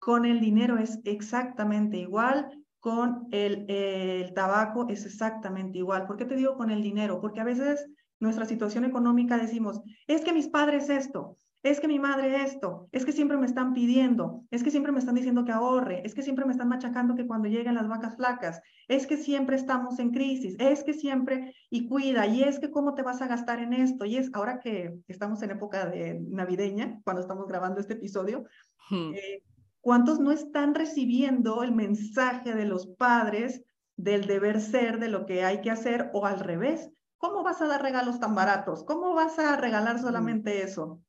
Con 0.00 0.24
el 0.24 0.40
dinero 0.40 0.78
es 0.78 0.98
exactamente 1.04 1.96
igual, 1.96 2.50
con 2.80 3.28
el, 3.30 3.64
el 3.68 4.34
tabaco 4.34 4.86
es 4.88 5.06
exactamente 5.06 5.78
igual. 5.78 6.06
¿Por 6.06 6.16
qué 6.16 6.24
te 6.24 6.36
digo 6.36 6.56
con 6.56 6.70
el 6.70 6.82
dinero? 6.82 7.20
Porque 7.20 7.40
a 7.40 7.44
veces 7.44 7.88
nuestra 8.20 8.46
situación 8.46 8.84
económica 8.84 9.38
decimos, 9.38 9.80
es 10.06 10.22
que 10.22 10.32
mis 10.32 10.48
padres 10.48 10.88
esto, 10.88 11.36
es 11.62 11.80
que 11.80 11.88
mi 11.88 11.98
madre 11.98 12.42
esto, 12.42 12.88
es 12.92 13.04
que 13.04 13.12
siempre 13.12 13.36
me 13.36 13.46
están 13.46 13.74
pidiendo, 13.74 14.44
es 14.50 14.62
que 14.62 14.70
siempre 14.70 14.92
me 14.92 15.00
están 15.00 15.16
diciendo 15.16 15.44
que 15.44 15.52
ahorre, 15.52 16.02
es 16.04 16.14
que 16.14 16.22
siempre 16.22 16.44
me 16.44 16.52
están 16.52 16.68
machacando 16.68 17.16
que 17.16 17.26
cuando 17.26 17.48
lleguen 17.48 17.74
las 17.74 17.88
vacas 17.88 18.16
flacas, 18.16 18.62
es 18.86 19.06
que 19.06 19.16
siempre 19.16 19.56
estamos 19.56 19.98
en 19.98 20.12
crisis, 20.12 20.54
es 20.58 20.84
que 20.84 20.94
siempre 20.94 21.54
y 21.68 21.88
cuida, 21.88 22.26
y 22.26 22.42
es 22.42 22.60
que 22.60 22.70
cómo 22.70 22.94
te 22.94 23.02
vas 23.02 23.20
a 23.20 23.26
gastar 23.26 23.58
en 23.60 23.72
esto, 23.72 24.04
y 24.04 24.16
es 24.16 24.30
ahora 24.32 24.60
que 24.60 24.94
estamos 25.08 25.42
en 25.42 25.50
época 25.50 25.86
de 25.86 26.20
navideña, 26.28 27.00
cuando 27.04 27.20
estamos 27.20 27.48
grabando 27.48 27.80
este 27.80 27.94
episodio, 27.94 28.44
hmm. 28.90 29.14
eh, 29.14 29.42
¿Cuántos 29.86 30.18
no 30.18 30.32
están 30.32 30.74
recibiendo 30.74 31.62
el 31.62 31.70
mensaje 31.70 32.56
de 32.56 32.64
los 32.64 32.88
padres 32.88 33.62
del 33.96 34.26
deber 34.26 34.60
ser, 34.60 34.98
de 34.98 35.06
lo 35.06 35.26
que 35.26 35.44
hay 35.44 35.60
que 35.60 35.70
hacer 35.70 36.10
o 36.12 36.26
al 36.26 36.40
revés? 36.40 36.90
¿Cómo 37.18 37.42
vas 37.42 37.60
a 37.62 37.66
dar 37.66 37.82
regalos 37.82 38.20
tan 38.20 38.34
baratos? 38.34 38.84
¿Cómo 38.84 39.14
vas 39.14 39.38
a 39.38 39.56
regalar 39.56 39.98
solamente 39.98 40.62
eso? 40.62 41.00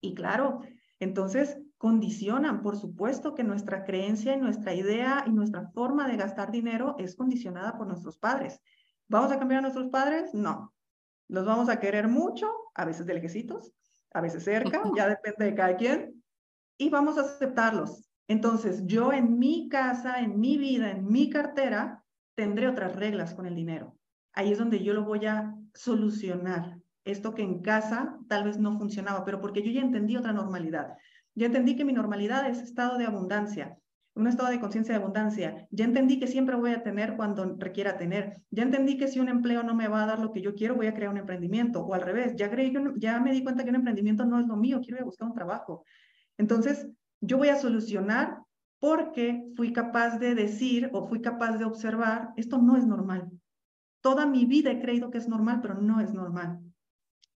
Y 0.00 0.14
claro, 0.14 0.60
entonces 1.00 1.58
condicionan, 1.76 2.62
por 2.62 2.76
supuesto 2.76 3.34
que 3.34 3.44
nuestra 3.44 3.84
creencia 3.84 4.34
y 4.34 4.40
nuestra 4.40 4.74
idea 4.74 5.24
y 5.26 5.30
nuestra 5.30 5.68
forma 5.68 6.08
de 6.08 6.16
gastar 6.16 6.50
dinero 6.50 6.96
es 6.98 7.14
condicionada 7.14 7.76
por 7.76 7.86
nuestros 7.86 8.16
padres. 8.18 8.60
¿Vamos 9.06 9.30
a 9.32 9.38
cambiar 9.38 9.58
a 9.58 9.62
nuestros 9.62 9.88
padres? 9.88 10.34
No. 10.34 10.74
Los 11.28 11.44
vamos 11.44 11.68
a 11.68 11.78
querer 11.78 12.08
mucho, 12.08 12.50
a 12.74 12.84
veces 12.84 13.06
de 13.06 13.14
lejecitos, 13.14 13.72
a 14.12 14.20
veces 14.20 14.44
cerca, 14.44 14.82
ya 14.96 15.08
depende 15.08 15.44
de 15.44 15.54
cada 15.54 15.76
quien, 15.76 16.24
y 16.78 16.88
vamos 16.88 17.18
a 17.18 17.22
aceptarlos. 17.22 18.08
Entonces, 18.28 18.86
yo 18.86 19.12
en 19.12 19.38
mi 19.38 19.68
casa, 19.68 20.20
en 20.20 20.40
mi 20.40 20.58
vida, 20.58 20.90
en 20.90 21.06
mi 21.06 21.28
cartera, 21.28 22.04
tendré 22.34 22.68
otras 22.68 22.96
reglas 22.96 23.34
con 23.34 23.46
el 23.46 23.54
dinero. 23.54 23.97
Ahí 24.38 24.52
es 24.52 24.58
donde 24.58 24.84
yo 24.84 24.94
lo 24.94 25.02
voy 25.02 25.26
a 25.26 25.52
solucionar. 25.74 26.78
Esto 27.04 27.34
que 27.34 27.42
en 27.42 27.60
casa 27.60 28.16
tal 28.28 28.44
vez 28.44 28.56
no 28.56 28.78
funcionaba, 28.78 29.24
pero 29.24 29.40
porque 29.40 29.64
yo 29.64 29.72
ya 29.72 29.80
entendí 29.80 30.16
otra 30.16 30.32
normalidad. 30.32 30.94
Ya 31.34 31.46
entendí 31.46 31.74
que 31.74 31.84
mi 31.84 31.92
normalidad 31.92 32.48
es 32.48 32.60
estado 32.60 32.98
de 32.98 33.06
abundancia, 33.06 33.76
un 34.14 34.28
estado 34.28 34.50
de 34.50 34.60
conciencia 34.60 34.94
de 34.94 35.00
abundancia. 35.00 35.66
Ya 35.72 35.84
entendí 35.84 36.20
que 36.20 36.28
siempre 36.28 36.54
voy 36.54 36.70
a 36.70 36.84
tener 36.84 37.16
cuando 37.16 37.56
requiera 37.58 37.98
tener. 37.98 38.40
Ya 38.52 38.62
entendí 38.62 38.96
que 38.96 39.08
si 39.08 39.18
un 39.18 39.28
empleo 39.28 39.64
no 39.64 39.74
me 39.74 39.88
va 39.88 40.04
a 40.04 40.06
dar 40.06 40.20
lo 40.20 40.30
que 40.30 40.40
yo 40.40 40.54
quiero, 40.54 40.76
voy 40.76 40.86
a 40.86 40.94
crear 40.94 41.10
un 41.10 41.18
emprendimiento. 41.18 41.80
O 41.80 41.92
al 41.92 42.02
revés, 42.02 42.36
ya, 42.36 42.48
creí 42.48 42.72
ya 42.96 43.18
me 43.18 43.32
di 43.32 43.42
cuenta 43.42 43.64
que 43.64 43.70
un 43.70 43.76
emprendimiento 43.76 44.24
no 44.24 44.38
es 44.38 44.46
lo 44.46 44.56
mío, 44.56 44.78
quiero 44.80 44.98
ir 44.98 45.02
a 45.02 45.06
buscar 45.06 45.26
un 45.26 45.34
trabajo. 45.34 45.84
Entonces, 46.36 46.86
yo 47.20 47.38
voy 47.38 47.48
a 47.48 47.56
solucionar 47.56 48.38
porque 48.78 49.50
fui 49.56 49.72
capaz 49.72 50.20
de 50.20 50.36
decir 50.36 50.90
o 50.92 51.08
fui 51.08 51.20
capaz 51.20 51.58
de 51.58 51.64
observar, 51.64 52.28
esto 52.36 52.58
no 52.58 52.76
es 52.76 52.86
normal. 52.86 53.28
Toda 54.08 54.24
mi 54.24 54.46
vida 54.46 54.70
he 54.70 54.80
creído 54.80 55.10
que 55.10 55.18
es 55.18 55.28
normal, 55.28 55.60
pero 55.60 55.74
no 55.74 56.00
es 56.00 56.14
normal. 56.14 56.60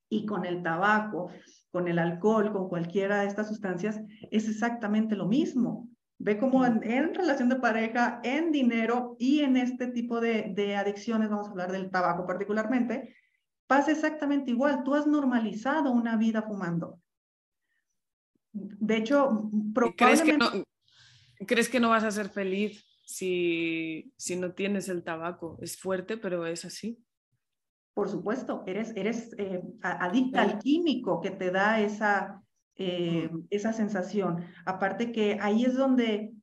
Y 0.07 0.27
con 0.27 0.45
el 0.45 0.61
tabaco, 0.61 1.31
con 1.71 1.87
el 1.87 1.97
alcohol, 1.97 2.53
con 2.53 2.69
cualquiera 2.69 3.21
de 3.21 3.27
estas 3.27 3.47
sustancias, 3.47 3.99
es 4.29 4.47
exactamente 4.47 5.15
lo 5.15 5.27
mismo. 5.27 5.89
Ve 6.19 6.37
cómo 6.37 6.63
en, 6.63 7.15
relación 7.15 7.49
de 7.49 7.55
pareja, 7.55 8.21
en 8.23 8.51
dinero 8.51 9.15
y 9.17 9.39
en 9.39 9.57
este 9.57 9.87
tipo 9.87 10.21
de, 10.21 10.51
de 10.53 10.75
adicciones, 10.75 11.31
vamos 11.31 11.47
a 11.47 11.49
hablar 11.49 11.71
del 11.71 11.89
tabaco 11.89 12.27
particularmente, 12.27 13.15
pasa 13.65 13.89
exactamente 13.91 14.51
igual. 14.51 14.83
Tú 14.83 14.93
has 14.93 15.07
normalizado 15.07 15.91
una 15.91 16.17
vida 16.17 16.43
fumando. 16.43 17.01
De 18.51 18.97
hecho, 18.97 19.49
¿Crees 19.97 20.21
que, 20.21 20.37
no, 20.37 20.51
¿Crees 21.47 21.67
que 21.67 21.79
no 21.79 21.89
vas 21.89 22.03
a 22.03 22.11
ser 22.11 22.29
feliz 22.29 22.85
si, 23.09 24.13
si 24.17 24.35
no 24.35 24.53
tienes 24.53 24.87
el 24.87 25.03
tabaco? 25.03 25.57
Es 25.61 25.79
fuerte, 25.79 26.15
pero 26.15 26.45
es 26.45 26.63
así. 26.63 27.03
Por 27.95 28.07
supuesto, 28.07 28.63
eres, 28.67 28.95
eres 28.95 29.33
eh, 29.39 29.63
adicta 29.81 30.43
al 30.43 30.59
químico 30.59 31.19
que 31.19 31.31
te 31.31 31.49
da 31.49 31.81
esa, 31.81 32.43
eh, 32.75 33.31
esa 33.49 33.73
sensación. 33.73 34.45
Aparte 34.63 35.11
que 35.11 35.39
ahí 35.41 35.65
es 35.65 35.75
donde, 35.75 36.33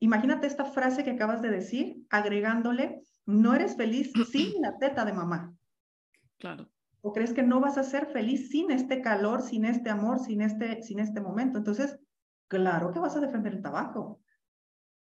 imagínate 0.00 0.46
esta 0.46 0.66
frase 0.66 1.02
que 1.02 1.12
acabas 1.12 1.40
de 1.40 1.48
decir, 1.48 2.04
agregándole, 2.10 3.00
no 3.24 3.54
eres 3.54 3.74
feliz 3.76 4.12
sin 4.30 4.60
la 4.60 4.76
teta 4.76 5.06
de 5.06 5.14
mamá. 5.14 5.54
Claro. 6.36 6.68
¿O 7.00 7.14
crees 7.14 7.32
que 7.32 7.42
no 7.42 7.58
vas 7.58 7.78
a 7.78 7.84
ser 7.84 8.06
feliz 8.08 8.50
sin 8.50 8.70
este 8.70 9.00
calor, 9.00 9.40
sin 9.40 9.64
este 9.64 9.88
amor, 9.88 10.18
sin 10.18 10.42
este, 10.42 10.82
sin 10.82 11.00
este 11.00 11.22
momento? 11.22 11.56
Entonces, 11.56 11.98
claro 12.48 12.92
que 12.92 13.00
vas 13.00 13.16
a 13.16 13.20
defender 13.20 13.54
el 13.54 13.62
tabaco. 13.62 14.21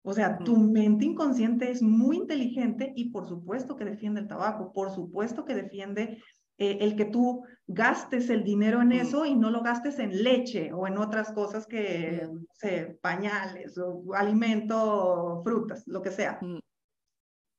O 0.06 0.12
sea, 0.12 0.36
tu 0.36 0.58
mente 0.58 1.06
inconsciente 1.06 1.70
es 1.70 1.80
muy 1.80 2.18
inteligente 2.18 2.92
y 2.94 3.10
por 3.10 3.26
supuesto 3.26 3.74
que 3.74 3.86
defiende 3.86 4.20
el 4.20 4.28
tabaco, 4.28 4.70
por 4.70 4.90
supuesto 4.90 5.46
que 5.46 5.54
defiende 5.54 6.22
eh, 6.58 6.76
el 6.82 6.94
que 6.94 7.06
tú 7.06 7.42
gastes 7.66 8.28
el 8.28 8.44
dinero 8.44 8.82
en 8.82 8.92
eso 8.92 9.24
y 9.24 9.34
no 9.34 9.50
lo 9.50 9.62
gastes 9.62 9.98
en 9.98 10.22
leche 10.22 10.74
o 10.74 10.86
en 10.86 10.98
otras 10.98 11.32
cosas 11.32 11.66
que, 11.66 12.28
no 12.30 12.42
sé, 12.52 12.98
pañales 13.00 13.78
o 13.78 14.12
alimento, 14.14 15.40
frutas, 15.42 15.84
lo 15.86 16.02
que 16.02 16.10
sea. 16.10 16.38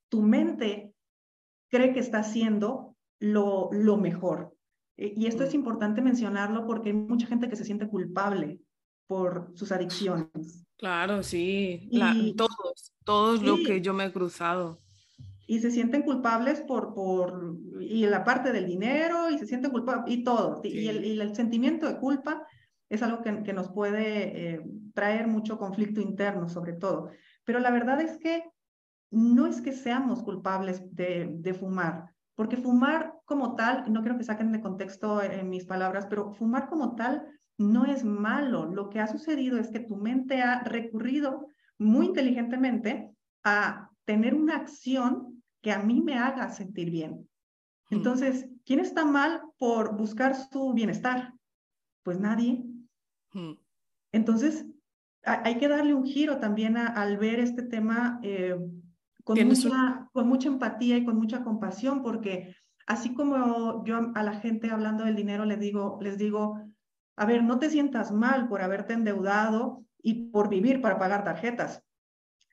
Tu 0.10 0.22
mente 0.22 0.94
cree 1.72 1.94
que 1.94 2.00
está 2.00 2.20
haciendo 2.20 2.96
lo, 3.20 3.70
lo 3.72 3.98
mejor. 3.98 4.56
Eh, 4.98 5.14
y 5.16 5.26
esto 5.26 5.44
es 5.44 5.56
importante 5.56 6.04
mencionarlo 6.04 6.68
porque 6.68 6.90
hay 6.90 6.96
mucha 6.96 7.26
gente 7.26 7.50
que 7.50 7.56
se 7.56 7.66
siente 7.66 7.90
culpable 7.90 8.60
por 9.08 9.52
sus 9.56 9.72
adicciones. 9.72 10.66
Claro, 10.78 11.24
sí, 11.24 11.90
todos, 12.36 12.94
todos 13.04 13.42
lo 13.42 13.58
que 13.58 13.82
yo 13.82 13.94
me 13.94 14.06
he 14.06 14.12
cruzado 14.12 14.80
y 15.48 15.60
se 15.60 15.72
sienten 15.72 16.02
culpables 16.02 16.62
por, 16.62 16.94
por, 16.94 17.58
y 17.80 18.06
la 18.08 18.24
parte 18.24 18.52
del 18.52 18.66
dinero, 18.66 19.30
y 19.30 19.38
se 19.38 19.46
sienten 19.46 19.72
culpables, 19.72 20.06
y 20.08 20.24
todo. 20.24 20.62
Y, 20.64 20.88
el, 20.88 21.06
y, 21.06 21.20
el, 21.20 21.36
sentimiento 21.36 21.88
de 21.88 21.98
culpa 21.98 22.46
es 22.90 23.04
algo 23.04 23.22
que, 23.22 23.44
que 23.44 23.54
nos 23.54 23.70
puede 23.70 24.54
eh, 24.54 24.66
traer 24.94 25.28
mucho 25.28 25.58
conflicto 25.58 26.02
interno, 26.02 26.50
sobre 26.50 26.74
todo. 26.74 27.12
Pero 27.44 27.60
la 27.60 27.72
verdad 27.72 28.02
es 28.02 28.18
que 28.18 28.44
no 29.12 29.46
es 29.46 29.62
que 29.62 29.72
seamos 29.72 30.24
culpables 30.24 30.82
de, 30.96 31.30
de 31.32 31.54
fumar, 31.54 32.12
porque 32.34 32.58
fumar 32.58 33.14
como 33.26 33.56
tal, 33.56 33.92
no 33.92 34.02
quiero 34.02 34.18
que 34.18 34.24
saquen 34.24 34.52
de 34.52 34.62
contexto 34.62 35.22
en 35.22 35.50
mis 35.50 35.66
palabras, 35.66 36.08
pero 36.10 36.34
fumar 36.34 36.68
como 36.68 36.96
tal 36.96 37.24
no 37.58 37.86
es 37.86 38.04
malo. 38.04 38.66
Lo 38.66 38.90
que 38.90 39.00
ha 39.00 39.08
sucedido 39.08 39.58
es 39.58 39.70
que 39.70 39.80
tu 39.80 39.96
mente 39.96 40.42
ha 40.42 40.64
recurrido 40.64 41.48
muy 41.78 42.08
inteligentemente 42.08 43.16
a 43.44 43.90
tener 44.06 44.34
una 44.34 44.58
acción 44.58 45.44
que 45.62 45.72
a 45.72 45.80
mí 45.80 46.02
me 46.02 46.16
haga 46.16 46.50
sentir 46.50 46.92
bien. 46.92 47.28
Entonces, 47.90 48.48
¿quién 48.66 48.80
está 48.80 49.06
mal 49.06 49.42
por 49.58 49.96
buscar 49.96 50.36
su 50.36 50.74
bienestar? 50.74 51.34
Pues 52.04 52.20
nadie. 52.20 52.64
Entonces, 54.12 54.66
hay 55.24 55.58
que 55.58 55.68
darle 55.68 55.94
un 55.94 56.06
giro 56.06 56.40
también 56.40 56.78
al 56.78 57.18
ver 57.18 57.40
este 57.40 57.64
tema 57.64 58.20
eh, 58.22 58.56
con, 59.24 59.44
mucha, 59.48 60.10
con 60.14 60.28
mucha 60.28 60.48
empatía 60.48 60.98
y 60.98 61.06
con 61.06 61.18
mucha 61.18 61.44
compasión, 61.44 62.04
porque 62.04 62.56
así 62.86 63.14
como 63.14 63.84
yo 63.86 64.12
a 64.14 64.24
la 64.24 64.40
gente 64.40 64.70
hablando 64.70 65.04
del 65.04 65.16
dinero 65.16 65.46
les 65.46 65.60
digo, 65.60 65.98
les 66.02 66.18
digo, 66.18 66.62
a 67.18 67.26
ver, 67.26 67.44
no 67.44 67.60
te 67.60 67.70
sientas 67.70 68.12
mal 68.12 68.48
por 68.48 68.62
haberte 68.62 68.94
endeudado 68.94 69.84
y 70.02 70.30
por 70.30 70.50
vivir 70.50 70.82
para 70.82 71.00
pagar 71.00 71.24
tarjetas. 71.24 71.84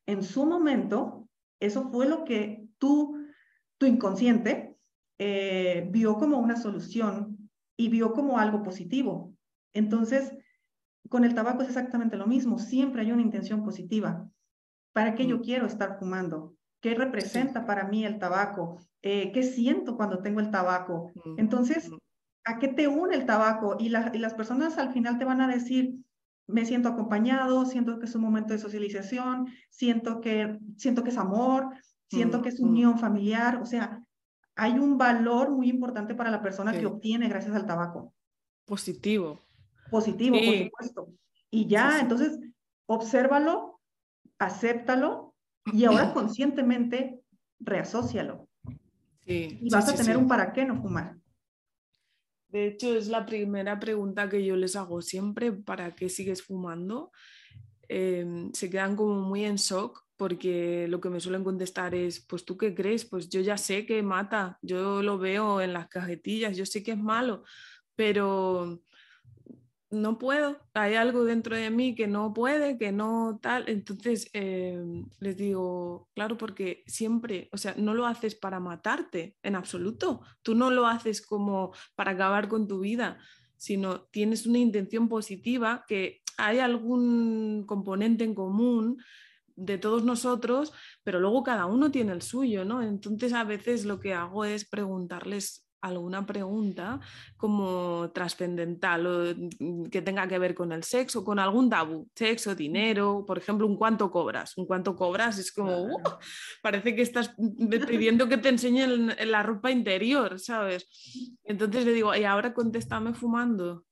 En 0.07 0.23
su 0.23 0.47
momento, 0.47 1.29
eso 1.61 1.91
fue 1.91 2.09
lo 2.09 2.25
que 2.25 2.67
tú, 2.79 3.25
tu 3.79 3.87
inconsciente, 3.87 4.77
eh, 5.19 5.87
vio 5.91 6.17
como 6.17 6.39
una 6.39 6.57
solución 6.57 7.51
y 7.77 7.89
vio 7.89 8.13
como 8.13 8.39
algo 8.39 8.63
positivo. 8.63 9.35
Entonces, 9.75 10.37
con 11.09 11.25
el 11.25 11.35
tabaco 11.35 11.63
es 11.63 11.69
exactamente 11.69 12.17
lo 12.17 12.27
mismo. 12.27 12.59
Siempre 12.59 13.03
hay 13.03 13.13
una 13.13 13.23
intención 13.23 13.65
positiva. 13.65 14.29
¿Para 14.93 15.15
qué 15.15 15.27
yo 15.27 15.39
mm. 15.39 15.43
quiero 15.43 15.67
estar 15.67 15.99
fumando? 15.99 16.55
¿Qué 16.81 16.95
representa 16.95 17.67
para 17.67 17.85
mí 17.85 18.05
el 18.05 18.19
tabaco? 18.19 18.79
Eh, 19.03 19.31
¿Qué 19.33 19.43
siento 19.43 19.97
cuando 19.97 20.21
tengo 20.21 20.41
el 20.41 20.51
tabaco? 20.51 21.13
Mm, 21.25 21.39
Entonces, 21.39 21.91
mm. 21.91 21.97
¿A 22.45 22.59
qué 22.59 22.69
te 22.69 22.89
une 22.89 23.15
el 23.15 23.27
tabaco? 23.27 23.77
Y, 23.79 23.87
y 23.87 24.19
las 24.19 24.35
personas 24.35 24.79
al 24.79 24.93
final 24.93 25.19
te 25.19 25.25
van 25.25 25.41
a 25.41 25.49
decir, 25.49 25.97
me 26.47 26.65
siento 26.65 26.89
acompañado, 26.89 27.65
siento 27.65 27.99
que 27.99 28.07
es 28.07 28.15
un 28.15 28.23
momento 28.23 28.53
de 28.53 28.59
socialización, 28.59 29.49
siento 29.71 30.21
que, 30.21 30.59
siento 30.77 31.03
que 31.03 31.11
es 31.11 31.19
amor, 31.19 31.69
siento 32.09 32.43
que 32.43 32.51
es 32.51 32.61
unión 32.61 32.99
familiar, 32.99 33.61
o 33.63 33.67
sea, 33.67 34.05
hay 34.55 34.79
un 34.79 34.99
valor 34.99 35.51
muy 35.51 35.69
importante 35.69 36.15
para 36.15 36.31
la 36.31 36.43
persona 36.43 36.73
que 36.79 36.87
obtiene 36.87 37.29
gracias 37.29 37.55
al 37.55 37.67
tabaco. 37.67 38.13
Positivo. 38.67 39.41
Positivo, 39.91 40.37
por 40.45 40.59
supuesto. 40.59 41.09
Y 41.51 41.67
ya, 41.67 42.01
entonces, 42.01 42.39
obsérvalo, 42.87 43.81
acéptalo 44.39 45.35
y 45.73 45.85
ahora 45.85 46.13
conscientemente 46.15 47.21
reasócialo. 47.61 48.49
Y 49.25 49.71
vas 49.71 49.89
a 49.89 49.95
tener 49.95 50.17
un 50.17 50.27
para 50.27 50.53
qué 50.53 50.65
no 50.65 50.83
fumar. 50.83 51.17
De 52.53 52.67
hecho, 52.67 52.95
es 52.95 53.09
la 53.09 53.25
primera 53.25 53.81
pregunta 53.81 54.29
que 54.29 54.45
yo 54.45 54.57
les 54.57 54.77
hago 54.77 55.01
siempre, 55.01 55.53
¿para 55.53 55.95
qué 55.95 56.11
sigues 56.11 56.43
fumando? 56.43 57.11
Em, 57.89 58.53
se 58.53 58.69
quedan 58.69 58.95
como 58.95 59.23
muy 59.23 59.47
en 59.47 59.57
shock 59.57 60.05
porque 60.19 60.87
lo 60.87 61.01
que 61.01 61.09
me 61.09 61.19
suelen 61.19 61.45
contestar 61.45 61.95
es, 61.95 62.21
pues 62.21 62.45
tú 62.45 62.59
qué 62.59 62.75
crees, 62.75 63.07
pues 63.07 63.31
yo 63.31 63.41
ya 63.41 63.57
sé 63.57 63.87
que 63.87 64.03
mata, 64.03 64.59
yo 64.61 65.03
lo 65.03 65.17
veo 65.17 65.63
en 65.63 65.73
las 65.73 65.89
cajetillas, 65.89 66.55
yo 66.55 66.67
sé 66.67 66.83
que 66.83 66.93
es 66.93 66.99
malo, 66.99 67.43
pero 67.97 68.83
no 69.93 70.19
puedo, 70.19 70.59
hay 70.73 70.95
algo 70.95 71.25
dentro 71.25 71.55
de 71.55 71.71
mí 71.71 71.95
que 71.95 72.07
no 72.07 72.33
puede, 72.33 72.79
que 72.79 72.93
no 72.93 73.39
tal. 73.43 73.69
Entonces 73.69 74.29
em, 74.33 75.07
les 75.21 75.37
digo, 75.37 76.09
claro, 76.15 76.39
porque 76.39 76.83
siempre, 76.87 77.49
o 77.53 77.59
sea, 77.59 77.75
no 77.77 77.95
lo 77.95 78.07
haces 78.07 78.35
para 78.35 78.59
matarte 78.59 79.37
en 79.43 79.55
absoluto, 79.55 80.23
tú 80.43 80.55
no 80.55 80.71
lo 80.71 80.87
haces 80.87 81.25
como 81.25 81.73
para 81.95 82.13
acabar 82.13 82.49
con 82.49 82.67
tu 82.67 82.81
vida, 82.81 83.19
sino 83.57 84.03
tienes 84.07 84.47
una 84.47 84.59
intención 84.59 85.09
positiva, 85.09 85.85
que 85.87 86.23
hay 86.39 86.59
algún 86.59 87.65
componente 87.67 88.25
en 88.25 88.35
común 88.35 89.03
de 89.55 89.77
todos 89.77 90.05
nosotros, 90.05 90.73
pero 91.05 91.21
luego 91.21 91.43
cada 91.43 91.67
uno 91.67 91.91
tiene 91.91 92.13
el 92.13 92.23
suyo, 92.23 92.65
¿no? 92.65 92.83
Entonces 92.83 93.35
a 93.35 93.45
veces 93.45 93.85
lo 93.85 94.01
que 94.01 94.15
hago 94.15 94.47
es 94.47 94.65
preguntarles 94.65 95.69
alguna 95.83 96.25
pregunta 96.25 97.01
como 97.37 98.11
trascendental 98.13 99.07
o 99.07 99.35
mm, 99.59 99.87
que 99.87 100.01
tenga 100.01 100.27
que 100.27 100.39
ver 100.39 100.55
con 100.55 100.73
el 100.73 100.85
sexo, 100.85 101.25
con 101.25 101.39
algún 101.39 101.69
tabú, 101.69 102.09
sexo, 102.15 102.55
dinero, 102.55 103.25
por 103.27 103.39
ejemplo, 103.39 103.67
un 103.67 103.77
cuánto 103.77 104.11
cobras, 104.11 104.57
un 104.57 104.67
cuánto 104.67 104.97
cobras 104.97 105.39
es 105.39 105.53
como, 105.53 105.83
uh, 105.83 106.03
parece 106.63 106.95
que 106.95 107.03
estás 107.03 107.35
pidiendo 107.89 108.29
que 108.29 108.39
te 108.39 108.49
enseñen 108.49 109.15
la 109.31 109.43
ropa 109.43 109.71
interior, 109.71 110.39
¿sabes? 110.39 110.89
Entonces 111.45 111.85
le 111.85 111.93
digo, 111.93 112.15
y 112.15 112.25
ahora 112.25 112.55
contéstame 112.55 113.13
fumando. 113.13 113.85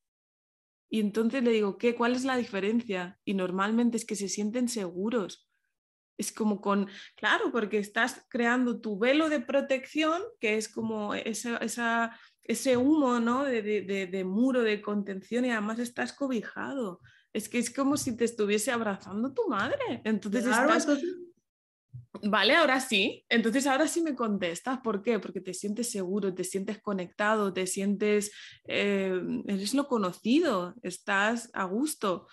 Y 0.88 1.00
entonces 1.00 1.44
le 1.44 1.50
digo, 1.53 1.79
¿qué? 1.79 1.94
¿Cuál 1.94 2.16
es 2.16 2.24
la 2.24 2.37
diferencia? 2.37 3.18
Y 3.24 3.35
normalmente 3.35 3.96
es 3.96 4.05
que 4.05 4.16
se 4.16 4.29
sienten 4.29 4.68
seguros 4.68 5.49
es 6.20 6.33
como 6.33 6.61
con, 6.61 6.87
claro, 7.16 7.50
porque 7.50 7.78
estás 7.78 8.26
creando 8.28 8.80
tu 8.80 8.98
velo 8.98 9.30
de 9.30 9.40
protección, 9.40 10.22
que 10.38 10.56
es 10.56 10.68
como 10.68 11.14
esa, 11.14 11.56
esa, 11.56 12.18
ese 12.42 12.76
humo 12.76 13.18
¿no? 13.20 13.44
de, 13.44 13.62
de, 13.62 14.06
de, 14.06 14.24
muro 14.24 14.62
de 14.62 14.83
contención 14.83 15.46
y 15.46 15.50
además 15.50 15.78
estás 15.78 16.12
cobijado. 16.12 17.00
Es 17.33 17.48
que 17.48 17.59
es 17.59 17.72
como 17.72 17.96
si 17.96 18.16
te 18.16 18.26
estuviese 18.26 18.70
abrazando 18.70 19.33
tu 19.33 19.48
madre. 19.48 20.02
Entonces 20.04 20.44
estás... 20.44 20.87
Vale, 22.22 22.54
ahora 22.56 22.80
sí. 22.80 23.24
Entonces 23.30 23.66
ahora 23.66 23.88
sí 23.88 24.02
me 24.02 24.14
contestas. 24.14 24.80
¿Por 24.80 25.02
qué? 25.02 25.18
Porque 25.20 25.40
te 25.40 25.54
sientes 25.54 25.90
seguro, 25.90 26.35
te 26.35 26.44
sientes 26.44 26.83
conectado, 26.83 27.52
te 27.52 27.66
sientes, 27.66 28.30
eh, 28.64 29.18
eres 29.46 29.72
lo 29.72 29.87
conocido, 29.87 30.74
estás 30.83 31.48
a 31.54 31.64
gusto. 31.64 32.26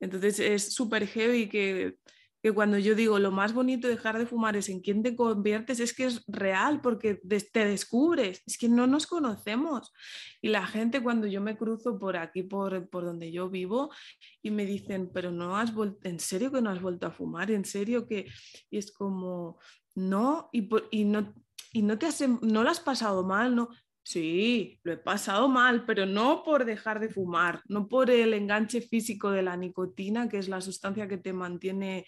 Entonces 0.00 0.38
es 0.38 0.72
súper 0.72 1.06
heavy 1.06 1.48
que 1.48 1.98
que 2.42 2.52
cuando 2.52 2.78
yo 2.78 2.94
digo 2.94 3.18
lo 3.18 3.30
más 3.30 3.52
bonito 3.52 3.88
de 3.88 3.94
dejar 3.94 4.18
de 4.18 4.26
fumar 4.26 4.56
es 4.56 4.68
en 4.68 4.80
quién 4.80 5.02
te 5.02 5.16
conviertes, 5.16 5.80
es 5.80 5.92
que 5.92 6.04
es 6.04 6.24
real 6.26 6.80
porque 6.80 7.14
te 7.14 7.64
descubres, 7.64 8.42
es 8.46 8.58
que 8.58 8.68
no 8.68 8.86
nos 8.86 9.06
conocemos. 9.06 9.92
Y 10.40 10.48
la 10.48 10.66
gente 10.66 11.02
cuando 11.02 11.26
yo 11.26 11.40
me 11.40 11.56
cruzo 11.56 11.98
por 11.98 12.16
aquí, 12.16 12.42
por, 12.42 12.88
por 12.88 13.04
donde 13.04 13.32
yo 13.32 13.50
vivo, 13.50 13.90
y 14.42 14.50
me 14.50 14.66
dicen, 14.66 15.10
pero 15.12 15.32
no 15.32 15.56
has 15.56 15.74
vuelto, 15.74 15.98
¿en 16.08 16.20
serio 16.20 16.52
que 16.52 16.62
no 16.62 16.70
has 16.70 16.80
vuelto 16.80 17.06
a 17.06 17.10
fumar? 17.10 17.50
¿En 17.50 17.64
serio 17.64 18.06
que? 18.06 18.26
Y 18.70 18.78
es 18.78 18.92
como, 18.92 19.58
no, 19.94 20.48
y, 20.52 20.68
y 20.90 21.04
no, 21.04 21.34
y 21.72 21.82
no 21.82 21.98
te 21.98 22.06
has, 22.06 22.20
no 22.20 22.62
lo 22.62 22.70
has 22.70 22.80
pasado 22.80 23.24
mal, 23.24 23.54
no, 23.54 23.68
Sí, 24.08 24.80
lo 24.84 24.94
he 24.94 24.96
pasado 24.96 25.50
mal, 25.50 25.84
pero 25.84 26.06
no 26.06 26.42
por 26.42 26.64
dejar 26.64 26.98
de 26.98 27.10
fumar, 27.10 27.60
no 27.68 27.88
por 27.88 28.08
el 28.10 28.32
enganche 28.32 28.80
físico 28.80 29.30
de 29.30 29.42
la 29.42 29.54
nicotina, 29.54 30.30
que 30.30 30.38
es 30.38 30.48
la 30.48 30.62
sustancia 30.62 31.06
que 31.08 31.18
te 31.18 31.34
mantiene 31.34 32.06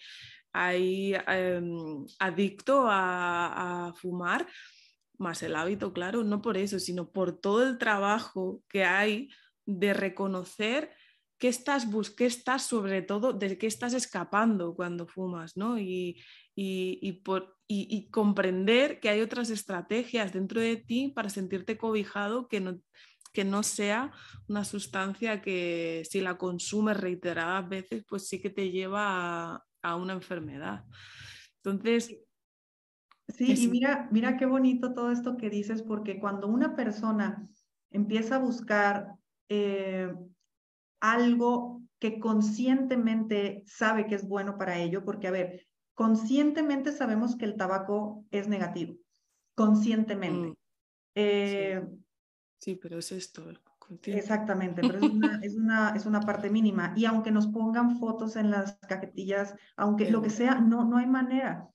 ahí 0.51 1.13
em, 1.27 2.03
adicto 2.17 2.87
a, 2.89 3.93
fumar, 3.97 4.47
más 5.19 5.43
el 5.43 5.55
hábito, 5.55 5.93
claro, 5.93 6.23
no 6.23 6.41
por 6.41 6.57
eso, 6.57 6.79
sino 6.79 7.11
por 7.11 7.39
todo 7.39 7.61
el 7.69 7.77
trabajo 7.77 8.63
que 8.67 8.83
hay 8.83 9.29
de 9.67 9.93
reconocer 9.93 10.95
qué 11.41 11.47
estás, 11.47 11.87
qué 12.15 12.27
estás 12.27 12.61
sobre 12.61 13.01
todo, 13.01 13.33
de 13.33 13.57
qué 13.57 13.65
estás 13.65 13.95
escapando 13.95 14.75
cuando 14.75 15.07
fumas, 15.07 15.57
¿no? 15.57 15.79
Y, 15.79 16.21
y, 16.55 17.13
por, 17.23 17.57
y, 17.67 18.11
comprender 18.11 18.99
que 18.99 19.09
hay 19.09 19.21
otras 19.21 19.49
estrategias 19.49 20.33
dentro 20.33 20.61
de 20.61 20.77
ti 20.77 21.07
para 21.07 21.29
sentirte 21.29 21.79
cobijado 21.79 22.47
que 22.47 22.59
no, 22.59 22.79
que 23.33 23.43
no 23.43 23.63
sea 23.63 24.11
una 24.47 24.63
sustancia 24.63 25.41
que 25.41 26.03
si 26.07 26.21
la 26.21 26.37
consumes 26.37 26.97
reiteradas 26.97 27.67
veces, 27.67 28.05
pues 28.07 28.27
sí 28.27 28.39
que 28.39 28.51
te 28.51 28.69
lleva 28.69 29.65
a, 29.81 29.95
una 29.95 30.13
enfermedad. 30.13 30.85
Entonces, 31.63 32.15
Sí, 33.29 33.63
y 33.63 33.67
mira, 33.69 34.09
mira 34.11 34.35
qué 34.35 34.45
bonito 34.45 34.93
todo 34.93 35.09
esto 35.09 35.37
que 35.37 35.49
dices, 35.49 35.81
porque 35.81 36.19
cuando 36.19 36.47
una 36.47 36.75
persona 36.75 37.47
empieza 37.89 38.35
a 38.35 38.39
buscar 38.39 39.13
eh, 39.47 40.13
algo 41.01 41.81
que 41.99 42.19
conscientemente 42.19 43.63
sabe 43.67 44.07
que 44.07 44.15
es 44.15 44.27
bueno 44.27 44.57
para 44.57 44.77
ello, 44.77 45.03
porque 45.03 45.27
a 45.27 45.31
ver, 45.31 45.67
conscientemente 45.93 46.91
sabemos 46.91 47.35
que 47.35 47.45
el 47.45 47.57
tabaco 47.57 48.25
es 48.31 48.47
negativo, 48.47 48.95
conscientemente. 49.55 50.49
Mm. 50.49 50.55
Eh, 51.15 51.87
sí. 52.59 52.75
pero 52.75 52.99
es 52.99 53.11
esto. 53.11 53.43
Exactamente, 54.03 54.81
pero 54.81 54.97
es 54.99 55.01
una, 55.11 55.39
es, 55.43 55.55
una, 55.55 55.89
es 55.95 56.05
una 56.05 56.21
parte 56.21 56.49
mínima. 56.49 56.93
Y 56.95 57.05
aunque 57.05 57.31
nos 57.31 57.47
pongan 57.47 57.99
fotos 57.99 58.35
en 58.35 58.51
las 58.51 58.77
cajetillas, 58.87 59.55
aunque 59.75 60.09
lo 60.09 60.21
que 60.21 60.29
sea, 60.29 60.55
no, 60.55 60.85
no 60.85 60.97
hay 60.97 61.07
manera. 61.07 61.67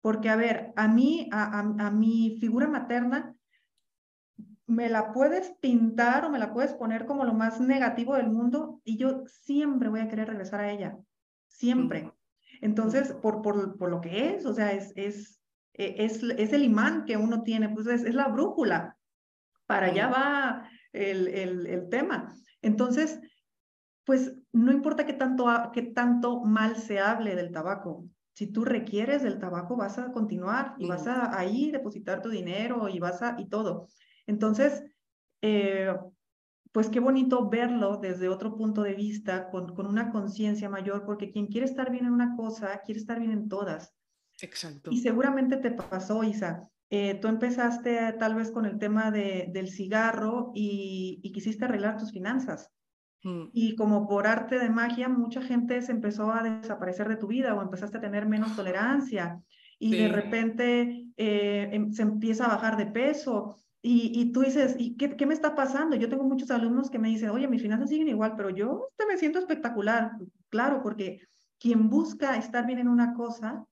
Porque, 0.00 0.28
a 0.28 0.36
ver, 0.36 0.72
a 0.76 0.86
mí, 0.86 1.28
a, 1.32 1.60
a, 1.60 1.90
mi 1.90 2.36
figura 2.38 2.68
materna, 2.68 3.33
me 4.74 4.88
la 4.88 5.12
puedes 5.12 5.52
pintar 5.60 6.24
o 6.24 6.30
me 6.30 6.38
la 6.38 6.52
puedes 6.52 6.74
poner 6.74 7.06
como 7.06 7.24
lo 7.24 7.32
más 7.32 7.60
negativo 7.60 8.14
del 8.14 8.30
mundo 8.30 8.80
y 8.84 8.98
yo 8.98 9.24
siempre 9.26 9.88
voy 9.88 10.00
a 10.00 10.08
querer 10.08 10.28
regresar 10.28 10.60
a 10.60 10.70
ella, 10.70 10.96
siempre. 11.48 12.12
Entonces, 12.60 13.12
por, 13.12 13.42
por, 13.42 13.76
por 13.76 13.90
lo 13.90 14.00
que 14.00 14.34
es, 14.34 14.46
o 14.46 14.52
sea, 14.52 14.72
es, 14.72 14.92
es, 14.96 15.40
e, 15.74 16.04
es, 16.04 16.22
es 16.22 16.52
el 16.52 16.64
imán 16.64 17.04
que 17.04 17.16
uno 17.16 17.42
tiene, 17.42 17.68
pues 17.68 17.86
es, 17.86 18.04
es 18.04 18.14
la 18.14 18.28
brújula. 18.28 18.96
Para 19.66 19.86
allá 19.86 20.08
va 20.08 20.68
el, 20.92 21.28
el, 21.28 21.66
el, 21.66 21.88
tema. 21.88 22.34
Entonces, 22.60 23.18
pues 24.04 24.34
no 24.52 24.72
importa 24.72 25.06
qué 25.06 25.14
tanto, 25.14 25.46
qué 25.72 25.82
tanto 25.82 26.40
mal 26.40 26.76
se 26.76 27.00
hable 27.00 27.34
del 27.34 27.50
tabaco. 27.50 28.04
Si 28.34 28.48
tú 28.48 28.64
requieres 28.64 29.22
del 29.22 29.38
tabaco, 29.38 29.76
vas 29.76 29.98
a 29.98 30.12
continuar 30.12 30.74
y 30.78 30.88
vas 30.88 31.06
a 31.06 31.38
ahí 31.38 31.70
depositar 31.70 32.20
tu 32.20 32.28
dinero 32.28 32.88
y 32.88 32.98
vas 32.98 33.22
a 33.22 33.36
y 33.38 33.48
todo. 33.48 33.88
Entonces, 34.26 34.82
eh, 35.42 35.94
pues 36.72 36.88
qué 36.88 37.00
bonito 37.00 37.48
verlo 37.48 37.98
desde 37.98 38.28
otro 38.28 38.56
punto 38.56 38.82
de 38.82 38.94
vista, 38.94 39.50
con, 39.50 39.74
con 39.74 39.86
una 39.86 40.10
conciencia 40.10 40.68
mayor, 40.68 41.04
porque 41.04 41.30
quien 41.30 41.46
quiere 41.46 41.66
estar 41.66 41.90
bien 41.90 42.06
en 42.06 42.12
una 42.12 42.36
cosa, 42.36 42.80
quiere 42.84 43.00
estar 43.00 43.20
bien 43.20 43.32
en 43.32 43.48
todas. 43.48 43.94
Exacto. 44.40 44.90
Y 44.90 44.98
seguramente 44.98 45.56
te 45.56 45.70
pasó, 45.70 46.24
Isa. 46.24 46.68
Eh, 46.90 47.18
tú 47.20 47.28
empezaste 47.28 48.12
tal 48.14 48.34
vez 48.34 48.50
con 48.50 48.66
el 48.66 48.78
tema 48.78 49.10
de, 49.10 49.48
del 49.52 49.68
cigarro 49.68 50.52
y, 50.54 51.20
y, 51.22 51.32
quisiste 51.32 51.64
arreglar 51.64 51.96
tus 51.96 52.12
finanzas. 52.12 52.70
Mm. 53.22 53.44
Y 53.52 53.74
como 53.74 54.06
por 54.06 54.26
arte 54.26 54.58
de 54.58 54.68
magia, 54.68 55.08
mucha 55.08 55.42
gente 55.42 55.80
se 55.82 55.92
empezó 55.92 56.30
a 56.30 56.42
desaparecer 56.42 57.08
de 57.08 57.16
tu 57.16 57.26
vida 57.26 57.54
o 57.54 57.62
empezaste 57.62 57.98
a 57.98 58.00
tener 58.00 58.26
menos 58.26 58.54
tolerancia 58.54 59.42
y 59.78 59.96
de 59.96 60.08
repente 60.08 61.06
eh, 61.16 61.68
em, 61.72 61.92
se 61.92 62.02
empieza 62.02 62.46
a 62.46 62.56
bajar 62.56 62.76
de 62.76 62.86
peso 62.86 63.56
y, 63.86 64.32
tú 64.32 64.40
dices, 64.40 64.76
¿y 64.78 64.96
qué, 64.96 65.14
qué, 65.14 65.26
me 65.26 65.34
está 65.34 65.54
pasando? 65.54 65.94
Yo 65.94 66.08
tengo 66.08 66.24
muchos 66.24 66.50
alumnos 66.50 66.88
que 66.88 66.98
me 66.98 67.08
dicen, 67.08 67.28
oye, 67.28 67.46
mis 67.46 67.60
finanzas 67.60 67.90
siguen 67.90 68.08
igual, 68.08 68.34
pero 68.34 68.48
yo 68.48 68.88
este, 68.90 69.04
me 69.06 69.18
siento 69.18 69.38
espectacular. 69.38 70.12
Claro, 70.48 70.80
porque 70.82 71.20
quien 71.58 71.90
busca 71.90 72.36
estar 72.38 72.66
bien 72.66 72.78
en 72.78 72.88
una 72.88 73.12
cosa, 73.12 73.62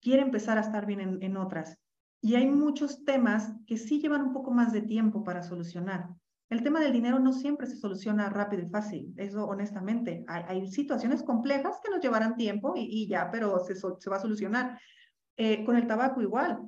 quiere 0.00 0.22
empezar 0.22 0.58
a 0.58 0.60
estar 0.60 0.86
bien 0.86 1.00
en, 1.00 1.22
en 1.22 1.36
otras. 1.36 1.76
Y 2.20 2.36
hay 2.36 2.48
muchos 2.48 3.04
temas 3.04 3.52
que 3.66 3.78
sí 3.78 4.00
llevan 4.00 4.22
un 4.22 4.32
poco 4.32 4.52
más 4.52 4.72
de 4.72 4.82
tiempo 4.82 5.24
para 5.24 5.42
solucionar. 5.42 6.08
El 6.48 6.62
tema 6.62 6.78
del 6.78 6.92
dinero 6.92 7.18
no 7.18 7.32
siempre 7.32 7.66
se 7.66 7.76
soluciona 7.76 8.28
rápido 8.28 8.62
y 8.62 8.68
fácil, 8.68 9.12
eso 9.16 9.44
honestamente. 9.46 10.24
Hay, 10.28 10.44
hay 10.46 10.68
situaciones 10.68 11.24
complejas 11.24 11.80
que 11.82 11.90
nos 11.90 12.00
llevarán 12.00 12.36
tiempo 12.36 12.74
y, 12.76 12.82
y 12.82 13.08
ya, 13.08 13.28
pero 13.32 13.58
se, 13.58 13.74
se, 13.74 14.10
va 14.10 14.16
a 14.18 14.20
solucionar. 14.20 14.78
Eh, 15.36 15.64
con 15.64 15.74
el 15.74 15.88
tabaco 15.88 16.22
igual. 16.22 16.60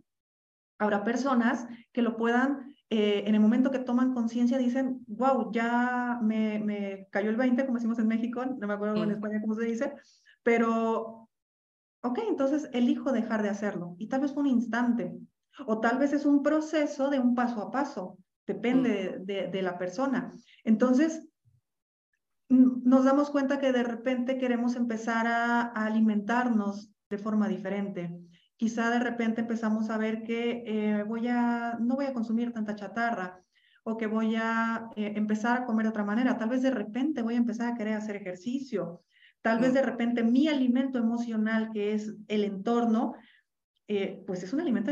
Habrá 0.78 1.04
personas 1.04 1.66
que 1.92 2.02
lo 2.02 2.16
puedan, 2.16 2.74
eh, 2.90 3.24
en 3.26 3.34
el 3.34 3.40
momento 3.40 3.70
que 3.70 3.78
toman 3.78 4.12
conciencia, 4.12 4.58
dicen, 4.58 5.04
wow, 5.06 5.50
ya 5.52 6.18
me, 6.22 6.58
me, 6.58 7.08
cayó 7.10 7.30
el 7.30 7.36
20, 7.36 7.64
como 7.64 7.78
decimos 7.78 7.98
en 7.98 8.08
México, 8.08 8.44
no 8.44 8.66
me 8.66 8.74
acuerdo 8.74 9.02
en. 9.02 9.10
España 9.10 9.40
cómo 9.40 9.54
se 9.54 9.64
dice, 9.64 9.94
pero, 10.42 11.28
ok, 12.02 12.18
entonces 12.28 12.68
elijo 12.72 13.12
dejar 13.12 13.42
de 13.42 13.48
hacerlo. 13.48 13.94
Y 13.98 14.08
tal 14.08 14.20
vez 14.20 14.32
fue 14.32 14.42
un 14.42 14.50
instante, 14.50 15.16
o 15.66 15.80
tal 15.80 15.98
vez 15.98 16.12
es 16.12 16.26
un 16.26 16.42
proceso 16.42 17.08
de 17.08 17.20
un 17.20 17.34
paso 17.34 17.62
a 17.62 17.70
paso, 17.70 18.18
depende 18.46 19.18
mm. 19.20 19.24
de, 19.24 19.48
de, 19.48 19.62
la 19.62 19.78
persona. 19.78 20.34
Entonces, 20.64 21.28
nos 22.48 23.04
damos 23.04 23.30
cuenta 23.30 23.58
que 23.58 23.72
de 23.72 23.82
repente 23.82 24.38
queremos 24.38 24.76
empezar 24.76 25.26
a, 25.26 25.62
a 25.62 25.86
alimentarnos 25.86 26.92
de 27.08 27.18
forma 27.18 27.48
diferente 27.48 28.12
quizá 28.64 28.88
de 28.88 28.98
repente 28.98 29.42
empezamos 29.42 29.90
a 29.90 29.98
ver 29.98 30.22
que 30.22 30.62
eh, 30.64 31.02
voy 31.02 31.28
a, 31.28 31.76
no 31.78 31.96
voy 31.96 32.06
a 32.06 32.14
consumir 32.14 32.50
tanta 32.50 32.74
chatarra 32.74 33.44
o 33.82 33.98
que 33.98 34.06
voy 34.06 34.36
a 34.36 34.88
eh, 34.96 35.12
empezar 35.16 35.58
a 35.58 35.64
comer 35.66 35.84
de 35.84 35.90
otra 35.90 36.02
manera. 36.02 36.38
Tal 36.38 36.48
vez 36.48 36.62
de 36.62 36.70
repente 36.70 37.20
voy 37.20 37.34
a 37.34 37.44
empezar 37.44 37.70
a 37.70 37.76
querer 37.76 37.92
hacer 37.92 38.16
ejercicio. 38.16 39.02
Tal 39.42 39.60
vez 39.60 39.74
de 39.74 39.82
repente 39.82 40.22
mi 40.22 40.48
alimento 40.48 40.98
emocional, 40.98 41.68
que 41.74 41.92
es 41.92 42.14
el 42.26 42.44
entorno, 42.44 43.12
eh, 43.86 44.24
pues 44.26 44.42
es 44.42 44.54
un 44.54 44.62
alimento 44.62 44.90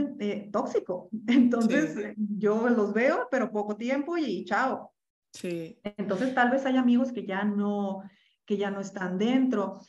tóxico. 0.52 1.08
Entonces 1.26 1.96
yo 2.18 2.68
los 2.68 2.92
veo, 2.92 3.26
pero 3.30 3.50
poco 3.50 3.78
tiempo 3.78 4.18
y 4.18 4.44
chao. 4.44 4.92
Sí. 5.32 5.80
Entonces 5.96 6.34
tal 6.34 6.50
vez 6.50 6.66
hay 6.66 6.76
amigos 6.76 7.10
que 7.10 7.24
ya 7.24 7.42
no, 7.42 8.02
que 8.44 8.58
ya 8.58 8.70
no 8.70 8.82
están 8.82 9.16
dentro. 9.16 9.80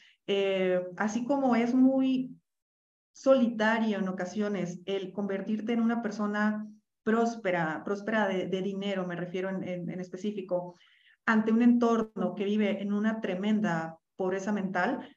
así 0.95 1.25
como 1.25 1.57
es 1.57 1.73
muy 1.73 2.39
solitario 3.13 3.99
en 3.99 4.07
ocasiones 4.07 4.81
el 4.85 5.13
convertirte 5.13 5.73
en 5.73 5.81
una 5.81 6.01
persona 6.01 6.67
próspera, 7.03 7.83
próspera 7.85 8.27
de, 8.27 8.61
dinero, 8.61 9.05
me 9.05 9.15
refiero 9.15 9.49
en, 9.49 9.63
en, 9.63 9.99
específico, 9.99 10.77
ante 11.25 11.51
un 11.51 11.61
entorno 11.61 12.33
que 12.35 12.45
vive 12.45 12.81
en 12.81 12.91
una 12.91 13.21
tremenda 13.21 13.97
pobreza 14.15 14.51
mental, 14.51 15.15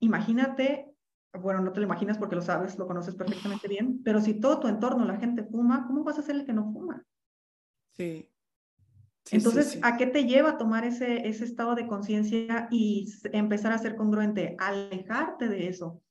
imagínate, 0.00 0.86
bueno, 1.32 1.60
no 1.60 1.72
te 1.72 1.80
lo 1.80 1.86
imaginas 1.86 2.18
porque 2.18 2.36
lo 2.36 2.42
sabes, 2.42 2.78
lo 2.78 2.86
conoces 2.86 3.14
perfectamente 3.14 3.68
bien, 3.68 4.02
pero 4.04 4.20
si 4.20 4.34
todo 4.34 4.60
tu 4.60 4.68
entorno, 4.68 5.04
la 5.04 5.16
gente 5.16 5.44
fuma, 5.44 5.86
¿cómo 5.86 6.04
vas 6.04 6.18
a 6.18 6.22
ser 6.22 6.36
el 6.36 6.44
que 6.44 6.52
no 6.52 6.72
fuma? 6.72 7.04
Sí. 7.92 8.30
Entonces, 9.30 9.78
¿a 9.82 9.96
qué 9.96 10.06
te 10.06 10.26
lleva 10.26 10.50
a 10.50 10.58
tomar 10.58 10.84
ese, 10.84 11.26
ese 11.26 11.44
estado 11.44 11.74
de 11.74 11.86
conciencia 11.86 12.68
y 12.70 13.10
empezar 13.32 13.72
a 13.72 13.78
ser 13.78 13.96
congruente? 13.96 14.54
Alejarte 14.58 15.48
de 15.48 15.68
eso. 15.68 16.02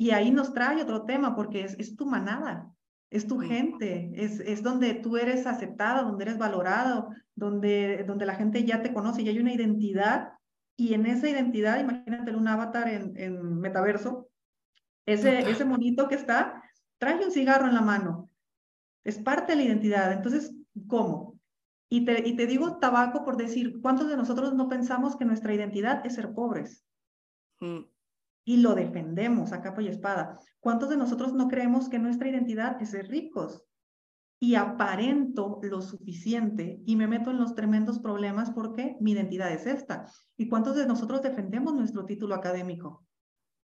Y 0.00 0.12
ahí 0.12 0.30
nos 0.30 0.54
trae 0.54 0.80
otro 0.80 1.02
tema, 1.02 1.36
porque 1.36 1.62
es, 1.62 1.78
es 1.78 1.94
tu 1.94 2.06
manada, 2.06 2.72
es 3.10 3.26
tu 3.26 3.38
gente, 3.38 4.10
es, 4.14 4.40
es 4.40 4.62
donde 4.62 4.94
tú 4.94 5.18
eres 5.18 5.46
aceptada, 5.46 6.04
donde 6.04 6.24
eres 6.24 6.38
valorado, 6.38 7.10
donde, 7.34 8.02
donde 8.04 8.24
la 8.24 8.34
gente 8.34 8.64
ya 8.64 8.80
te 8.80 8.94
conoce 8.94 9.20
y 9.20 9.28
hay 9.28 9.38
una 9.38 9.52
identidad. 9.52 10.32
Y 10.74 10.94
en 10.94 11.04
esa 11.04 11.28
identidad, 11.28 11.80
imagínate 11.80 12.34
un 12.34 12.48
avatar 12.48 12.88
en, 12.88 13.14
en 13.18 13.60
metaverso, 13.60 14.30
ese, 15.04 15.40
ese 15.40 15.66
monito 15.66 16.08
que 16.08 16.14
está, 16.14 16.62
trae 16.96 17.22
un 17.22 17.30
cigarro 17.30 17.66
en 17.66 17.74
la 17.74 17.82
mano. 17.82 18.30
Es 19.04 19.18
parte 19.18 19.52
de 19.52 19.56
la 19.56 19.64
identidad. 19.64 20.12
Entonces, 20.14 20.56
¿cómo? 20.86 21.38
Y 21.90 22.06
te, 22.06 22.26
y 22.26 22.36
te 22.36 22.46
digo 22.46 22.78
tabaco 22.78 23.22
por 23.22 23.36
decir, 23.36 23.82
¿cuántos 23.82 24.08
de 24.08 24.16
nosotros 24.16 24.54
no 24.54 24.66
pensamos 24.66 25.16
que 25.16 25.26
nuestra 25.26 25.52
identidad 25.52 26.06
es 26.06 26.14
ser 26.14 26.32
pobres? 26.32 26.86
Mm 27.60 27.80
y 28.44 28.58
lo 28.58 28.74
defendemos 28.74 29.52
a 29.52 29.60
capa 29.60 29.82
y 29.82 29.88
espada. 29.88 30.38
¿Cuántos 30.60 30.88
de 30.88 30.96
nosotros 30.96 31.32
no 31.32 31.48
creemos 31.48 31.88
que 31.88 31.98
nuestra 31.98 32.28
identidad 32.28 32.80
es 32.80 32.90
ser 32.90 33.08
ricos? 33.08 33.64
Y 34.42 34.54
aparento 34.54 35.60
lo 35.62 35.82
suficiente 35.82 36.80
y 36.86 36.96
me 36.96 37.06
meto 37.06 37.30
en 37.30 37.38
los 37.38 37.54
tremendos 37.54 37.98
problemas 37.98 38.50
porque 38.50 38.96
mi 39.00 39.12
identidad 39.12 39.52
es 39.52 39.66
esta. 39.66 40.06
¿Y 40.38 40.48
cuántos 40.48 40.76
de 40.76 40.86
nosotros 40.86 41.20
defendemos 41.20 41.74
nuestro 41.74 42.06
título 42.06 42.34
académico? 42.34 43.06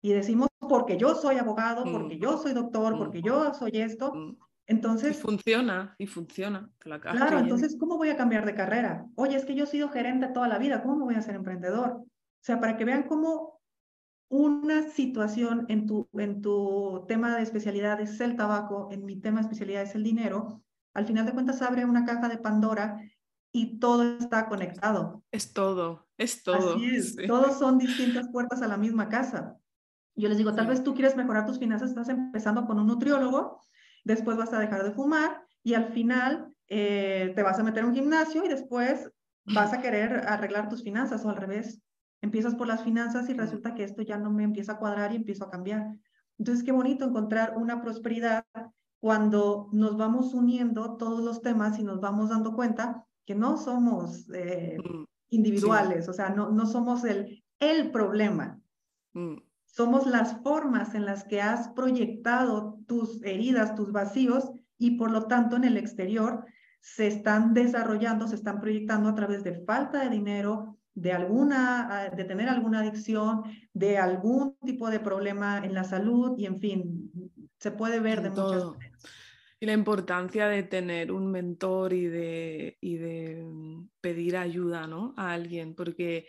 Y 0.01 0.13
decimos, 0.13 0.47
porque 0.59 0.97
yo 0.97 1.15
soy 1.15 1.37
abogado, 1.37 1.83
porque 1.91 2.15
mm. 2.15 2.19
yo 2.19 2.37
soy 2.37 2.53
doctor, 2.53 2.97
porque 2.97 3.21
yo 3.21 3.53
soy 3.53 3.71
esto. 3.73 4.13
Mm. 4.13 4.37
Entonces... 4.67 5.17
Y 5.17 5.21
funciona, 5.21 5.95
y 5.97 6.05
funciona. 6.05 6.69
claro, 6.77 7.39
entonces, 7.39 7.75
¿cómo 7.77 7.97
voy 7.97 8.09
a 8.09 8.15
cambiar 8.15 8.45
de 8.45 8.53
carrera? 8.53 9.07
Oye, 9.15 9.35
es 9.35 9.45
que 9.45 9.55
yo 9.55 9.63
he 9.63 9.67
sido 9.67 9.89
gerente 9.89 10.27
toda 10.27 10.47
la 10.47 10.59
vida, 10.59 10.83
¿cómo 10.83 11.03
voy 11.03 11.15
a 11.15 11.21
ser 11.21 11.35
emprendedor? 11.35 11.89
O 11.89 12.05
sea, 12.41 12.59
para 12.59 12.77
que 12.77 12.85
vean 12.85 13.03
cómo 13.03 13.58
una 14.29 14.89
situación 14.89 15.65
en 15.69 15.87
tu, 15.87 16.07
en 16.13 16.41
tu 16.41 17.03
tema 17.07 17.35
de 17.35 17.41
especialidad 17.41 17.99
es 17.99 18.19
el 18.21 18.35
tabaco, 18.35 18.89
en 18.91 19.03
mi 19.03 19.19
tema 19.19 19.39
de 19.39 19.43
especialidad 19.43 19.81
es 19.81 19.95
el 19.95 20.03
dinero, 20.03 20.63
al 20.93 21.05
final 21.05 21.25
de 21.25 21.33
cuentas 21.33 21.61
abre 21.61 21.85
una 21.85 22.05
caja 22.05 22.29
de 22.29 22.37
Pandora 22.37 23.01
y 23.51 23.79
todo 23.79 24.17
está 24.19 24.47
conectado. 24.47 25.23
Es 25.31 25.53
todo, 25.53 26.07
es 26.17 26.43
todo. 26.43 26.75
Así 26.75 26.95
es, 26.95 27.15
todos 27.27 27.57
son 27.57 27.79
distintas 27.79 28.29
puertas 28.29 28.61
a 28.61 28.67
la 28.67 28.77
misma 28.77 29.09
casa. 29.09 29.57
Yo 30.15 30.29
les 30.29 30.37
digo, 30.37 30.53
tal 30.53 30.67
vez 30.67 30.83
tú 30.83 30.93
quieres 30.93 31.15
mejorar 31.15 31.45
tus 31.45 31.59
finanzas, 31.59 31.89
estás 31.89 32.09
empezando 32.09 32.65
con 32.65 32.79
un 32.79 32.87
nutriólogo, 32.87 33.61
después 34.03 34.37
vas 34.37 34.53
a 34.53 34.59
dejar 34.59 34.83
de 34.83 34.91
fumar 34.91 35.41
y 35.63 35.73
al 35.73 35.91
final 35.93 36.53
eh, 36.67 37.31
te 37.35 37.41
vas 37.43 37.57
a 37.57 37.63
meter 37.63 37.83
a 37.83 37.87
un 37.87 37.95
gimnasio 37.95 38.45
y 38.45 38.49
después 38.49 39.09
vas 39.45 39.73
a 39.73 39.81
querer 39.81 40.27
arreglar 40.27 40.69
tus 40.69 40.83
finanzas 40.83 41.25
o 41.25 41.29
al 41.29 41.37
revés 41.37 41.81
empiezas 42.21 42.55
por 42.55 42.67
las 42.67 42.83
finanzas 42.83 43.29
y 43.29 43.33
resulta 43.33 43.75
que 43.75 43.83
esto 43.83 44.01
ya 44.01 44.17
no 44.17 44.31
me 44.31 44.43
empieza 44.43 44.73
a 44.73 44.77
cuadrar 44.77 45.13
y 45.13 45.17
empiezo 45.17 45.45
a 45.45 45.49
cambiar. 45.49 45.95
Entonces, 46.37 46.63
qué 46.63 46.71
bonito 46.71 47.05
encontrar 47.05 47.57
una 47.57 47.81
prosperidad 47.81 48.45
cuando 48.99 49.69
nos 49.71 49.97
vamos 49.97 50.33
uniendo 50.33 50.97
todos 50.97 51.23
los 51.23 51.41
temas 51.41 51.79
y 51.79 51.83
nos 51.83 52.01
vamos 52.01 52.29
dando 52.29 52.53
cuenta 52.53 53.05
que 53.25 53.35
no 53.35 53.57
somos 53.57 54.29
eh, 54.33 54.77
mm, 54.77 55.03
individuales, 55.29 56.09
o 56.09 56.13
sea, 56.13 56.29
no, 56.29 56.49
no 56.49 56.65
somos 56.65 57.03
el, 57.03 57.43
el 57.59 57.91
problema. 57.91 58.59
Mm. 59.13 59.35
Somos 59.65 60.07
las 60.07 60.41
formas 60.41 60.95
en 60.95 61.05
las 61.05 61.23
que 61.23 61.41
has 61.41 61.69
proyectado 61.69 62.79
tus 62.87 63.23
heridas, 63.23 63.75
tus 63.75 63.91
vacíos, 63.91 64.51
y 64.77 64.97
por 64.97 65.11
lo 65.11 65.27
tanto 65.27 65.57
en 65.57 65.65
el 65.65 65.77
exterior 65.77 66.45
se 66.81 67.07
están 67.07 67.53
desarrollando, 67.53 68.27
se 68.27 68.35
están 68.35 68.59
proyectando 68.59 69.09
a 69.09 69.15
través 69.15 69.43
de 69.43 69.63
falta 69.65 70.01
de 70.03 70.09
dinero, 70.09 70.78
de 70.95 71.13
alguna, 71.13 71.87
ah, 71.89 72.09
de 72.09 72.23
tener 72.23 72.49
alguna 72.49 72.79
adicción, 72.79 73.43
de 73.73 73.97
algún 73.97 74.57
tipo 74.65 74.89
de 74.89 74.99
problema 74.99 75.63
en 75.63 75.73
la 75.73 75.83
salud 75.83 76.37
y 76.37 76.45
en 76.45 76.59
fin, 76.59 77.11
se 77.57 77.71
puede 77.71 77.99
ver 77.99 78.21
de 78.21 78.29
muchas 78.29 78.65
maneras. 78.65 79.03
Y 79.61 79.65
la 79.65 79.73
importancia 79.73 80.47
de 80.47 80.63
tener 80.63 81.11
un 81.11 81.31
mentor 81.31 81.91
y 81.91 82.05
de, 82.05 82.77
y 82.79 82.95
de 82.95 83.43
mm, 83.43 83.89
pedir 83.99 84.37
ayuda 84.37 84.87
¿no? 84.87 85.13
a 85.17 85.33
alguien, 85.33 85.75
porque 85.75 86.27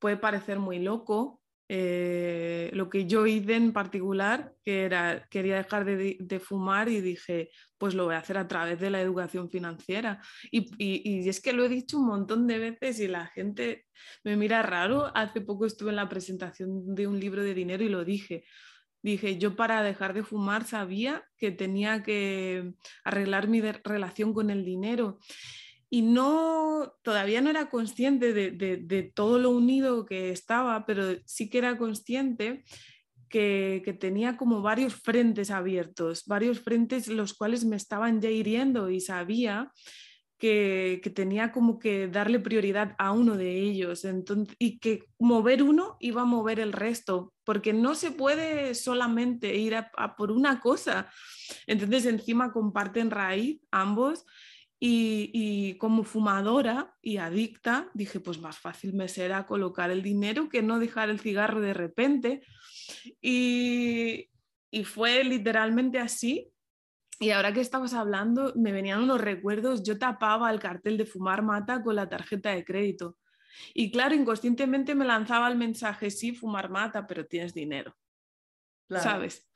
puede 0.00 0.16
parecer 0.16 0.58
muy 0.58 0.80
loco, 0.80 1.40
eh, 1.68 2.49
lo 2.72 2.88
que 2.88 3.06
yo 3.06 3.26
hice 3.26 3.54
en 3.54 3.72
particular, 3.72 4.54
que 4.64 4.84
era, 4.84 5.26
quería 5.30 5.56
dejar 5.56 5.84
de, 5.84 6.40
fumar 6.40 6.88
y 6.88 7.00
dije, 7.00 7.50
pues 7.78 7.94
lo 7.94 8.04
voy 8.06 8.14
a 8.14 8.18
hacer 8.18 8.38
a 8.38 8.48
través 8.48 8.80
de 8.80 8.90
la 8.90 9.00
educación 9.00 9.50
financiera. 9.50 10.20
Y, 10.50 11.28
es 11.28 11.40
que 11.40 11.52
lo 11.52 11.64
he 11.64 11.68
dicho 11.68 11.98
un 11.98 12.06
montón 12.06 12.46
de 12.46 12.58
veces 12.58 13.00
y 13.00 13.08
la 13.08 13.26
gente 13.26 13.86
me 14.24 14.36
mira 14.36 14.62
raro. 14.62 15.10
Hace 15.14 15.40
poco 15.40 15.66
estuve 15.66 15.90
en 15.90 15.96
la 15.96 16.08
presentación 16.08 16.94
de 16.94 17.06
un 17.06 17.18
libro 17.18 17.42
de 17.42 17.54
dinero 17.54 17.84
y 17.84 17.88
lo 17.88 18.04
dije. 18.04 18.44
Dije, 19.02 19.38
yo 19.38 19.56
para 19.56 19.82
dejar 19.82 20.12
de 20.12 20.22
fumar 20.22 20.64
sabía 20.64 21.24
que 21.38 21.50
tenía 21.50 22.02
que 22.02 22.74
arreglar 23.02 23.48
mi 23.48 23.62
relación 23.62 24.34
con 24.34 24.50
el 24.50 24.64
dinero 24.64 25.18
y 25.92 26.02
no, 26.02 26.94
todavía 27.02 27.40
no 27.40 27.50
era 27.50 27.68
consciente 27.68 28.32
de, 28.32 29.12
todo 29.12 29.40
lo 29.40 29.50
unido 29.50 30.06
que 30.06 30.30
estaba, 30.30 30.86
pero 30.86 31.16
sí 31.26 31.50
que 31.50 31.58
era 31.58 31.76
consciente 31.76 32.64
que, 33.28 33.96
tenía 33.98 34.36
como 34.36 34.62
varios 34.62 34.94
frentes 34.94 35.50
abiertos, 35.50 36.24
varios 36.26 36.60
frentes 36.60 37.08
los 37.08 37.34
cuales 37.34 37.64
me 37.64 37.74
estaban 37.74 38.20
ya 38.20 38.30
hiriendo 38.30 38.88
y 38.88 39.00
sabía 39.00 39.72
que, 40.38 41.02
tenía 41.12 41.50
como 41.50 41.80
que 41.80 42.06
darle 42.06 42.38
prioridad 42.38 42.94
a 42.96 43.10
uno 43.10 43.36
de 43.36 43.58
ellos 43.58 44.04
entonces, 44.04 44.54
y 44.60 44.78
que 44.78 45.06
mover 45.18 45.60
uno 45.60 45.96
iba 45.98 46.22
a 46.22 46.24
mover 46.24 46.60
el 46.60 46.72
resto, 46.72 47.34
porque 47.44 47.72
no 47.72 47.96
se 47.96 48.12
puede 48.12 48.76
solamente 48.76 49.56
ir 49.56 49.74
a 49.74 50.16
por 50.16 50.30
una 50.30 50.60
cosa. 50.60 51.10
Entonces 51.66 52.06
encima 52.06 52.52
comparten 52.52 53.10
raíz 53.10 53.60
ambos 53.72 54.24
y, 54.82 55.74
como 55.74 56.04
fumadora 56.04 56.96
y 57.02 57.18
adicta, 57.18 57.90
dije, 57.92 58.18
pues 58.18 58.40
más 58.40 58.58
fácil 58.58 58.94
me 58.94 59.08
será 59.08 59.46
colocar 59.46 59.90
el 59.90 60.02
dinero 60.02 60.48
que 60.48 60.62
no 60.62 60.78
dejar 60.78 61.10
el 61.10 61.20
cigarro 61.20 61.60
de 61.60 61.74
repente. 61.74 62.42
Y, 63.20 64.30
y 64.70 64.84
fue 64.84 65.22
literalmente 65.22 65.98
así. 65.98 66.50
Y 67.18 67.30
ahora 67.30 67.52
que 67.52 67.60
estabas 67.60 67.92
hablando, 67.92 68.54
me 68.56 68.72
venían 68.72 69.02
unos 69.02 69.20
recuerdos, 69.20 69.82
yo 69.82 69.98
tapaba 69.98 70.50
el 70.50 70.58
cartel 70.58 70.96
de 70.96 71.04
fumar 71.04 71.42
mata 71.42 71.82
con 71.82 71.94
la 71.94 72.08
tarjeta 72.08 72.50
de 72.50 72.64
crédito. 72.64 73.18
Y 73.74 73.90
claro, 73.90 74.14
inconscientemente 74.14 74.94
me 74.94 75.04
lanzaba 75.04 75.48
el 75.48 75.58
mensaje, 75.58 76.10
sí, 76.10 76.32
fumar 76.34 76.70
mata, 76.70 77.06
pero 77.06 77.26
tienes 77.26 77.52
dinero. 77.52 77.94
¿Sabes? 78.88 79.49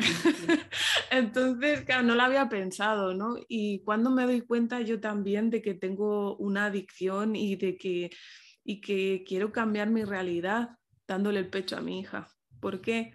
Entonces, 1.10 1.84
no 2.04 2.14
lo 2.14 2.22
había 2.22 2.48
pensado, 2.48 3.14
¿no? 3.14 3.36
Y 3.48 3.82
cuando 3.84 4.10
me 4.10 4.24
doy 4.24 4.40
cuenta 4.42 4.80
yo 4.80 5.00
también 5.00 5.50
de 5.50 5.62
que 5.62 5.74
tengo 5.74 6.36
una 6.36 6.66
adicción 6.66 7.36
y 7.36 7.56
de 7.56 7.76
que, 7.76 8.10
y 8.64 8.80
que 8.80 9.24
quiero 9.26 9.52
cambiar 9.52 9.90
mi 9.90 10.04
realidad 10.04 10.70
dándole 11.06 11.40
el 11.40 11.48
pecho 11.48 11.76
a 11.76 11.80
mi 11.80 12.00
hija. 12.00 12.28
¿Por 12.60 12.80
qué? 12.80 13.12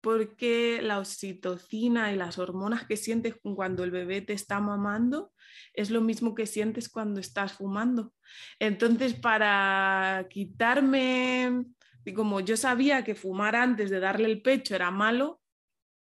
Porque 0.00 0.80
la 0.82 0.98
oxitocina 0.98 2.12
y 2.12 2.16
las 2.16 2.38
hormonas 2.38 2.86
que 2.86 2.96
sientes 2.96 3.36
cuando 3.42 3.84
el 3.84 3.90
bebé 3.90 4.20
te 4.20 4.32
está 4.32 4.60
mamando 4.60 5.32
es 5.74 5.90
lo 5.90 6.00
mismo 6.00 6.34
que 6.34 6.46
sientes 6.46 6.88
cuando 6.88 7.20
estás 7.20 7.52
fumando. 7.52 8.12
Entonces, 8.58 9.14
para 9.14 10.26
quitarme, 10.30 11.64
y 12.04 12.12
como 12.12 12.40
yo 12.40 12.56
sabía 12.56 13.04
que 13.04 13.14
fumar 13.14 13.56
antes 13.56 13.90
de 13.90 14.00
darle 14.00 14.30
el 14.30 14.42
pecho 14.42 14.74
era 14.74 14.90
malo, 14.90 15.40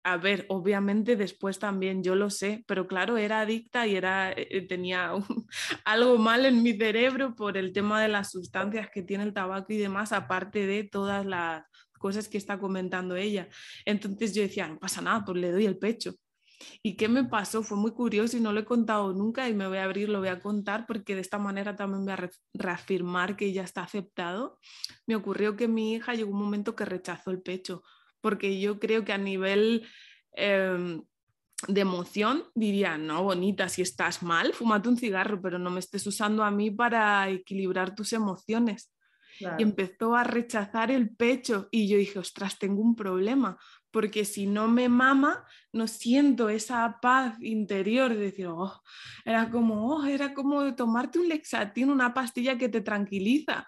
a 0.07 0.15
ver, 0.15 0.45
obviamente 0.47 1.17
después 1.17 1.59
también 1.59 2.01
yo 2.01 2.15
lo 2.15 2.29
sé, 2.29 2.63
pero 2.65 2.87
claro, 2.87 3.17
era 3.17 3.41
adicta 3.41 3.85
y 3.87 3.97
era, 3.97 4.31
eh, 4.31 4.65
tenía 4.65 5.11
algo 5.85 6.17
mal 6.17 6.45
en 6.45 6.63
mi 6.63 6.77
cerebro 6.77 7.35
por 7.35 7.57
el 7.57 7.73
tema 7.73 8.01
de 8.01 8.07
las 8.07 8.31
sustancias 8.31 8.89
que 8.89 9.03
tiene 9.03 9.25
el 9.25 9.33
tabaco 9.33 9.73
y 9.73 9.77
demás, 9.77 10.13
aparte 10.13 10.65
de 10.65 10.85
todas 10.85 11.25
las 11.25 11.65
cosas 11.99 12.29
que 12.29 12.37
está 12.37 12.57
comentando 12.57 13.17
ella. 13.17 13.49
Entonces 13.83 14.33
yo 14.33 14.43
decía, 14.43 14.69
no 14.69 14.79
pasa 14.79 15.01
nada, 15.01 15.25
pues 15.25 15.37
le 15.39 15.51
doy 15.51 15.65
el 15.65 15.77
pecho. 15.77 16.13
¿Y 16.81 16.95
qué 16.95 17.09
me 17.09 17.25
pasó? 17.25 17.61
Fue 17.61 17.77
muy 17.77 17.91
curioso 17.91 18.37
y 18.37 18.39
no 18.39 18.53
lo 18.53 18.61
he 18.61 18.65
contado 18.65 19.11
nunca 19.13 19.49
y 19.49 19.53
me 19.53 19.67
voy 19.67 19.77
a 19.77 19.83
abrir, 19.83 20.07
lo 20.07 20.19
voy 20.19 20.29
a 20.29 20.39
contar 20.39 20.85
porque 20.87 21.15
de 21.15 21.21
esta 21.21 21.37
manera 21.37 21.75
también 21.75 22.05
voy 22.05 22.13
a 22.13 22.29
reafirmar 22.53 23.35
que 23.35 23.51
ya 23.51 23.63
está 23.63 23.83
aceptado. 23.83 24.57
Me 25.05 25.17
ocurrió 25.17 25.57
que 25.57 25.67
mi 25.67 25.95
hija 25.95 26.13
llegó 26.13 26.31
un 26.31 26.39
momento 26.39 26.75
que 26.77 26.85
rechazó 26.85 27.31
el 27.31 27.41
pecho 27.41 27.83
porque 28.27 28.59
yo 28.59 28.77
creo 28.77 29.05
que 29.05 29.13
a 29.13 29.17
nivel 29.17 29.87
em, 30.33 31.01
de 31.65 31.79
emoción 31.79 32.43
diría, 32.55 32.97
no, 32.97 33.23
bonita, 33.23 33.69
si 33.69 33.81
estás 33.81 34.21
mal, 34.21 34.51
fúmate 34.51 34.89
un 34.89 34.97
cigarro, 34.97 35.41
pero 35.41 35.57
no 35.57 35.69
me 35.69 35.79
estés 35.79 36.05
usando 36.07 36.43
a 36.43 36.51
mí 36.51 36.69
para 36.69 37.29
equilibrar 37.29 37.95
tus 37.95 38.11
emociones. 38.11 38.93
Y 39.39 39.63
empezó 39.63 40.13
a 40.13 40.25
rechazar 40.25 40.91
el 40.91 41.15
pecho 41.15 41.69
y 41.71 41.87
yo 41.87 41.97
dije, 41.97 42.19
ostras, 42.19 42.59
tengo 42.59 42.81
un 42.81 42.97
problema, 42.97 43.57
porque 43.91 44.25
si 44.25 44.45
no 44.45 44.67
me 44.67 44.89
mama, 44.89 45.45
no 45.71 45.87
siento 45.87 46.49
esa 46.49 46.97
paz 47.01 47.41
interior 47.41 48.13
de 48.13 48.19
decir, 48.19 48.47
oh, 48.47 48.81
era 49.23 49.49
como, 49.49 49.95
oh, 49.95 50.03
era 50.03 50.33
como 50.33 50.75
tomarte 50.75 51.19
un 51.19 51.29
lexatín, 51.29 51.89
una 51.89 52.13
pastilla 52.13 52.57
que 52.57 52.67
te 52.67 52.81
tranquiliza 52.81 53.65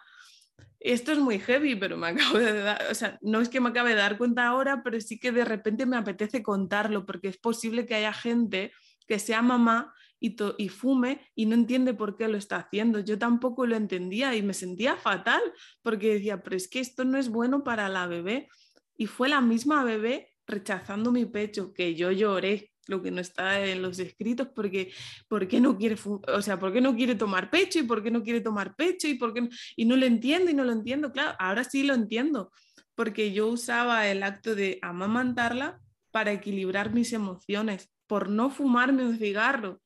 esto 0.80 1.12
es 1.12 1.20
muy 1.20 1.40
heavy, 1.40 1.76
pero 1.76 1.98
me 1.98 2.08
acabo 2.10 2.38
de 2.38 2.62
dar, 2.62 2.82
o 2.90 2.96
sea, 2.96 3.18
no 3.22 3.42
es 3.42 3.50
que 3.50 3.60
me 3.60 3.70
acabe 3.70 3.92
de 3.92 3.98
dar 3.98 4.18
cuenta 4.18 4.48
ahora, 4.48 4.82
pero 4.84 5.00
sí 5.02 5.20
que 5.20 5.32
de 5.32 5.46
repente 5.46 5.86
me 5.86 5.98
apetece 5.98 6.42
contarlo, 6.44 7.06
porque 7.06 7.28
es 7.28 7.38
posible 7.38 7.86
que 7.86 7.96
haya 7.96 8.14
gente 8.14 8.72
que 9.08 9.20
sea 9.20 9.42
mamá 9.42 9.94
y, 10.20 10.36
y 10.58 10.70
fume 10.70 11.22
y 11.36 11.46
no 11.46 11.56
entiende 11.56 11.94
por 11.94 12.16
qué 12.16 12.28
lo 12.28 12.38
está 12.38 12.58
haciendo. 12.58 13.00
Yo 13.00 13.18
tampoco 13.18 13.66
lo 13.66 13.76
entendía 13.76 14.36
y 14.36 14.42
me 14.42 14.54
sentía 14.54 14.98
fatal, 14.98 15.42
porque 15.82 16.14
decía, 16.14 16.44
pero 16.44 16.56
es 16.56 16.68
que 16.68 16.80
esto 16.80 17.06
no 17.06 17.18
es 17.18 17.30
bueno 17.30 17.64
para 17.64 17.90
la 17.90 18.08
bebé. 18.08 18.48
Y 18.96 19.08
fue 19.08 19.30
la 19.30 19.42
misma 19.42 19.84
bebé 19.84 20.34
rechazando 20.46 21.12
mi 21.12 21.26
pecho, 21.26 21.74
que 21.74 21.96
yo 21.96 22.12
lloré, 22.12 22.69
lo 22.90 23.02
que 23.02 23.12
no 23.12 23.22
está 23.22 23.66
en 23.66 23.82
los 23.82 24.00
escritos, 24.00 24.50
porque 24.54 24.92
¿por 25.28 25.48
qué 25.48 25.60
no 25.60 25.78
quiere, 25.78 25.96
o 26.28 26.42
sea, 26.42 26.60
por 26.60 26.74
qué 26.74 26.82
no 26.82 26.96
quiere 26.96 27.16
tomar 27.16 27.50
pecho 27.50 27.80
y 27.80 27.84
por 27.84 28.04
qué 28.04 28.12
no 28.12 28.24
quiere 28.24 28.42
tomar 28.42 28.76
pecho 28.76 29.08
y 29.08 29.14
por 29.14 29.34
qué 29.34 29.42
no, 29.42 29.50
y 29.76 29.86
no 29.86 29.96
lo 29.96 30.06
entiendo 30.06 30.52
y 30.52 30.54
no 30.54 30.64
lo 30.64 30.72
entiendo, 30.72 31.12
claro, 31.12 31.36
ahora 31.40 31.64
sí 31.64 31.84
lo 31.84 31.94
entiendo, 31.94 32.52
porque 32.96 33.32
yo 33.32 33.48
usaba 33.48 34.08
el 34.08 34.24
acto 34.24 34.56
de 34.56 34.80
amamantarla 34.82 35.80
para 36.12 36.32
equilibrar 36.32 36.94
mis 36.94 37.14
emociones, 37.14 37.90
por 38.08 38.30
no 38.30 38.50
fumarme 38.50 39.06
un 39.06 39.18
cigarro. 39.18 39.80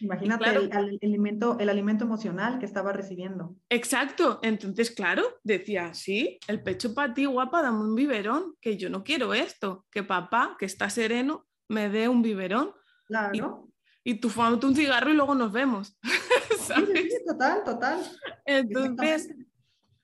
Imagínate 0.00 0.50
el, 0.50 0.70
alimento, 1.02 1.56
el 1.58 1.68
alimento 1.68 2.04
emocional 2.04 2.58
que 2.58 2.66
estaba 2.66 2.92
recibiendo. 2.92 3.56
Exacto, 3.70 4.38
entonces 4.42 4.90
claro, 4.90 5.22
decía, 5.42 5.94
sí, 5.94 6.38
el 6.46 6.62
pecho 6.62 6.94
para 6.94 7.14
ti, 7.14 7.24
guapa, 7.24 7.62
dame 7.62 7.80
un 7.80 7.94
biberón, 7.94 8.54
que 8.60 8.76
yo 8.76 8.90
no 8.90 9.02
quiero 9.02 9.34
esto, 9.34 9.86
que 9.90 10.02
papá, 10.02 10.56
que 10.58 10.66
está 10.66 10.90
sereno, 10.90 11.46
me 11.68 11.88
dé 11.88 12.08
un 12.08 12.22
biberón. 12.22 12.72
Claro. 13.06 13.68
Y, 14.04 14.12
y 14.12 14.14
tú 14.16 14.30
fumándote 14.30 14.66
un 14.66 14.76
cigarro 14.76 15.10
y 15.10 15.14
luego 15.14 15.34
nos 15.34 15.52
vemos. 15.52 15.96
Sí, 16.64 17.08
total, 17.26 17.62
total. 17.62 18.00
Entonces, 18.46 19.28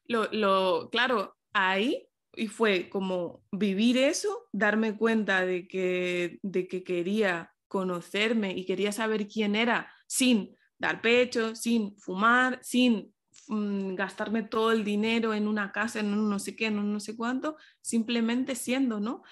lo, 0.06 0.28
lo, 0.30 0.90
claro, 0.90 1.34
ahí 1.54 2.10
y 2.34 2.48
fue 2.48 2.88
como 2.88 3.42
vivir 3.50 3.98
eso, 3.98 4.48
darme 4.52 4.96
cuenta 4.96 5.44
de 5.44 5.66
que, 5.66 6.38
de 6.42 6.68
que 6.68 6.84
quería 6.84 7.52
conocerme 7.68 8.52
y 8.56 8.64
quería 8.64 8.92
saber 8.92 9.26
quién 9.28 9.56
era 9.56 9.92
sin 10.06 10.56
dar 10.78 11.02
pecho, 11.02 11.54
sin 11.54 11.96
fumar, 11.98 12.58
sin 12.62 13.12
mm, 13.48 13.94
gastarme 13.94 14.42
todo 14.42 14.72
el 14.72 14.84
dinero 14.84 15.34
en 15.34 15.46
una 15.46 15.72
casa, 15.72 16.00
en 16.00 16.12
un 16.12 16.28
no 16.30 16.38
sé 16.38 16.56
qué, 16.56 16.66
en 16.66 16.78
un 16.78 16.92
no 16.92 17.00
sé 17.00 17.16
cuánto, 17.16 17.56
simplemente 17.80 18.54
siendo, 18.54 19.00
¿no? 19.00 19.22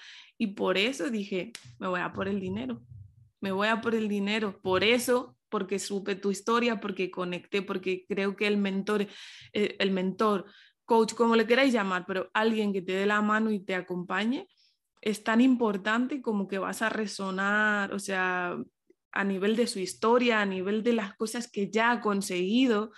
Y 0.41 0.47
por 0.47 0.77
eso 0.77 1.09
dije, 1.09 1.51
me 1.79 1.87
voy 1.87 1.99
a 1.99 2.13
por 2.13 2.29
el 2.29 2.39
dinero, 2.39 2.81
me 3.41 3.51
voy 3.51 3.67
a 3.67 3.81
por 3.81 3.93
el 3.93 4.07
dinero. 4.07 4.59
Por 4.61 4.83
eso, 4.83 5.37
porque 5.49 5.79
supe 5.79 6.15
tu 6.15 6.31
historia, 6.31 6.79
porque 6.79 7.11
conecté, 7.11 7.61
porque 7.61 8.05
creo 8.07 8.35
que 8.37 8.47
el 8.47 8.57
mentor, 8.57 9.07
eh, 9.53 9.75
el 9.79 9.91
mentor, 9.91 10.45
coach, 10.85 11.13
como 11.13 11.35
le 11.35 11.45
queráis 11.45 11.73
llamar, 11.73 12.05
pero 12.07 12.31
alguien 12.33 12.71
que 12.71 12.81
te 12.81 12.93
dé 12.93 13.05
la 13.05 13.21
mano 13.21 13.51
y 13.51 13.59
te 13.59 13.75
acompañe, 13.75 14.47
es 15.01 15.23
tan 15.23 15.41
importante 15.41 16.21
como 16.21 16.47
que 16.47 16.57
vas 16.57 16.81
a 16.81 16.89
resonar, 16.89 17.93
o 17.93 17.99
sea, 17.99 18.57
a 19.11 19.23
nivel 19.23 19.55
de 19.55 19.67
su 19.67 19.79
historia, 19.79 20.41
a 20.41 20.45
nivel 20.45 20.83
de 20.83 20.93
las 20.93 21.15
cosas 21.15 21.51
que 21.51 21.69
ya 21.69 21.91
ha 21.91 22.01
conseguido. 22.01 22.91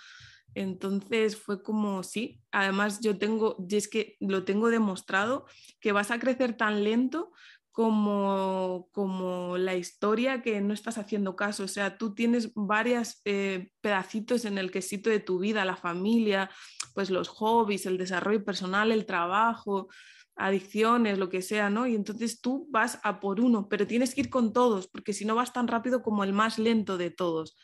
Entonces 0.54 1.36
fue 1.36 1.62
como, 1.62 2.02
sí, 2.02 2.40
además 2.50 3.00
yo 3.00 3.18
tengo, 3.18 3.56
y 3.68 3.76
es 3.76 3.88
que 3.88 4.16
lo 4.20 4.44
tengo 4.44 4.68
demostrado, 4.70 5.46
que 5.80 5.92
vas 5.92 6.10
a 6.10 6.18
crecer 6.18 6.56
tan 6.56 6.84
lento 6.84 7.32
como, 7.72 8.88
como 8.92 9.56
la 9.56 9.74
historia 9.74 10.42
que 10.42 10.60
no 10.60 10.74
estás 10.74 10.98
haciendo 10.98 11.34
caso. 11.36 11.64
O 11.64 11.68
sea, 11.68 11.96
tú 11.96 12.14
tienes 12.14 12.52
varios 12.54 13.20
eh, 13.24 13.70
pedacitos 13.80 14.44
en 14.44 14.58
el 14.58 14.70
quesito 14.70 15.08
de 15.08 15.20
tu 15.20 15.38
vida, 15.38 15.64
la 15.64 15.76
familia, 15.76 16.50
pues 16.94 17.10
los 17.10 17.28
hobbies, 17.28 17.86
el 17.86 17.96
desarrollo 17.96 18.44
personal, 18.44 18.92
el 18.92 19.06
trabajo, 19.06 19.88
adicciones, 20.36 21.18
lo 21.18 21.28
que 21.28 21.42
sea, 21.42 21.70
¿no? 21.70 21.86
Y 21.86 21.94
entonces 21.94 22.40
tú 22.40 22.68
vas 22.70 22.98
a 23.02 23.20
por 23.20 23.40
uno, 23.40 23.68
pero 23.68 23.86
tienes 23.86 24.14
que 24.14 24.22
ir 24.22 24.30
con 24.30 24.52
todos, 24.52 24.88
porque 24.88 25.12
si 25.12 25.24
no 25.24 25.34
vas 25.34 25.52
tan 25.52 25.68
rápido 25.68 26.02
como 26.02 26.24
el 26.24 26.32
más 26.32 26.58
lento 26.58 26.98
de 26.98 27.10
todos. 27.10 27.56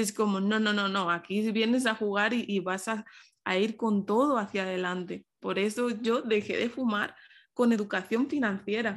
Es 0.00 0.12
como, 0.12 0.40
no, 0.40 0.58
no, 0.58 0.72
no, 0.72 0.88
no, 0.88 1.10
aquí 1.10 1.50
vienes 1.52 1.86
a 1.86 1.94
jugar 1.94 2.32
y, 2.34 2.58
vas 2.60 2.88
a, 2.88 3.04
a 3.44 3.56
ir 3.56 3.76
con 3.76 4.06
todo 4.06 4.38
hacia 4.38 4.62
adelante. 4.64 5.24
Por 5.40 5.58
eso 5.58 5.90
yo 5.90 6.22
dejé 6.22 6.56
de 6.56 6.68
fumar 6.68 7.14
con 7.52 7.72
educación 7.72 8.28
financiera 8.28 8.96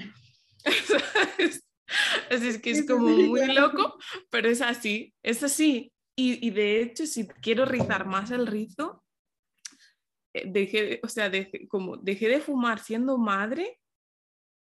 es, 2.29 2.57
que 2.59 2.71
es 2.71 2.85
como 2.85 3.07
muy 3.07 3.53
loco, 3.53 3.97
pero 4.29 4.49
es 4.49 4.61
así, 4.61 5.13
es 5.23 5.43
así. 5.43 5.93
Y, 6.19 6.49
de 6.49 6.81
hecho, 6.81 7.05
si 7.05 7.27
quiero 7.27 7.63
rizar 7.65 8.07
más 8.07 8.31
el 8.31 8.47
rizo, 8.47 9.03
eh, 10.33 10.45
dejé, 10.47 10.99
o 11.03 11.07
sea, 11.07 11.29
dejé, 11.29 11.67
como 11.67 11.95
dejé 11.97 12.27
de 12.27 12.41
fumar 12.41 12.79
siendo 12.79 13.19
madre, 13.19 13.79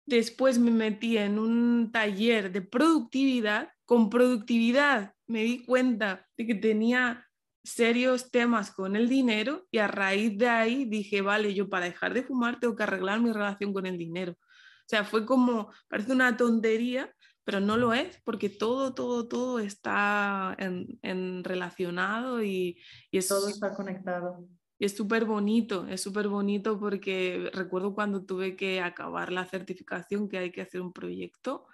después 0.06 0.60
me 0.60 0.72
metí 0.72 1.18
en 1.18 1.40
un 1.40 1.94
taller 1.94 2.52
de 2.52 2.62
productividad, 2.62 3.70
con 3.86 4.10
productividad 4.10 5.14
me 5.28 5.44
di 5.44 5.66
cuenta 5.66 6.28
de 6.38 6.48
que 6.48 6.56
tenía 6.56 7.26
serios 7.64 8.30
temas 8.30 8.72
con 8.72 8.96
el 8.96 9.10
dinero 9.10 9.66
y 9.72 9.80
a 9.80 9.88
raíz 9.88 10.38
de 10.38 10.48
ahí 10.48 10.86
dije, 10.86 11.22
vale, 11.22 11.54
yo 11.54 11.68
para 11.68 11.86
dejar 11.86 12.14
de 12.14 12.24
fumar 12.24 12.60
tengo 12.60 12.76
que 12.76 12.84
arreglar 12.84 13.20
mi 13.22 13.32
relación 13.32 13.74
con 13.74 13.86
el 13.86 13.98
dinero. 13.98 14.34
O 14.34 14.88
sea, 14.88 15.04
fue 15.04 15.26
como, 15.26 15.72
parece 15.88 16.12
una 16.12 16.38
tontería, 16.38 17.12
pero 17.44 17.60
no 17.60 17.76
lo 17.76 17.94
es, 17.94 18.22
porque 18.24 18.50
todo, 18.50 18.94
todo, 18.94 19.28
todo 19.28 19.60
está 19.60 20.56
en, 20.60 21.44
relacionado 21.44 22.44
y, 22.44 22.80
y 23.10 23.18
es, 23.18 23.28
todo 23.28 23.50
está 23.50 23.74
conectado. 23.74 24.48
Y 24.78 24.86
es 24.86 24.96
súper 24.96 25.26
bonito, 25.26 25.88
es 25.88 26.02
súper 26.02 26.28
bonito 26.28 26.80
porque 26.80 27.50
recuerdo 27.54 27.96
cuando 27.96 28.26
tuve 28.26 28.56
que 28.56 28.82
acabar 28.82 29.32
la 29.32 29.46
certificación 29.46 30.30
que 30.30 30.38
hay 30.38 30.52
que 30.52 30.62
hacer 30.62 30.82
un 30.82 30.94
proyecto 30.94 31.66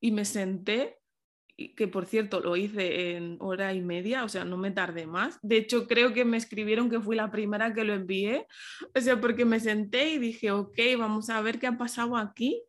y 0.00 0.12
me 0.12 0.24
senté 0.24 0.98
que 1.56 1.88
por 1.88 2.06
cierto 2.06 2.40
lo 2.40 2.56
hice 2.56 3.16
en 3.16 3.36
hora 3.40 3.72
y 3.72 3.80
media, 3.80 4.24
o 4.24 4.28
sea, 4.28 4.44
no 4.44 4.56
me 4.56 4.70
tardé 4.70 5.06
más. 5.06 5.38
De 5.42 5.56
hecho, 5.56 5.86
creo 5.86 6.12
que 6.12 6.24
me 6.24 6.36
escribieron 6.36 6.90
que 6.90 7.00
fui 7.00 7.16
la 7.16 7.30
primera 7.30 7.72
que 7.72 7.84
lo 7.84 7.94
envié, 7.94 8.46
o 8.94 9.00
sea, 9.00 9.20
porque 9.20 9.44
me 9.44 9.60
senté 9.60 10.10
y 10.10 10.18
dije, 10.18 10.50
ok, 10.50 10.78
vamos 10.98 11.30
a 11.30 11.40
ver 11.40 11.58
qué 11.58 11.66
ha 11.66 11.78
pasado 11.78 12.16
aquí. 12.16 12.62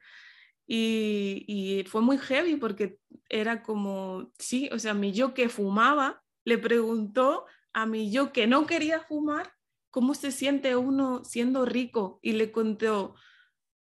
Y, 0.66 1.46
y 1.48 1.84
fue 1.86 2.02
muy 2.02 2.18
heavy 2.18 2.58
porque 2.58 2.98
era 3.30 3.64
como, 3.64 4.32
sí, 4.38 4.70
o 4.72 4.80
sea, 4.80 4.94
mi 4.94 5.14
yo 5.14 5.34
que 5.34 5.50
fumaba 5.50 6.22
le 6.44 6.58
preguntó 6.58 7.46
a 7.74 7.86
mi 7.86 8.12
yo 8.12 8.32
que 8.34 8.48
no 8.48 8.66
quería 8.66 9.02
fumar 9.02 9.54
cómo 9.92 10.14
se 10.14 10.32
siente 10.32 10.76
uno 10.76 11.24
siendo 11.24 11.66
rico 11.66 12.20
y 12.22 12.34
le 12.34 12.52
contó, 12.52 13.16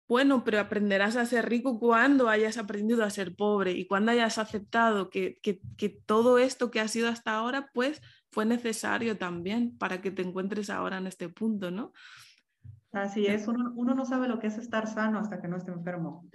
bueno, 0.07 0.43
pero 0.43 0.59
aprenderás 0.59 1.17
a 1.17 1.25
ser 1.25 1.49
rico 1.49 1.79
cuando 1.79 2.29
hayas 2.29 2.57
aprendido 2.57 3.03
a 3.03 3.09
ser 3.09 3.35
pobre 3.35 3.71
y 3.71 3.87
cuando 3.87 4.11
hayas 4.11 4.37
aceptado 4.37 5.09
que, 5.09 5.39
todo 6.05 6.37
esto 6.37 6.71
que 6.71 6.79
ha 6.79 6.87
sido 6.87 7.09
hasta 7.09 7.35
ahora, 7.35 7.69
pues 7.73 8.01
fue 8.31 8.45
necesario 8.45 9.17
también 9.17 9.77
para 9.77 10.01
que 10.01 10.11
te 10.11 10.21
encuentres 10.21 10.69
ahora 10.69 10.97
en 10.97 11.07
este 11.07 11.27
punto, 11.27 11.71
¿no? 11.71 11.91
Así 12.93 13.27
es, 13.27 13.47
uno, 13.47 13.73
no 13.75 14.05
sabe 14.05 14.27
lo 14.29 14.39
que 14.39 14.47
es 14.47 14.57
estar 14.57 14.87
sano 14.87 15.19
hasta 15.19 15.41
que 15.41 15.47
no 15.47 15.57
esté 15.57 15.71
enfermo. 15.71 16.27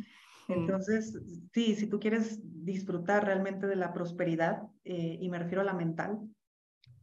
Entonces, 0.48 1.18
sí, 1.54 1.74
si 1.74 1.86
tú 1.86 1.98
quieres 1.98 2.40
disfrutar 2.42 3.24
realmente 3.24 3.66
de 3.66 3.76
la 3.76 3.92
prosperidad, 3.94 4.62
eh, 4.84 5.16
y 5.18 5.30
me 5.30 5.38
refiero 5.38 5.62
a 5.62 5.64
la 5.64 5.72
mental, 5.72 6.18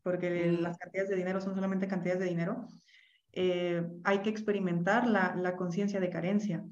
porque 0.03 0.51
mm. 0.51 0.61
las 0.61 0.77
cantidades 0.77 1.09
de 1.09 1.15
dinero 1.15 1.41
son 1.41 1.55
solamente 1.55 1.87
cantidades 1.87 2.19
de 2.19 2.29
dinero, 2.29 2.67
eh, 3.41 3.89
hay 4.03 4.21
que 4.21 4.29
experimentar 4.29 5.07
la, 5.07 5.33
la 5.33 5.55
conciencia 5.55 6.01
de 6.01 6.09
carencia. 6.09 6.65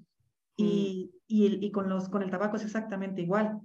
Y, 0.58 1.14
mm. 1.14 1.18
y, 1.28 1.66
y, 1.66 1.72
con, 1.72 1.88
los, 1.88 2.10
con 2.10 2.24
el 2.24 2.30
tabaco 2.30 2.58
es 2.58 2.66
exactamente 2.66 3.22
igual. 3.22 3.62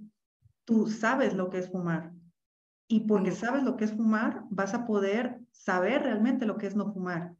Tú 0.63 0.87
sabes 0.87 1.33
lo 1.33 1.49
que 1.49 1.57
es 1.57 1.69
fumar. 1.69 2.13
Y 2.87 3.01
porque 3.01 3.31
mm. 3.31 3.35
sabes 3.35 3.63
lo 3.63 3.75
que 3.75 3.83
es 3.83 3.91
fumar, 3.91 4.43
vas 4.49 4.73
a 4.73 4.85
poder 4.85 5.41
saber 5.51 6.03
realmente 6.03 6.45
lo 6.45 6.57
que 6.57 6.65
es 6.67 6.77
no 6.77 6.93
fumar. 6.93 7.35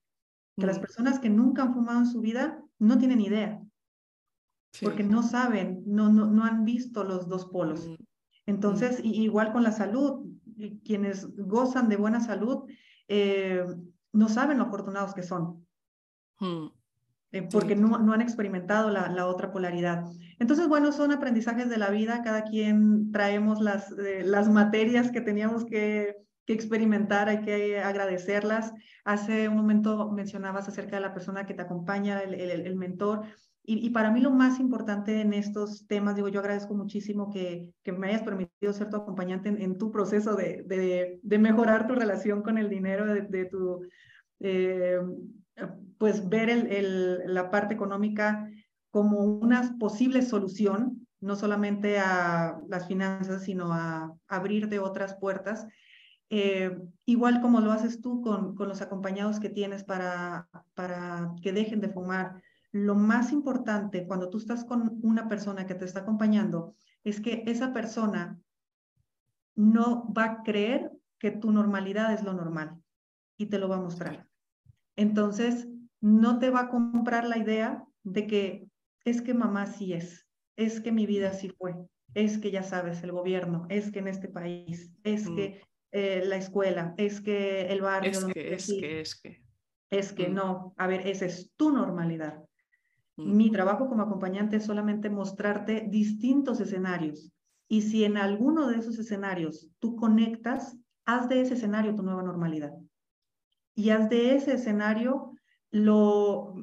Que 0.58 0.66
las 0.66 0.80
mm. 0.80 0.82
personas 0.82 1.20
que 1.20 1.30
nunca 1.30 1.64
han 1.64 1.74
fumado 1.74 2.00
en 2.00 2.08
su 2.08 2.20
vida 2.20 2.62
no 2.78 2.98
tienen 2.98 3.22
idea. 3.22 3.62
Porque 4.82 5.04
no 5.04 5.24
saben, 5.24 5.82
no, 5.86 6.12
no, 6.12 6.26
no, 6.26 6.44
han 6.44 6.66
visto 6.66 7.06
los 7.06 7.30
dos 7.30 7.46
polos. 7.46 7.90
Entonces, 8.46 9.00
igual 9.02 9.54
con 9.54 9.64
la 9.64 9.72
salud, 9.72 10.26
quienes 10.84 11.34
gozan 11.38 11.88
de 11.88 11.96
buena 11.96 12.20
salud, 12.20 12.66
eh, 13.08 13.66
no 14.14 14.30
saben 14.30 14.60
lo 14.60 14.66
afortunados 14.66 15.14
que 15.14 15.24
son. 15.24 15.68
Hmm. 16.40 16.68
Eh, 17.32 17.48
porque 17.52 17.76
no, 17.76 17.98
no, 17.98 18.14
han 18.14 18.22
experimentado 18.22 18.92
la, 18.92 19.10
la, 19.10 19.26
otra 19.26 19.52
polaridad. 19.52 20.06
Entonces, 20.38 20.68
bueno, 20.68 20.92
son 20.92 21.12
aprendizajes 21.12 21.68
de 21.68 21.78
la 21.78 21.90
vida, 21.90 22.22
cada 22.24 22.44
quien 22.44 23.12
traemos 23.12 23.60
las, 23.60 23.92
eh, 23.94 24.22
las 24.24 24.50
materias 24.50 25.10
que 25.10 25.20
teníamos 25.20 25.66
que, 25.66 26.16
que, 26.46 26.54
experimentar, 26.54 27.30
hay 27.30 27.42
que 27.42 27.80
agradecerlas. 27.80 28.72
Hace 29.04 29.50
un 29.50 29.56
momento 29.56 30.12
mencionabas 30.12 30.68
acerca 30.68 30.98
de 30.98 31.02
la 31.02 31.14
persona 31.14 31.48
que 31.48 31.56
te 31.56 31.64
acompaña, 31.64 32.22
el, 32.22 32.36
el, 32.36 32.68
el 32.68 32.76
mentor, 32.76 33.24
y, 33.66 33.86
y, 33.86 33.90
para 33.92 34.12
mí 34.12 34.20
lo 34.20 34.32
más 34.32 34.60
importante 34.60 35.22
en 35.22 35.34
estos 35.34 35.88
temas, 35.88 36.16
digo, 36.16 36.28
yo 36.28 36.42
agradezco 36.42 36.74
muchísimo 36.74 37.30
que, 37.32 37.70
que 37.82 37.94
me 37.94 38.10
hayas 38.10 38.24
permitido 38.24 38.74
ser 38.74 38.90
tu 38.90 38.98
acompañante 38.98 39.48
en, 39.48 39.62
en 39.62 39.78
tu 39.78 39.90
proceso 39.90 40.36
de, 40.36 40.64
de, 40.68 41.20
de, 41.24 41.40
mejorar 41.40 41.88
tu 41.88 41.96
relación 41.96 42.42
con 42.42 42.58
el 42.58 42.70
dinero, 42.70 43.06
de, 43.06 43.22
de 43.22 43.46
tu, 43.46 43.88
eh, 44.42 45.00
pues 45.98 46.28
ver 46.28 46.50
el, 46.50 46.68
el, 46.68 47.34
la 47.34 47.50
parte 47.52 47.74
económica 47.74 48.50
como 48.92 49.20
una 49.20 49.78
posible 49.80 50.22
solución, 50.22 51.08
no 51.22 51.38
solamente 51.38 52.00
a 52.00 52.60
las 52.68 52.88
finanzas, 52.88 53.44
sino 53.44 53.72
a 53.72 54.14
abrirte 54.28 54.80
otras 54.80 55.16
puertas. 55.16 55.66
Eh, 56.30 56.78
igual 57.06 57.40
como 57.42 57.62
lo 57.62 57.72
haces 57.72 58.02
tú 58.02 58.22
con, 58.22 58.56
con 58.56 58.68
los 58.68 58.82
acompañados 58.82 59.40
que 59.40 59.50
tienes 59.50 59.86
para, 59.86 60.50
para 60.74 61.32
que 61.42 61.54
dejen 61.54 61.80
de 61.80 61.90
fumar 61.90 62.42
lo 62.74 62.96
más 62.96 63.32
importante 63.32 64.06
cuando 64.08 64.30
tú 64.30 64.40
estás 64.40 64.66
con 64.66 65.00
una 65.04 65.30
persona 65.30 65.68
que 65.68 65.76
te 65.76 65.86
está 65.86 66.02
acompañando 66.02 66.76
es 67.04 67.22
que 67.22 67.44
esa 67.46 67.72
persona 67.72 68.42
no 69.56 70.12
va 70.12 70.24
a 70.24 70.44
creer 70.44 70.92
que 71.20 71.30
tu 71.30 71.52
normalidad 71.52 72.12
es 72.14 72.24
lo 72.24 72.34
normal 72.34 72.82
y 73.38 73.46
te 73.46 73.60
lo 73.60 73.70
va 73.70 73.76
a 73.78 73.82
mostrar. 73.82 74.28
Entonces, 74.96 75.68
no 76.02 76.40
te 76.40 76.50
va 76.50 76.62
a 76.62 76.70
comprar 76.70 77.26
la 77.26 77.38
idea 77.38 77.86
de 78.04 78.26
que 78.26 78.68
es 79.06 79.22
que 79.22 79.36
mamá 79.36 79.68
sí 79.68 79.94
es, 79.94 80.28
es 80.56 80.82
que 80.82 80.92
mi 80.92 81.06
vida 81.06 81.34
sí 81.34 81.50
fue, 81.50 81.76
es 82.16 82.40
que 82.40 82.50
ya 82.50 82.64
sabes, 82.64 83.04
el 83.04 83.12
gobierno, 83.12 83.68
es 83.70 83.92
que 83.92 84.00
en 84.00 84.08
este 84.08 84.30
país, 84.30 84.92
es 85.04 85.30
mm. 85.30 85.36
que 85.36 85.62
eh, 85.92 86.24
la 86.26 86.38
escuela, 86.38 86.96
es 86.98 87.22
que 87.22 87.68
el 87.68 87.82
barrio. 87.82 88.12
Es 88.12 88.26
que, 88.26 88.54
es 88.54 88.68
que, 88.68 89.02
es 89.02 89.16
que. 89.16 89.44
Es 89.92 90.14
que 90.14 90.28
mm. 90.28 90.34
no, 90.34 90.74
a 90.78 90.88
ver, 90.88 91.08
esa 91.08 91.26
es 91.26 91.52
tu 91.56 91.72
normalidad. 91.72 92.44
Mi 93.16 93.52
trabajo 93.52 93.88
como 93.88 94.04
acompañante 94.04 94.58
es 94.58 94.66
solamente 94.66 95.10
mostrarte 95.10 95.88
distintos 95.90 96.60
escenarios. 96.60 97.32
Y 97.68 97.82
si 97.82 98.04
en 98.04 98.18
alguno 98.18 98.68
de 98.68 98.78
esos 98.78 98.98
escenarios 98.98 99.70
tú 99.80 99.96
conectas, 99.96 100.78
haz 101.06 101.30
de 101.30 101.42
ese 101.42 101.54
escenario 101.54 101.96
tu 101.96 102.04
nueva 102.04 102.24
normalidad. 102.24 102.74
Y 103.76 103.90
haz 103.90 104.10
de 104.10 104.36
ese 104.36 104.54
escenario 104.54 105.34
lo, 105.72 106.56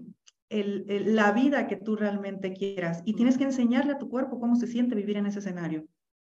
el, 0.49 1.15
la 1.15 1.33
vida 1.33 1.67
que 1.67 1.77
tú 1.77 1.97
realmente 1.97 2.53
quieras. 2.53 3.03
Y 3.05 3.15
tienes 3.15 3.39
que 3.39 3.45
enseñarle 3.45 3.93
a 3.93 3.99
tu 3.99 4.09
cuerpo 4.09 4.41
cómo 4.41 4.57
se 4.57 4.67
siente 4.67 4.95
vivir 4.95 5.17
en 5.17 5.27
ese 5.27 5.39
escenario. 5.39 5.87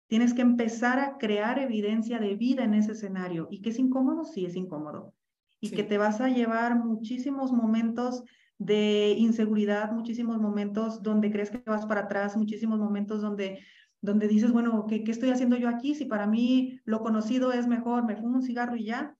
Tienes 0.08 0.34
que 0.34 0.42
empezar 0.42 0.98
a 0.98 1.16
crear 1.16 1.58
evidencia 1.58 2.18
de 2.18 2.34
vida 2.34 2.64
en 2.64 2.74
ese 2.74 2.92
escenario. 2.92 3.48
¿Y 3.50 3.62
que 3.62 3.70
es 3.70 3.78
incómodo? 3.78 4.24
Sí, 4.24 4.44
es 4.44 4.56
incómodo. 4.56 5.14
Y 5.60 5.70
que 5.70 5.84
te 5.84 5.96
vas 5.96 6.20
a 6.20 6.28
llevar 6.28 6.76
muchísimos 6.76 7.52
momentos 7.52 8.24
de 8.64 9.14
inseguridad, 9.18 9.92
muchísimos 9.92 10.38
momentos 10.38 11.02
donde 11.02 11.30
crees 11.30 11.50
que 11.50 11.62
vas 11.66 11.86
para 11.86 12.02
atrás, 12.02 12.36
muchísimos 12.36 12.78
momentos 12.78 13.20
donde, 13.20 13.60
donde 14.00 14.28
dices, 14.28 14.52
bueno, 14.52 14.86
¿qué, 14.88 15.02
¿qué, 15.04 15.10
estoy 15.10 15.30
haciendo 15.30 15.56
yo 15.56 15.68
aquí? 15.68 15.94
Si 15.94 16.04
para 16.04 16.26
mí 16.26 16.80
lo 16.84 17.00
conocido 17.00 17.52
es 17.52 17.66
mejor, 17.66 18.04
me 18.04 18.16
fumo 18.16 18.36
un 18.36 18.42
cigarro 18.42 18.76
y 18.76 18.84
ya. 18.84 19.16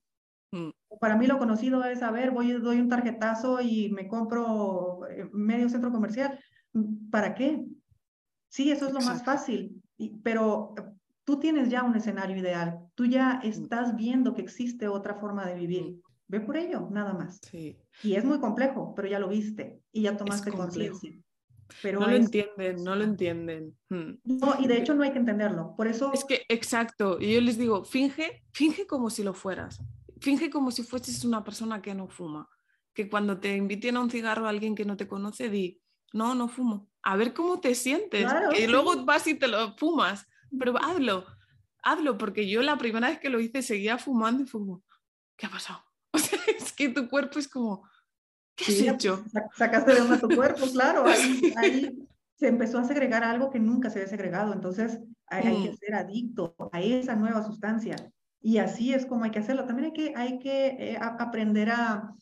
Mm. 0.51 0.69
Para 0.99 1.17
mí 1.17 1.27
lo 1.27 1.37
conocido 1.39 1.83
es, 1.83 2.03
a 2.03 2.11
ver, 2.11 2.31
voy, 2.31 2.51
doy 2.53 2.79
un 2.79 2.89
tarjetazo 2.89 3.59
y 3.61 3.89
me 3.89 4.07
compro 4.07 5.07
eh, 5.09 5.27
medio 5.33 5.67
centro 5.69 5.91
comercial. 5.91 6.39
¿Para 7.11 7.35
qué? 7.35 7.65
Sí, 8.49 8.71
eso 8.71 8.87
es 8.87 8.93
lo 8.93 9.01
más 9.01 9.23
fácil, 9.23 9.81
pero 10.23 10.75
tú 11.23 11.39
tienes 11.39 11.69
ya 11.69 11.83
un 11.83 11.95
escenario 11.95 12.37
ideal, 12.37 12.79
tú 12.95 13.05
ya 13.05 13.41
mm. 13.43 13.47
estás 13.47 13.95
viendo 13.95 14.33
que 14.33 14.41
existe 14.41 14.87
otra 14.87 15.15
forma 15.15 15.45
de 15.45 15.55
vivir. 15.55 15.83
Mm. 15.83 16.12
Ve 16.33 16.39
por 16.39 16.57
ello, 16.57 16.87
nada 16.89 17.13
más. 17.13 17.39
Sí. 17.47 17.77
Y 18.01 18.15
es 18.15 18.25
muy 18.25 18.39
complejo, 18.39 18.95
pero 18.95 19.07
ya 19.07 19.19
lo 19.19 19.29
viste 19.29 19.83
y 19.91 20.01
ya 20.01 20.17
tomaste 20.17 20.51
conciencia. 20.51 21.13
Pero 21.83 21.99
no 21.99 22.07
lo 22.07 22.15
entienden, 22.15 22.83
no 22.83 22.95
lo 22.95 23.03
entienden. 23.03 23.77
Hmm. 23.87 24.15
No, 24.23 24.55
y 24.59 24.65
de 24.65 24.79
hecho 24.79 24.95
no 24.95 25.03
hay 25.03 25.11
que 25.11 25.19
entenderlo. 25.19 25.75
Por 25.77 25.85
eso. 25.85 26.11
Es 26.11 26.25
que, 26.25 26.43
exacto. 26.49 27.19
Y 27.19 27.35
yo 27.35 27.41
les 27.41 27.59
digo, 27.59 27.83
finge, 27.83 28.43
finge 28.51 28.87
como 28.87 29.11
si 29.11 29.21
lo 29.21 29.35
fueras. 29.35 29.79
Finge 30.21 30.49
como 30.49 30.71
si 30.71 30.81
fueses 30.81 31.23
una 31.23 31.43
persona 31.43 31.83
que 31.83 31.93
no 31.93 32.07
fuma. 32.07 32.49
Que 32.95 33.07
cuando 33.07 33.39
te 33.39 33.55
inviten 33.55 33.97
a 33.97 33.99
un 33.99 34.09
cigarro 34.09 34.47
a 34.47 34.49
alguien 34.49 34.73
que 34.73 34.85
no 34.85 34.97
te 34.97 35.07
conoce, 35.07 35.51
di, 35.51 35.79
no, 36.13 36.33
no 36.33 36.47
fumo. 36.47 36.89
A 37.03 37.15
ver 37.15 37.35
cómo 37.35 37.59
te 37.59 37.75
sientes. 37.75 38.25
y 38.59 38.65
luego 38.65 39.05
vas 39.05 39.27
y 39.27 39.35
te 39.35 39.47
lo 39.47 39.77
fumas. 39.77 40.25
Pero 40.57 40.73
hazlo, 40.81 41.25
hazlo, 41.83 42.17
porque 42.17 42.49
yo 42.49 42.63
la 42.63 42.79
primera 42.79 43.09
vez 43.09 43.19
que 43.19 43.29
lo 43.29 43.39
hice 43.39 43.61
seguía 43.61 43.99
fumando 43.99 44.41
y 44.41 44.47
fumo. 44.47 44.83
¿qué 45.35 45.45
ha 45.45 45.49
pasado? 45.49 45.83
O 46.15 46.19
sea, 46.19 46.39
es 46.57 46.71
que 46.71 46.89
tu 46.89 47.09
cuerpo 47.09 47.39
es 47.39 47.47
como, 47.47 47.83
¿Qué 48.55 48.65
has 48.65 48.95
hecho? 48.95 49.23
Sacaste 49.57 49.93
de 49.93 50.01
onda 50.01 50.19
tu 50.19 50.29
cuerpo, 50.29 50.65
claro. 50.71 51.05
Ahí, 51.57 52.07
se 52.35 52.47
empezó 52.47 52.79
a 52.79 52.83
segregar 52.83 53.23
algo 53.23 53.49
que 53.49 53.59
nunca 53.59 53.89
se 53.89 53.99
había 53.99 54.09
segregado. 54.09 54.53
Entonces 54.53 54.99
hay, 55.27 55.63
que 55.63 55.71
mm. 55.71 55.77
ser 55.77 55.95
adicto 55.95 56.55
a 56.71 56.81
esa 56.81 57.15
nueva 57.15 57.43
sustancia. 57.43 57.95
Y 58.41 58.57
así 58.57 58.93
es 58.93 59.05
como 59.05 59.23
hay 59.23 59.31
que 59.31 59.39
hacerlo. 59.39 59.65
También 59.65 59.87
hay 59.87 59.93
que, 59.93 60.13
hay 60.15 60.39
que 60.39 60.67
eh, 60.67 60.97
aprender 60.99 61.69
a, 61.71 62.13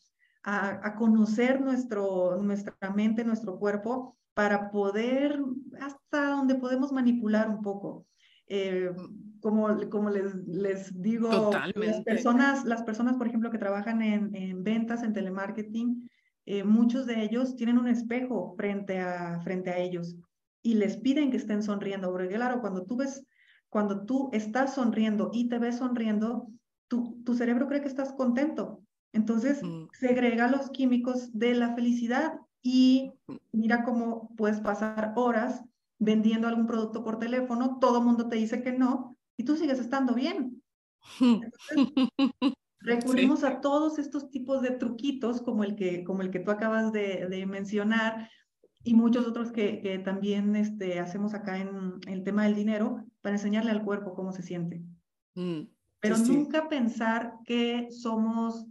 a, 0.44 0.94
conocer 0.94 1.60
nuestro, 1.60 2.40
nuestra 2.40 2.90
mente, 2.94 3.24
nuestro 3.24 3.58
cuerpo, 3.58 4.16
para 4.34 4.70
poder, 4.70 5.40
hasta 5.80 6.30
donde 6.30 6.54
podemos 6.54 6.92
manipular 6.92 7.50
un 7.50 7.62
poco. 7.62 8.06
Eh, 8.46 8.94
como, 9.42 9.68
como 9.90 10.08
les, 10.08 10.34
les 10.46 11.02
digo, 11.02 11.50
las 11.74 12.00
personas, 12.02 12.64
las 12.64 12.82
personas, 12.84 13.16
por 13.16 13.26
ejemplo, 13.26 13.50
que 13.50 13.58
trabajan 13.58 14.00
en, 14.00 14.34
en 14.34 14.62
ventas, 14.62 15.02
en 15.02 15.12
telemarketing, 15.12 16.08
eh, 16.46 16.64
muchos 16.64 17.06
de 17.06 17.22
ellos 17.22 17.56
tienen 17.56 17.76
un 17.76 17.88
espejo 17.88 18.54
frente 18.56 19.00
a, 19.00 19.40
frente 19.40 19.70
a 19.70 19.78
ellos 19.78 20.16
y 20.62 20.74
les 20.74 20.96
piden 20.96 21.30
que 21.30 21.36
estén 21.36 21.62
sonriendo, 21.62 22.10
porque 22.12 22.28
claro, 22.28 22.60
cuando 22.60 22.84
tú 22.84 22.96
ves, 22.96 23.26
cuando 23.68 24.04
tú 24.06 24.30
estás 24.32 24.74
sonriendo 24.74 25.30
y 25.32 25.48
te 25.48 25.58
ves 25.58 25.78
sonriendo, 25.78 26.48
tu, 26.86 27.20
tu 27.24 27.34
cerebro 27.34 27.66
cree 27.66 27.80
que 27.80 27.88
estás 27.88 28.12
contento. 28.12 28.80
Entonces, 29.12 29.62
mm. 29.62 29.88
segrega 29.92 30.48
los 30.48 30.70
químicos 30.70 31.36
de 31.36 31.54
la 31.54 31.74
felicidad 31.74 32.38
y 32.62 33.12
mira 33.50 33.82
cómo 33.82 34.30
puedes 34.36 34.60
pasar 34.60 35.12
horas 35.16 35.64
vendiendo 35.98 36.46
algún 36.46 36.66
producto 36.66 37.02
por 37.02 37.18
teléfono, 37.18 37.78
todo 37.80 37.98
el 37.98 38.04
mundo 38.04 38.28
te 38.28 38.36
dice 38.36 38.62
que 38.62 38.72
no 38.72 39.16
y 39.36 39.44
tú 39.44 39.56
sigues 39.56 39.78
estando 39.78 40.14
bien. 40.14 40.62
Recurrimos 42.80 43.44
a 43.44 43.60
todos 43.60 43.98
estos 43.98 44.30
tipos 44.30 44.60
de 44.62 44.72
truquitos 44.72 45.40
como 45.40 45.62
el 45.62 45.76
que, 45.76 46.02
como 46.04 46.22
el 46.22 46.30
que 46.30 46.40
tú 46.40 46.50
acabas 46.50 46.92
de, 46.92 47.46
mencionar 47.46 48.28
y 48.82 48.94
muchos 48.94 49.26
otros 49.26 49.52
que, 49.52 49.80
que 49.80 50.00
también 50.00 50.56
este, 50.56 50.98
hacemos 50.98 51.34
acá 51.34 51.58
en, 51.58 52.00
el 52.08 52.24
tema 52.24 52.44
del 52.44 52.56
dinero 52.56 53.04
para 53.20 53.36
enseñarle 53.36 53.70
al 53.70 53.84
cuerpo 53.84 54.14
cómo 54.14 54.32
se 54.32 54.42
siente. 54.42 54.82
Mm, 55.36 55.62
Pero 56.00 56.18
nunca 56.18 56.68
pensar 56.68 57.34
que 57.44 57.88
somos 57.92 58.66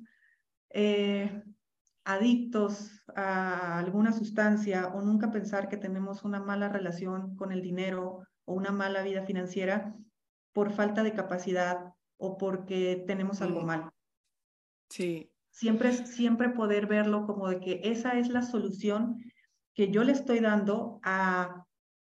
eh, 0.71 1.41
adictos 2.03 3.01
a 3.15 3.79
alguna 3.79 4.11
sustancia 4.11 4.87
o 4.87 5.01
nunca 5.01 5.31
pensar 5.31 5.69
que 5.69 5.77
tenemos 5.77 6.25
una 6.25 6.41
mala 6.41 6.67
relación 6.67 7.35
con 7.37 7.53
el 7.53 7.61
dinero 7.61 8.19
o 8.43 8.53
una 8.53 8.71
mala 8.71 9.03
vida 9.03 9.23
financiera 9.23 9.95
por 10.53 10.71
falta 10.71 11.03
de 11.03 11.13
capacidad 11.13 11.93
o 12.17 12.37
porque 12.37 13.03
tenemos 13.07 13.41
algo 13.41 13.61
mm. 13.61 13.65
mal. 13.65 13.91
Sí. 14.89 15.31
Siempre, 15.49 15.93
siempre 16.05 16.49
poder 16.49 16.87
verlo 16.87 17.25
como 17.25 17.49
de 17.49 17.59
que 17.59 17.81
esa 17.83 18.17
es 18.17 18.29
la 18.29 18.41
solución 18.41 19.17
que 19.73 19.91
yo 19.91 20.03
le 20.03 20.11
estoy 20.11 20.39
dando 20.39 20.99
a 21.03 21.65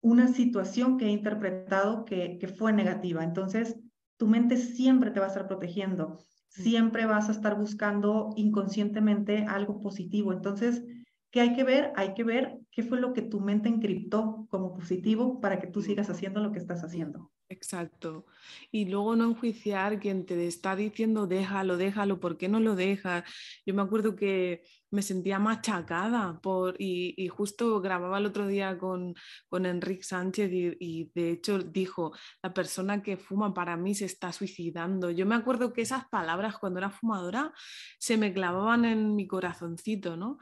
una 0.01 0.27
situación 0.27 0.97
que 0.97 1.05
he 1.05 1.11
interpretado 1.11 2.05
que, 2.05 2.37
que 2.39 2.47
fue 2.47 2.73
negativa. 2.73 3.23
Entonces, 3.23 3.77
tu 4.17 4.27
mente 4.27 4.57
siempre 4.57 5.11
te 5.11 5.19
va 5.19 5.25
a 5.25 5.29
estar 5.29 5.47
protegiendo, 5.47 6.09
mm. 6.09 6.17
siempre 6.49 7.05
vas 7.05 7.29
a 7.29 7.33
estar 7.33 7.57
buscando 7.57 8.31
inconscientemente 8.35 9.45
algo 9.47 9.81
positivo. 9.81 10.33
Entonces, 10.33 10.83
¿qué 11.31 11.41
hay 11.41 11.55
que 11.55 11.63
ver? 11.63 11.91
Hay 11.95 12.13
que 12.13 12.23
ver 12.23 12.57
qué 12.71 12.83
fue 12.83 12.99
lo 12.99 13.13
que 13.13 13.21
tu 13.21 13.39
mente 13.39 13.69
encriptó 13.69 14.47
como 14.49 14.73
positivo 14.73 15.39
para 15.39 15.59
que 15.59 15.67
tú 15.67 15.81
sigas 15.81 16.09
haciendo 16.09 16.41
lo 16.41 16.51
que 16.51 16.59
estás 16.59 16.83
haciendo. 16.83 17.31
Exacto. 17.49 18.25
Y 18.71 18.85
luego 18.85 19.15
no 19.15 19.23
enjuiciar 19.29 19.99
quien 19.99 20.25
te 20.25 20.47
está 20.47 20.75
diciendo 20.75 21.27
déjalo, 21.27 21.77
déjalo, 21.77 22.19
¿por 22.19 22.37
qué 22.37 22.49
no 22.49 22.59
lo 22.59 22.75
dejas? 22.75 23.23
Yo 23.65 23.73
me 23.73 23.81
acuerdo 23.81 24.17
que 24.17 24.63
me 24.91 25.01
sentía 25.01 25.39
machacada 25.39 26.39
por, 26.41 26.75
y, 26.79 27.13
y 27.17 27.27
justo 27.29 27.79
grababa 27.79 28.17
el 28.17 28.25
otro 28.25 28.47
día 28.47 28.77
con, 28.77 29.15
con 29.47 29.65
Enrique 29.65 30.03
Sánchez 30.03 30.51
y, 30.51 30.77
y, 30.79 31.11
de 31.13 31.31
hecho 31.31 31.59
dijo, 31.59 32.13
la 32.43 32.53
persona 32.53 33.01
que 33.01 33.17
fuma 33.17 33.53
para 33.53 33.77
mí 33.77 33.95
se 33.95 34.05
está 34.05 34.31
suicidando. 34.33 35.09
Yo 35.11 35.25
me 35.25 35.35
acuerdo 35.35 35.73
que 35.73 35.81
esas 35.81 36.07
palabras 36.09 36.57
cuando 36.57 36.79
era 36.79 36.89
fumadora 36.89 37.53
se 37.97 38.17
me 38.17 38.33
clavaban 38.33 38.85
en 38.85 39.15
mi 39.15 39.27
corazoncito, 39.27 40.17
¿no? 40.17 40.37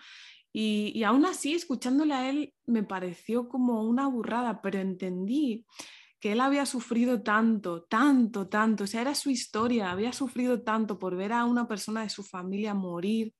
Y, 0.57 0.93
y 0.95 1.03
aún 1.03 1.25
así, 1.25 1.53
escuchándole 1.53 2.13
a 2.13 2.29
él, 2.29 2.53
me 2.65 2.81
pareció 2.81 3.49
como 3.49 3.83
una 3.83 4.07
burrada, 4.07 4.61
pero 4.61 4.79
entendí 4.79 5.65
que 6.21 6.31
él 6.31 6.39
había 6.39 6.65
sufrido 6.65 7.21
tanto, 7.23 7.83
tanto, 7.83 8.47
tanto, 8.47 8.85
o 8.85 8.87
sea, 8.87 9.01
era 9.01 9.15
su 9.15 9.29
historia, 9.29 9.91
había 9.91 10.13
sufrido 10.13 10.61
tanto 10.63 10.97
por 10.97 11.17
ver 11.17 11.33
a 11.33 11.43
una 11.43 11.67
persona 11.67 12.03
de 12.03 12.09
su 12.09 12.23
familia 12.23 12.73
morir 12.73 13.33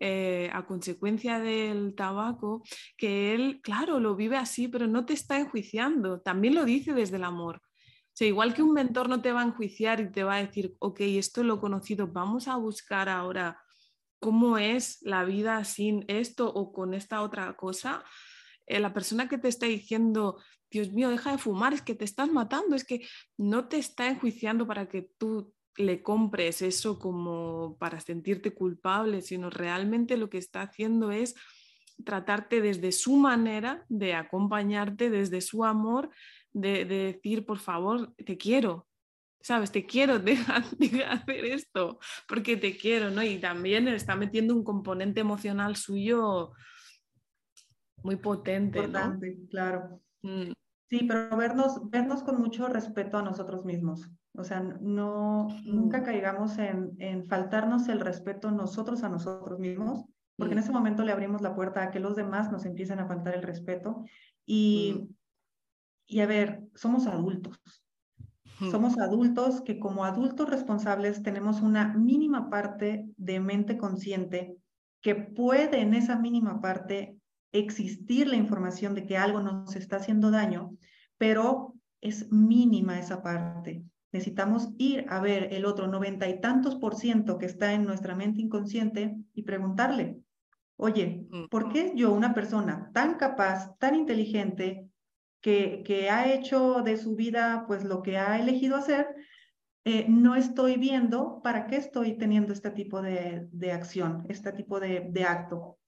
eh, 0.00 0.50
a 0.52 0.66
consecuencia 0.66 1.38
del 1.38 1.94
tabaco, 1.94 2.64
que 2.96 3.36
él, 3.36 3.60
claro, 3.62 4.00
lo 4.00 4.16
vive 4.16 4.36
así, 4.36 4.66
pero 4.66 4.88
no 4.88 5.06
te 5.06 5.12
está 5.12 5.38
enjuiciando, 5.38 6.22
también 6.22 6.56
lo 6.56 6.64
dice 6.64 6.92
desde 6.92 7.18
el 7.18 7.24
amor. 7.24 7.58
O 7.58 8.14
sea, 8.14 8.26
igual 8.26 8.52
que 8.52 8.64
un 8.64 8.72
mentor 8.72 9.08
no 9.08 9.22
te 9.22 9.30
va 9.30 9.42
a 9.42 9.46
enjuiciar 9.46 10.00
y 10.00 10.10
te 10.10 10.24
va 10.24 10.34
a 10.34 10.44
decir, 10.44 10.74
ok, 10.80 11.02
esto 11.02 11.44
lo 11.44 11.60
conocido, 11.60 12.08
vamos 12.08 12.48
a 12.48 12.56
buscar 12.56 13.08
ahora 13.08 13.60
cómo 14.20 14.58
es 14.58 14.98
la 15.02 15.24
vida 15.24 15.64
sin 15.64 16.04
esto 16.08 16.52
o 16.52 16.72
con 16.72 16.94
esta 16.94 17.22
otra 17.22 17.56
cosa. 17.56 18.04
Eh, 18.66 18.80
la 18.80 18.92
persona 18.92 19.28
que 19.28 19.38
te 19.38 19.48
está 19.48 19.66
diciendo, 19.66 20.40
Dios 20.70 20.92
mío, 20.92 21.08
deja 21.08 21.32
de 21.32 21.38
fumar, 21.38 21.72
es 21.72 21.82
que 21.82 21.94
te 21.94 22.04
estás 22.04 22.30
matando, 22.30 22.76
es 22.76 22.84
que 22.84 23.06
no 23.36 23.68
te 23.68 23.78
está 23.78 24.08
enjuiciando 24.08 24.66
para 24.66 24.88
que 24.88 25.10
tú 25.18 25.54
le 25.76 26.02
compres 26.02 26.60
eso 26.60 26.98
como 26.98 27.76
para 27.78 28.00
sentirte 28.00 28.52
culpable, 28.52 29.22
sino 29.22 29.48
realmente 29.48 30.16
lo 30.16 30.28
que 30.28 30.38
está 30.38 30.62
haciendo 30.62 31.12
es 31.12 31.34
tratarte 32.04 32.60
desde 32.60 32.92
su 32.92 33.16
manera 33.16 33.84
de 33.88 34.14
acompañarte, 34.14 35.08
desde 35.08 35.40
su 35.40 35.64
amor, 35.64 36.10
de, 36.52 36.84
decir, 36.84 37.46
por 37.46 37.58
favor, 37.58 38.12
te 38.16 38.36
quiero, 38.36 38.87
¿sabes? 39.40 39.72
Te 39.72 39.86
quiero, 39.86 40.18
deja, 40.18 40.64
de 40.78 41.04
hacer 41.04 41.44
esto, 41.44 41.98
porque 42.28 42.56
te 42.56 42.76
quiero, 42.76 43.10
¿no? 43.10 43.22
Y 43.22 43.38
también 43.38 43.88
está 43.88 44.16
metiendo 44.16 44.54
un 44.54 44.64
componente 44.64 45.20
emocional 45.20 45.76
suyo 45.76 46.52
muy 48.02 48.16
potente, 48.16 48.78
Importante, 48.78 49.38
claro. 49.50 50.00
Mm. 50.22 50.52
Sí, 50.88 51.04
pero 51.06 51.36
vernos, 51.36 51.90
vernos 51.90 52.22
con 52.22 52.40
mucho 52.40 52.68
respeto 52.68 53.18
a 53.18 53.22
nosotros 53.22 53.64
mismos. 53.64 54.08
O 54.34 54.44
sea, 54.44 54.60
no, 54.60 55.48
nunca 55.64 56.00
mm. 56.00 56.04
caigamos 56.04 56.58
en, 56.58 56.94
en 56.98 57.26
faltarnos 57.26 57.88
el 57.88 58.00
respeto 58.00 58.50
nosotros 58.50 59.02
a 59.02 59.08
nosotros 59.08 59.58
mismos, 59.58 60.04
porque 60.36 60.54
en 60.54 60.60
mm. 60.60 60.62
ese 60.62 60.72
momento 60.72 61.04
le 61.04 61.12
abrimos 61.12 61.42
la 61.42 61.54
puerta 61.54 61.82
a 61.82 61.90
que 61.90 62.00
los 62.00 62.16
demás 62.16 62.50
nos 62.52 62.64
empiecen 62.64 63.00
a 63.00 63.06
faltar 63.06 63.34
el 63.34 63.42
respeto. 63.42 64.04
Y, 64.46 65.10
y 66.06 66.20
a 66.20 66.26
ver, 66.26 66.62
somos 66.74 67.06
adultos. 67.06 67.60
Somos 68.70 68.98
adultos 68.98 69.60
que 69.60 69.78
como 69.78 70.04
adultos 70.04 70.48
responsables 70.50 71.22
tenemos 71.22 71.60
una 71.60 71.94
mínima 71.94 72.50
parte 72.50 73.06
de 73.16 73.38
mente 73.38 73.78
consciente 73.78 74.56
que 75.00 75.14
puede 75.14 75.80
en 75.80 75.94
esa 75.94 76.18
mínima 76.18 76.60
parte 76.60 77.16
existir 77.52 78.26
la 78.26 78.36
información 78.36 78.94
de 78.94 79.06
que 79.06 79.16
algo 79.16 79.40
nos 79.40 79.76
está 79.76 79.96
haciendo 79.96 80.30
daño, 80.30 80.72
pero 81.18 81.74
es 82.00 82.30
mínima 82.32 82.98
esa 82.98 83.22
parte. 83.22 83.84
Necesitamos 84.12 84.70
ir 84.78 85.06
a 85.08 85.20
ver 85.20 85.52
el 85.52 85.64
otro 85.64 85.86
noventa 85.86 86.28
y 86.28 86.40
tantos 86.40 86.76
por 86.76 86.94
ciento 86.94 87.38
que 87.38 87.46
está 87.46 87.74
en 87.74 87.84
nuestra 87.84 88.14
mente 88.16 88.40
inconsciente 88.40 89.16
y 89.34 89.42
preguntarle, 89.42 90.18
oye, 90.76 91.26
¿por 91.50 91.70
qué 91.70 91.92
yo, 91.94 92.12
una 92.12 92.34
persona 92.34 92.90
tan 92.92 93.16
capaz, 93.16 93.76
tan 93.78 93.94
inteligente, 93.94 94.87
que, 95.40 95.82
que 95.84 96.10
ha 96.10 96.32
hecho 96.32 96.82
de 96.82 96.96
su 96.96 97.14
vida 97.14 97.64
pues 97.66 97.84
lo 97.84 98.02
que 98.02 98.18
ha 98.18 98.38
elegido 98.38 98.76
hacer, 98.76 99.14
eh, 99.84 100.06
no 100.08 100.34
estoy 100.34 100.76
viendo 100.76 101.40
para 101.42 101.66
qué 101.66 101.76
estoy 101.76 102.18
teniendo 102.18 102.52
este 102.52 102.70
tipo 102.70 103.00
de, 103.00 103.48
de 103.52 103.72
acción, 103.72 104.26
este 104.28 104.52
tipo 104.52 104.80
de, 104.80 105.08
de 105.10 105.24
acto? 105.24 105.78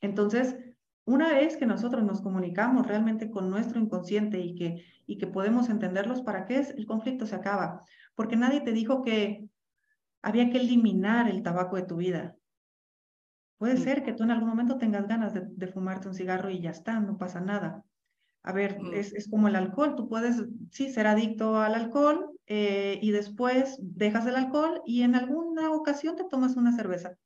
Entonces, 0.00 0.56
una 1.04 1.32
vez 1.32 1.56
que 1.56 1.66
nosotros 1.66 2.04
nos 2.04 2.20
comunicamos 2.20 2.86
realmente 2.86 3.30
con 3.30 3.50
nuestro 3.50 3.80
inconsciente 3.80 4.38
y 4.38 4.54
que, 4.54 4.84
y 5.06 5.18
que 5.18 5.26
podemos 5.26 5.68
entenderlos, 5.68 6.22
¿para 6.22 6.46
qué 6.46 6.58
es? 6.58 6.70
El 6.70 6.86
conflicto 6.86 7.26
se 7.26 7.34
acaba. 7.34 7.80
Porque 8.14 8.36
nadie 8.36 8.60
te 8.60 8.72
dijo 8.72 9.02
que 9.02 9.48
había 10.22 10.50
que 10.50 10.58
eliminar 10.58 11.28
el 11.28 11.42
tabaco 11.42 11.76
de 11.76 11.82
tu 11.82 11.96
vida. 11.96 12.36
Puede 13.58 13.76
ser 13.76 14.04
que 14.04 14.12
tú 14.12 14.22
en 14.22 14.30
algún 14.30 14.48
momento 14.48 14.78
tengas 14.78 15.06
ganas 15.06 15.34
de, 15.34 15.66
fumarte 15.66 16.08
un 16.08 16.14
cigarro 16.14 16.48
y 16.48 16.60
ya 16.60 16.70
está, 16.70 16.98
no 17.00 17.18
pasa 17.18 17.40
nada. 17.40 17.84
A 18.42 18.52
ver, 18.52 18.80
mm. 18.80 18.94
es, 18.94 19.28
como 19.30 19.48
el 19.48 19.56
alcohol, 19.56 19.96
tú 19.96 20.08
puedes, 20.08 20.42
sí, 20.70 20.90
ser 20.90 21.06
adicto 21.06 21.58
al 21.58 21.74
alcohol 21.74 22.30
eh, 22.46 22.98
y 23.02 23.10
después 23.10 23.76
dejas 23.80 24.26
el 24.26 24.36
alcohol 24.36 24.80
y 24.86 25.02
en 25.02 25.14
alguna 25.14 25.70
ocasión 25.72 26.16
te 26.16 26.24
tomas 26.24 26.56
una 26.56 26.74
cerveza. 26.74 27.16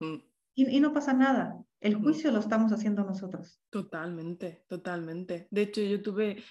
Mm. 0.00 0.16
Y, 0.54 0.76
y, 0.76 0.80
no 0.80 0.92
pasa 0.92 1.12
nada. 1.12 1.58
El 1.80 1.96
juicio 1.96 2.30
lo 2.30 2.40
estamos 2.40 2.72
haciendo 2.72 3.04
nosotros. 3.04 3.60
Totalmente, 3.70 4.64
totalmente. 4.68 5.48
De 5.50 5.62
hecho, 5.62 5.80
yo 5.80 6.02
tuve 6.02 6.42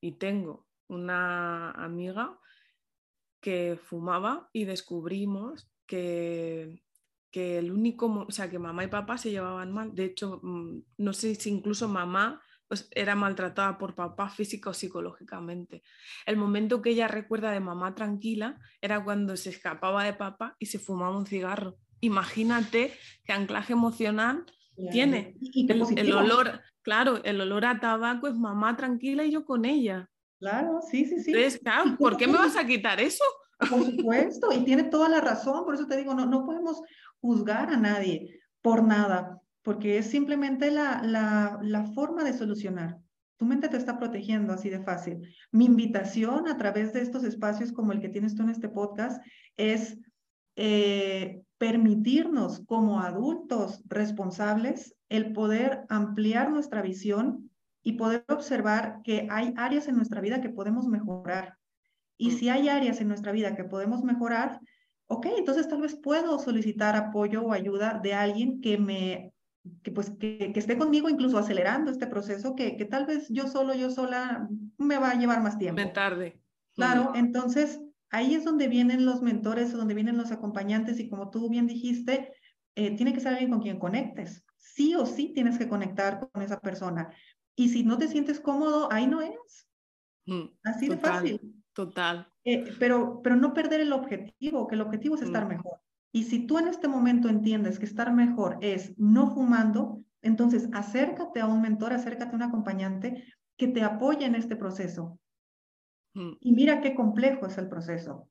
y 0.00 0.12
tengo 0.18 0.66
una 0.88 1.70
amiga 1.70 2.38
que 3.40 3.78
fumaba 3.82 4.48
y 4.52 4.64
descubrimos 4.64 5.68
que, 5.86 6.82
que 7.30 7.58
el 7.58 7.72
único, 7.72 8.06
o 8.06 8.30
sea, 8.30 8.48
que 8.48 8.58
mamá 8.58 8.84
y 8.84 8.88
papá 8.88 9.18
se 9.18 9.30
llevaban 9.30 9.72
mal. 9.72 9.94
De 9.94 10.04
hecho, 10.06 10.40
mm, 10.42 10.82
no 10.98 11.12
sé 11.12 11.34
si 11.34 11.50
incluso 11.50 11.88
mamá 11.88 12.40
pues, 12.68 12.88
era 12.92 13.14
maltratada 13.14 13.78
por 13.78 13.94
papá 13.94 14.28
físico 14.28 14.70
o 14.70 14.74
psicológicamente. 14.74 15.82
El 16.26 16.36
momento 16.36 16.82
que 16.82 16.90
ella 16.90 17.08
recuerda 17.08 17.50
de 17.50 17.60
mamá 17.60 17.94
tranquila 17.94 18.58
era 18.80 19.02
cuando 19.02 19.36
se 19.36 19.50
escapaba 19.50 20.04
de 20.04 20.14
papá 20.14 20.56
y 20.58 20.66
se 20.66 20.78
fumaba 20.78 21.16
un 21.16 21.26
cigarro. 21.26 21.76
Imagínate 22.00 22.92
qué 23.24 23.32
anclaje 23.32 23.72
emocional 23.72 24.44
tiene. 24.90 25.36
el, 25.96 26.12
olor, 26.12 26.60
claro, 26.82 27.22
el 27.24 27.40
olor 27.40 27.64
a 27.64 27.80
tabaco 27.80 28.26
es 28.28 28.34
mamá 28.34 28.76
tranquila 28.76 29.24
y 29.24 29.30
yo 29.30 29.44
con 29.44 29.64
ella. 29.64 30.10
Claro, 30.40 30.80
sí, 30.90 31.04
sí, 31.04 31.20
sí. 31.20 31.30
Entonces, 31.30 31.60
claro, 31.60 31.96
¿por 31.98 32.16
qué 32.16 32.26
me 32.26 32.38
vas 32.38 32.56
a 32.56 32.66
quitar 32.66 33.00
eso? 33.00 33.24
Por 33.70 33.84
supuesto, 33.84 34.52
y 34.52 34.64
tiene 34.64 34.84
toda 34.84 35.08
la 35.08 35.20
razón, 35.20 35.64
por 35.64 35.74
eso 35.74 35.86
te 35.86 35.96
digo, 35.96 36.12
no, 36.12 36.26
no 36.26 36.44
podemos 36.44 36.82
juzgar 37.20 37.70
a 37.70 37.76
nadie 37.76 38.40
por 38.60 38.82
nada, 38.82 39.40
porque 39.64 39.98
es 39.98 40.06
simplemente 40.06 40.70
la, 40.70 41.02
la, 41.02 41.58
la 41.62 41.84
forma 41.86 42.22
de 42.22 42.34
solucionar. 42.34 42.98
Tu 43.36 43.46
mente 43.46 43.68
te 43.68 43.78
está 43.78 43.98
protegiendo 43.98 44.52
así 44.52 44.70
de 44.70 44.84
fácil. 44.84 45.26
Mi 45.50 45.64
invitación 45.64 46.46
a 46.46 46.56
través 46.56 46.92
de 46.92 47.00
estos 47.00 47.24
espacios 47.24 47.72
como 47.72 47.90
el 47.90 48.00
que 48.00 48.10
tienes 48.10 48.36
tú 48.36 48.42
en 48.42 48.50
este 48.50 48.68
podcast 48.68 49.24
es 49.56 49.98
eh, 50.56 51.42
permitirnos 51.58 52.60
como 52.66 53.00
adultos 53.00 53.82
responsables 53.86 54.94
el 55.08 55.32
poder 55.32 55.84
ampliar 55.88 56.50
nuestra 56.50 56.82
visión 56.82 57.50
y 57.82 57.94
poder 57.94 58.24
observar 58.28 59.00
que 59.02 59.26
hay 59.30 59.52
áreas 59.56 59.88
en 59.88 59.96
nuestra 59.96 60.20
vida 60.20 60.40
que 60.40 60.50
podemos 60.50 60.86
mejorar. 60.86 61.56
Y 62.16 62.28
mm. 62.28 62.32
si 62.32 62.48
hay 62.50 62.68
áreas 62.68 63.00
en 63.00 63.08
nuestra 63.08 63.32
vida 63.32 63.56
que 63.56 63.64
podemos 63.64 64.04
mejorar, 64.04 64.60
ok, 65.06 65.26
entonces 65.38 65.68
tal 65.68 65.80
vez 65.80 65.96
puedo 65.96 66.38
solicitar 66.38 66.96
apoyo 66.96 67.42
o 67.42 67.52
ayuda 67.52 67.98
de 68.02 68.14
alguien 68.14 68.60
que 68.60 68.78
me, 68.78 69.33
que 69.82 69.90
pues 69.90 70.10
que, 70.10 70.52
que 70.52 70.60
esté 70.60 70.76
conmigo 70.76 71.08
incluso 71.08 71.38
acelerando 71.38 71.90
este 71.90 72.06
proceso 72.06 72.54
que, 72.54 72.76
que, 72.76 72.84
tal 72.84 73.06
vez 73.06 73.28
yo 73.30 73.46
solo, 73.46 73.74
yo 73.74 73.90
sola 73.90 74.48
me 74.78 74.98
va 74.98 75.10
a 75.10 75.18
llevar 75.18 75.42
más 75.42 75.58
tiempo. 75.58 75.80
Me 75.80 75.88
tarde. 75.88 76.40
Claro, 76.74 77.12
mm. 77.12 77.16
entonces 77.16 77.80
ahí 78.10 78.34
es 78.34 78.44
donde 78.44 78.68
vienen 78.68 79.06
los 79.06 79.22
mentores, 79.22 79.72
donde 79.72 79.94
vienen 79.94 80.16
los 80.16 80.32
acompañantes 80.32 81.00
y 81.00 81.08
como 81.08 81.30
tú 81.30 81.48
bien 81.48 81.66
dijiste, 81.66 82.32
eh, 82.74 82.96
tiene 82.96 83.12
que 83.12 83.20
ser 83.20 83.32
alguien 83.32 83.50
con 83.50 83.60
quien 83.60 83.78
conectes. 83.78 84.44
Sí 84.56 84.94
o 84.94 85.06
sí 85.06 85.32
tienes 85.34 85.58
que 85.58 85.68
conectar 85.68 86.28
con 86.32 86.42
esa 86.42 86.60
persona. 86.60 87.12
Y 87.56 87.68
si 87.68 87.84
no 87.84 87.98
te 87.98 88.08
sientes 88.08 88.40
cómodo, 88.40 88.88
ahí 88.92 89.06
no 89.06 89.20
es. 89.20 89.68
Mm, 90.26 90.44
Así 90.64 90.88
de 90.88 90.96
fácil. 90.96 91.40
Total. 91.72 92.28
Eh, 92.44 92.64
pero, 92.78 93.20
pero 93.22 93.36
no 93.36 93.52
perder 93.52 93.80
el 93.80 93.92
objetivo, 93.92 94.66
que 94.66 94.74
el 94.74 94.80
objetivo 94.80 95.16
es 95.16 95.22
estar 95.22 95.46
mm. 95.46 95.48
mejor. 95.48 95.80
Y 96.14 96.22
si 96.22 96.46
tú 96.46 96.60
en 96.60 96.68
este 96.68 96.86
momento 96.86 97.28
entiendes 97.28 97.80
que 97.80 97.86
estar 97.86 98.12
mejor 98.12 98.58
es 98.60 98.96
no 98.96 99.34
fumando, 99.34 100.04
entonces 100.22 100.68
acércate 100.72 101.40
a 101.40 101.46
un 101.46 101.60
mentor, 101.60 101.92
acércate 101.92 102.30
a 102.30 102.36
un 102.36 102.42
acompañante 102.42 103.24
que 103.58 103.66
te 103.66 103.82
apoye 103.82 104.24
en 104.24 104.36
este 104.36 104.54
proceso. 104.54 105.18
Mm. 106.14 106.34
Y 106.38 106.52
mira 106.52 106.80
qué 106.80 106.94
complejo 106.94 107.46
es 107.46 107.58
el 107.58 107.68
proceso. 107.68 108.28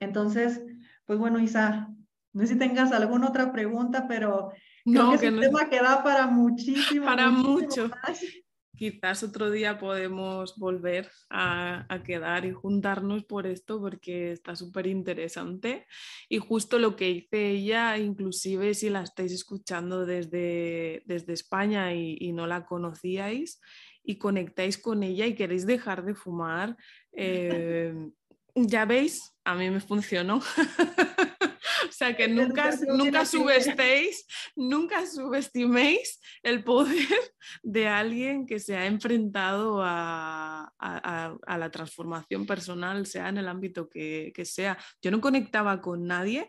Entonces, 0.00 0.62
pues 1.06 1.18
bueno, 1.18 1.40
Isa, 1.40 1.88
no 2.34 2.42
sé 2.42 2.48
si 2.48 2.58
tengas 2.58 2.92
alguna 2.92 3.30
otra 3.30 3.52
pregunta, 3.52 4.06
pero 4.06 4.52
creo 4.84 5.18
que, 5.18 5.26
es 5.28 5.32
un 5.32 5.40
tema 5.40 5.70
que 5.70 5.80
da 5.80 6.02
para 6.02 6.26
muchísimo. 6.26 7.06
Para 7.06 7.30
mucho. 7.30 7.90
Quizás 8.78 9.22
otro 9.24 9.50
día 9.50 9.78
podemos 9.78 10.56
volver 10.56 11.10
a, 11.28 11.84
a, 11.92 12.02
quedar 12.02 12.44
y 12.44 12.52
juntarnos 12.52 13.24
por 13.24 13.46
esto 13.46 13.80
porque 13.80 14.32
está 14.32 14.54
súper 14.54 14.86
interesante. 14.86 15.86
Y 16.28 16.38
justo 16.38 16.78
lo 16.78 16.94
que 16.94 17.06
dice 17.06 17.50
ella, 17.50 17.98
inclusive 17.98 18.74
si 18.74 18.88
la 18.88 19.02
estáis 19.02 19.32
escuchando 19.32 20.06
desde, 20.06 21.02
desde 21.06 21.32
España 21.32 21.92
y, 21.92 22.16
y 22.20 22.32
no 22.32 22.46
la 22.46 22.66
conocíais, 22.66 23.60
y 24.08 24.16
conectáis 24.16 24.78
con 24.78 25.02
ella 25.02 25.26
y 25.26 25.34
queréis 25.34 25.66
dejar 25.66 26.02
de 26.02 26.14
fumar, 26.14 26.76
eh, 27.12 27.94
ya 28.66 28.84
veis, 28.84 29.34
a 29.44 29.54
mí 29.54 29.70
me 29.70 29.80
funcionó. 29.80 30.36
o 31.88 31.92
sea 31.92 32.16
que 32.16 32.28
nunca, 32.28 32.70
nunca 32.86 33.24
subestéis, 33.24 34.26
nunca 34.56 35.06
subestiméis 35.06 36.20
el 36.42 36.64
poder 36.64 37.06
de 37.62 37.88
alguien 37.88 38.46
que 38.46 38.58
se 38.58 38.76
ha 38.76 38.86
enfrentado 38.86 39.82
a, 39.82 40.72
a, 40.78 41.58
la 41.58 41.70
transformación 41.70 42.46
personal, 42.46 43.06
sea 43.06 43.28
en 43.28 43.38
el 43.38 43.48
ámbito 43.48 43.88
que, 43.88 44.32
que, 44.34 44.44
sea. 44.44 44.78
Yo 45.02 45.10
no 45.10 45.20
conectaba 45.20 45.80
con 45.80 46.06
nadie 46.06 46.48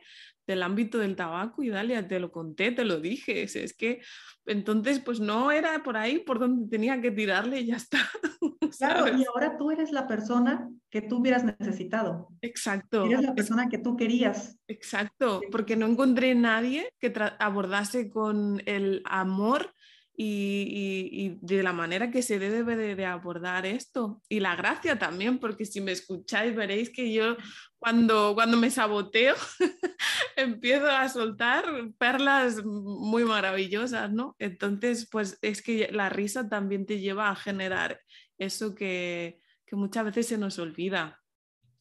del 0.49 0.63
ámbito 0.63 0.97
del 0.97 1.15
tabaco 1.15 1.61
y 1.61 1.69
Dalia, 1.69 2.07
te 2.07 2.19
lo 2.19 2.31
conté, 2.31 2.71
te 2.71 2.83
lo 2.83 2.99
dije, 2.99 3.43
es, 3.43 3.73
que 3.75 4.01
entonces 4.47 4.99
pues 4.99 5.19
no 5.19 5.51
era 5.51 5.83
por 5.83 5.95
ahí 5.95 6.17
por 6.17 6.39
donde 6.39 6.67
tenía 6.67 6.99
que 6.99 7.11
tirarle 7.11 7.59
y 7.59 7.67
ya 7.67 7.75
está. 7.75 7.99
Claro, 8.77 9.17
y 9.17 9.25
ahora 9.25 9.57
tú 9.57 9.71
eres 9.71 9.91
la 9.91 10.07
persona 10.07 10.69
que 10.89 11.01
tú 11.01 11.17
hubieras 11.17 11.43
necesitado. 11.43 12.29
Exacto. 12.41 13.03
Eres 13.03 13.23
la 13.23 13.33
persona 13.33 13.67
que 13.67 13.79
tú 13.79 13.97
querías. 13.97 14.57
Exacto, 14.67 15.41
porque 15.51 15.75
no 15.75 15.87
encontré 15.87 16.33
nadie 16.35 16.93
que 16.99 17.11
abordase 17.39 18.09
con 18.09 18.61
el 18.67 19.01
amor 19.05 19.73
y, 20.21 21.37
de 21.41 21.63
la 21.63 21.71
manera 21.71 22.11
que 22.11 22.21
se 22.21 22.39
debe 22.39 22.75
de, 22.75 23.05
abordar 23.05 23.65
esto. 23.65 24.21
Y 24.27 24.41
la 24.41 24.55
gracia 24.55 24.99
también, 24.99 25.39
porque 25.39 25.65
si 25.65 25.79
me 25.79 25.93
escucháis 25.93 26.55
veréis 26.55 26.89
que 26.89 27.13
yo 27.13 27.37
cuando, 27.79 28.33
cuando 28.35 28.57
me 28.57 28.69
saboteo 28.69 29.35
empiezo 30.35 30.87
a 30.87 31.07
soltar 31.07 31.65
perlas 31.97 32.63
muy 32.63 33.23
maravillosas, 33.23 34.11
¿no? 34.11 34.35
Entonces, 34.37 35.07
pues 35.09 35.39
es 35.41 35.61
que 35.61 35.89
la 35.91 36.09
risa 36.09 36.49
también 36.49 36.85
te 36.85 36.99
lleva 36.99 37.29
a 37.29 37.35
generar 37.35 38.01
eso 38.37 38.75
que, 38.75 39.41
que 39.65 39.75
muchas 39.75 40.05
veces 40.05 40.27
se 40.27 40.37
nos 40.37 40.59
olvida. 40.59 41.21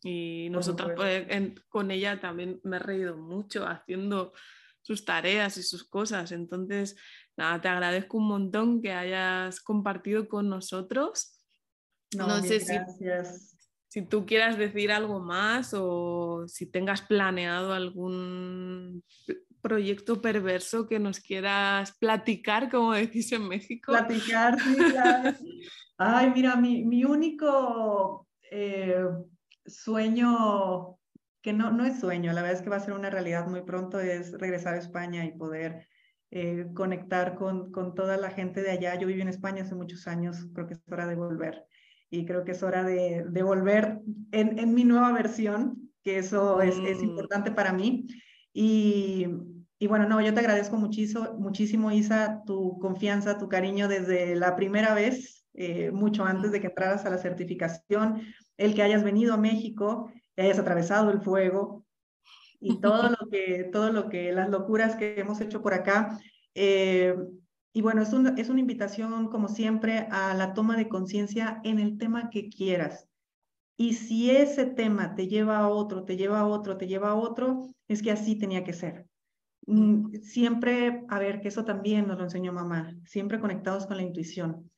Y 0.02 0.48
nosotros 0.50 0.92
pues, 0.94 1.26
con 1.68 1.90
ella 1.90 2.20
también 2.20 2.60
me 2.62 2.76
he 2.76 2.80
reído 2.80 3.16
mucho 3.16 3.66
haciendo 3.66 4.32
sus 4.82 5.04
tareas 5.04 5.56
y 5.56 5.64
sus 5.64 5.82
cosas. 5.82 6.30
Entonces, 6.30 6.96
nada, 7.36 7.60
te 7.60 7.68
agradezco 7.68 8.18
un 8.18 8.28
montón 8.28 8.80
que 8.80 8.92
hayas 8.92 9.60
compartido 9.60 10.28
con 10.28 10.48
nosotros. 10.48 11.42
No, 12.16 12.40
sé 12.40 12.60
si, 12.60 12.74
si 13.98 14.06
tú 14.06 14.24
quieras 14.26 14.56
decir 14.56 14.92
algo 14.92 15.18
más 15.18 15.74
o 15.74 16.44
si 16.46 16.66
tengas 16.66 17.02
planeado 17.02 17.72
algún 17.72 19.02
proyecto 19.60 20.22
perverso 20.22 20.86
que 20.86 21.00
nos 21.00 21.18
quieras 21.18 21.96
platicar, 21.98 22.70
como 22.70 22.92
decís 22.92 23.32
en 23.32 23.48
México. 23.48 23.90
Platicar, 23.90 24.60
sí, 24.60 24.76
claro. 24.76 25.36
Ay, 25.98 26.30
mira, 26.32 26.54
mi, 26.54 26.84
mi 26.84 27.04
único 27.04 28.28
eh, 28.52 29.04
sueño, 29.66 30.96
que 31.42 31.52
no, 31.52 31.72
no 31.72 31.84
es 31.84 31.98
sueño, 31.98 32.32
la 32.32 32.42
verdad 32.42 32.58
es 32.58 32.62
que 32.62 32.70
va 32.70 32.76
a 32.76 32.80
ser 32.80 32.94
una 32.94 33.10
realidad 33.10 33.48
muy 33.48 33.62
pronto, 33.62 33.98
es 33.98 34.30
regresar 34.38 34.74
a 34.74 34.78
España 34.78 35.24
y 35.24 35.36
poder 35.36 35.88
eh, 36.30 36.66
conectar 36.72 37.34
con, 37.34 37.72
con, 37.72 37.96
toda 37.96 38.16
la 38.16 38.30
gente 38.30 38.62
de 38.62 38.70
allá. 38.70 38.94
Yo 38.94 39.08
viví 39.08 39.22
en 39.22 39.28
España 39.28 39.64
hace 39.64 39.74
muchos 39.74 40.06
años, 40.06 40.46
creo 40.54 40.68
que 40.68 40.74
es 40.74 40.82
hora 40.88 41.08
de 41.08 41.16
volver. 41.16 41.66
Y 42.10 42.24
creo 42.24 42.44
que 42.44 42.52
es 42.52 42.62
hora 42.62 42.84
de, 42.84 43.24
de 43.28 43.42
volver 43.42 44.00
en, 44.32 44.58
en, 44.58 44.74
mi 44.74 44.84
nueva 44.84 45.12
versión, 45.12 45.90
que 46.02 46.18
eso 46.18 46.62
es, 46.62 46.76
es, 46.78 46.98
mm. 46.98 47.04
importante 47.04 47.50
para 47.50 47.72
mí. 47.72 48.06
Y, 48.52 49.26
y, 49.78 49.86
bueno, 49.86 50.08
no, 50.08 50.20
yo 50.20 50.32
te 50.32 50.40
agradezco 50.40 50.76
muchísimo, 50.76 51.34
muchísimo, 51.34 51.92
Isa, 51.92 52.42
tu 52.46 52.78
confianza, 52.78 53.38
tu 53.38 53.48
cariño 53.48 53.88
desde 53.88 54.34
la 54.36 54.56
primera 54.56 54.94
vez, 54.94 55.46
eh, 55.54 55.90
mucho 55.90 56.24
antes 56.24 56.52
de 56.52 56.60
que 56.60 56.68
entraras 56.68 57.04
a 57.04 57.10
la 57.10 57.18
certificación, 57.18 58.22
el 58.56 58.74
que 58.74 58.82
hayas 58.82 59.04
venido 59.04 59.34
a 59.34 59.38
México, 59.38 60.10
que 60.34 60.42
hayas 60.42 60.58
atravesado 60.58 61.10
el 61.10 61.20
fuego, 61.20 61.84
y 62.60 62.80
todo 62.80 63.10
lo 63.20 63.28
que, 63.28 63.68
todo 63.72 63.92
lo 63.92 64.08
que, 64.08 64.32
las 64.32 64.48
locuras 64.48 64.96
que 64.96 65.20
hemos 65.20 65.40
hecho 65.40 65.62
por 65.62 65.74
acá. 65.74 66.18
Eh, 66.54 67.14
Y 67.78 67.80
bueno, 67.80 68.02
es, 68.02 68.12
es 68.36 68.48
una 68.48 68.58
invitación, 68.58 69.28
como 69.28 69.46
siempre, 69.46 70.08
a 70.10 70.34
la 70.34 70.52
toma 70.52 70.76
de 70.76 70.88
conciencia 70.88 71.60
en 71.62 71.78
el 71.78 71.96
tema 71.96 72.28
que 72.28 72.48
quieras. 72.48 73.06
Y 73.76 73.94
si 73.94 74.32
ese 74.32 74.66
tema 74.66 75.14
te 75.14 75.28
lleva 75.28 75.58
a 75.58 75.68
otro, 75.68 76.04
te 76.04 76.16
lleva 76.16 76.40
a 76.40 76.46
otro, 76.48 76.76
te 76.76 76.88
lleva 76.88 77.10
a 77.10 77.14
otro, 77.14 77.68
es 77.86 78.02
que 78.02 78.10
así 78.10 78.34
tenía 78.34 78.64
que 78.64 78.72
ser. 78.72 79.06
Mm, 79.68 80.12
siempre, 80.22 81.04
a 81.08 81.20
ver, 81.20 81.40
que 81.40 81.46
eso 81.46 81.64
también 81.64 82.08
nos 82.08 82.18
lo 82.18 82.24
enseñó 82.24 82.52
mamá, 82.52 82.96
siempre 83.04 83.38
conectados 83.38 83.86
con 83.86 83.96
la 83.96 84.02
intuición. 84.02 84.68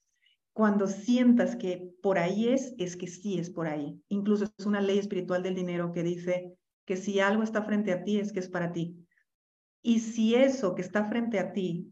Cuando 0.53 0.87
sientas 0.87 1.57
que 1.57 1.95
por 2.03 2.19
ahí 2.19 2.49
es, 2.49 2.75
es 2.77 2.99
que 2.99 3.07
sí 3.07 3.39
es 3.39 3.49
por 3.49 3.67
ahí. 3.67 3.99
Incluso 4.11 4.45
es 4.59 4.67
una 4.67 4.83
ley 4.83 4.99
espiritual 4.99 5.43
del 5.43 5.55
dinero 5.55 5.91
que 5.91 6.03
dice 6.03 6.53
que 6.85 6.99
si 6.99 7.19
algo 7.19 7.45
está 7.45 7.63
frente 7.63 7.93
a 7.93 8.05
ti, 8.05 8.21
es 8.21 8.31
que 8.31 8.41
es 8.41 8.51
para 8.51 8.75
ti. 8.75 8.95
Y 9.81 10.01
si 10.01 10.35
eso 10.35 10.75
que 10.75 10.83
está 10.83 11.07
frente 11.07 11.39
a 11.39 11.55
ti 11.55 11.91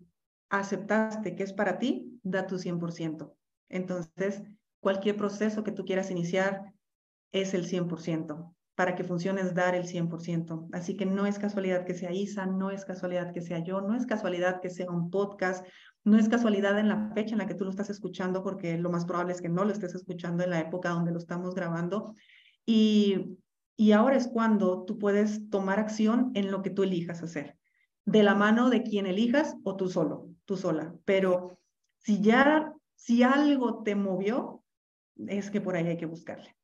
aceptaste 0.50 1.34
que 1.34 1.42
es 1.42 1.52
para 1.52 1.78
ti, 1.78 2.20
da 2.22 2.46
tu 2.46 2.56
100%. 2.58 3.34
Entonces, 3.68 4.42
cualquier 4.80 5.16
proceso 5.16 5.62
que 5.62 5.72
tú 5.72 5.84
quieras 5.84 6.10
iniciar 6.10 6.72
es 7.32 7.54
el 7.54 7.66
100%. 7.66 8.54
Para 8.74 8.94
que 8.94 9.04
funcione 9.04 9.40
es 9.40 9.54
dar 9.54 9.74
el 9.74 9.84
100%. 9.84 10.68
Así 10.72 10.96
que 10.96 11.04
no 11.04 11.26
es 11.26 11.38
casualidad 11.38 11.84
que 11.84 11.94
sea 11.94 12.12
Isa, 12.12 12.46
no 12.46 12.70
es 12.70 12.84
casualidad 12.84 13.32
que 13.32 13.40
sea 13.40 13.58
yo, 13.58 13.80
no 13.80 13.96
es 13.96 14.06
casualidad 14.06 14.60
que 14.60 14.70
sea 14.70 14.90
un 14.90 15.10
podcast, 15.10 15.66
no 16.04 16.16
es 16.16 16.28
casualidad 16.28 16.78
en 16.78 16.88
la 16.88 17.12
fecha 17.12 17.32
en 17.32 17.38
la 17.38 17.46
que 17.46 17.54
tú 17.54 17.64
lo 17.64 17.70
estás 17.70 17.90
escuchando, 17.90 18.42
porque 18.42 18.78
lo 18.78 18.88
más 18.88 19.04
probable 19.04 19.32
es 19.32 19.42
que 19.42 19.48
no 19.48 19.64
lo 19.64 19.72
estés 19.72 19.94
escuchando 19.94 20.44
en 20.44 20.50
la 20.50 20.60
época 20.60 20.90
donde 20.90 21.10
lo 21.10 21.18
estamos 21.18 21.54
grabando. 21.54 22.14
Y, 22.64 23.36
y 23.76 23.92
ahora 23.92 24.16
es 24.16 24.28
cuando 24.28 24.84
tú 24.84 24.98
puedes 24.98 25.50
tomar 25.50 25.80
acción 25.80 26.30
en 26.34 26.50
lo 26.50 26.62
que 26.62 26.70
tú 26.70 26.84
elijas 26.84 27.22
hacer 27.22 27.58
de 28.08 28.22
la 28.22 28.34
mano 28.34 28.70
de 28.70 28.82
quien 28.82 29.06
elijas 29.06 29.56
o 29.64 29.76
tú 29.76 29.88
solo, 29.90 30.30
tú 30.46 30.56
sola. 30.56 30.94
Pero 31.04 31.58
si 31.98 32.22
ya, 32.22 32.72
si 32.94 33.22
algo 33.22 33.82
te 33.82 33.94
movió, 33.94 34.64
es 35.26 35.50
que 35.50 35.60
por 35.60 35.76
ahí 35.76 35.86
hay 35.88 35.98
que 35.98 36.06
buscarle. 36.06 36.56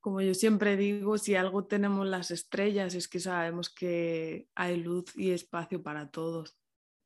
Como 0.00 0.20
yo 0.20 0.34
siempre 0.34 0.76
digo, 0.76 1.18
si 1.18 1.34
algo 1.34 1.64
tenemos 1.66 2.06
las 2.06 2.30
estrellas 2.30 2.94
es 2.94 3.08
que 3.08 3.18
sabemos 3.18 3.68
que 3.68 4.46
hay 4.54 4.76
luz 4.76 5.06
y 5.16 5.32
espacio 5.32 5.82
para 5.82 6.08
todos. 6.08 6.56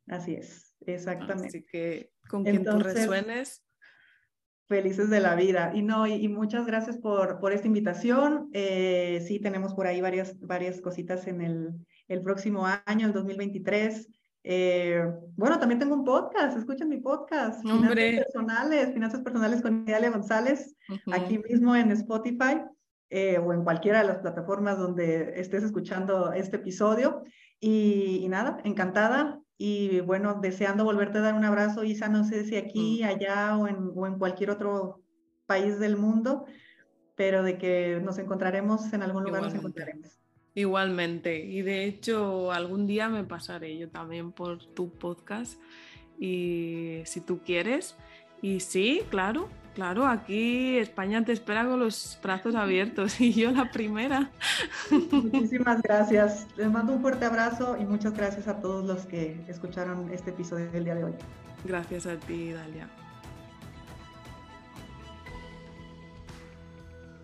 Así 0.06 0.34
es, 0.34 0.76
exactamente. 0.80 1.48
Así 1.48 1.64
que 1.64 2.12
con 2.28 2.44
quien 2.44 2.64
tú 2.64 2.78
resuenes. 2.78 3.64
Felices 4.68 5.08
de 5.08 5.20
la 5.20 5.34
vida. 5.36 5.72
Y 5.74 5.82
no, 5.82 6.06
y, 6.06 6.28
muchas 6.28 6.66
gracias 6.66 6.98
por, 6.98 7.40
por 7.40 7.52
esta 7.52 7.66
invitación. 7.66 8.50
Eh, 8.52 9.24
sí, 9.26 9.40
tenemos 9.40 9.72
por 9.72 9.86
ahí 9.86 10.02
varias, 10.02 10.38
varias 10.38 10.80
cositas 10.80 11.26
en 11.26 11.40
el, 11.40 11.74
el 12.10 12.22
próximo 12.22 12.66
año, 12.86 13.06
el 13.06 13.12
2023. 13.12 14.08
Eh, 14.42 15.02
bueno, 15.36 15.58
también 15.58 15.78
tengo 15.78 15.94
un 15.94 16.04
podcast, 16.04 16.58
escuchen 16.58 16.88
mi 16.88 16.98
podcast, 16.98 17.62
Finanzas 17.62 18.24
Personales, 18.24 18.92
Finanzas 18.92 19.20
Personales 19.20 19.62
con 19.62 19.84
Idalia 19.86 20.10
González, 20.10 20.76
aquí 21.12 21.38
mismo 21.38 21.76
en 21.76 21.92
Spotify 21.92 22.62
eh, 23.10 23.38
o 23.38 23.52
en 23.52 23.62
cualquiera 23.62 24.00
de 24.00 24.08
las 24.08 24.18
plataformas 24.18 24.76
donde 24.78 25.38
estés 25.38 25.62
escuchando 25.62 26.32
este 26.32 26.56
episodio. 26.56 27.22
Y, 27.60 28.26
nada, 28.28 28.58
encantada 28.64 29.38
y 29.58 30.00
bueno, 30.00 30.40
deseando 30.40 30.84
volverte 30.84 31.18
a 31.18 31.20
dar 31.20 31.34
un 31.34 31.44
abrazo, 31.44 31.84
Isa, 31.84 32.08
no 32.08 32.24
sé 32.24 32.44
si 32.44 32.56
aquí, 32.56 33.04
allá 33.04 33.56
o 33.56 33.68
en, 33.68 33.92
o 33.94 34.06
en 34.06 34.18
cualquier 34.18 34.50
otro 34.50 35.02
país 35.46 35.78
del 35.78 35.96
mundo, 35.96 36.46
pero 37.14 37.42
de 37.42 37.58
que 37.58 38.00
nos 38.02 38.18
encontraremos 38.18 38.92
en 38.94 39.02
algún 39.02 39.24
lugar, 39.24 39.42
nos 39.42 39.54
encontraremos. 39.54 40.20
Igualmente, 40.54 41.44
y 41.44 41.62
de 41.62 41.84
hecho 41.84 42.50
algún 42.50 42.86
día 42.86 43.08
me 43.08 43.22
pasaré 43.22 43.78
yo 43.78 43.88
también 43.88 44.32
por 44.32 44.64
tu 44.74 44.90
podcast 44.90 45.60
y 46.18 47.02
si 47.04 47.20
tú 47.20 47.40
quieres. 47.44 47.96
Y 48.42 48.60
sí, 48.60 49.02
claro, 49.10 49.48
claro, 49.74 50.06
aquí 50.06 50.78
España 50.78 51.24
te 51.24 51.32
espera 51.32 51.64
con 51.66 51.78
los 51.78 52.18
brazos 52.22 52.54
abiertos 52.54 53.20
y 53.20 53.32
yo 53.32 53.52
la 53.52 53.70
primera. 53.70 54.30
Muchísimas 55.10 55.82
gracias. 55.82 56.46
Les 56.56 56.70
mando 56.70 56.94
un 56.94 57.00
fuerte 57.00 57.26
abrazo 57.26 57.76
y 57.78 57.84
muchas 57.84 58.14
gracias 58.14 58.48
a 58.48 58.60
todos 58.60 58.84
los 58.84 59.06
que 59.06 59.40
escucharon 59.46 60.12
este 60.12 60.30
episodio 60.30 60.70
del 60.70 60.84
día 60.84 60.94
de 60.94 61.04
hoy. 61.04 61.14
Gracias 61.64 62.06
a 62.06 62.16
ti, 62.16 62.52
Dalia. 62.52 62.88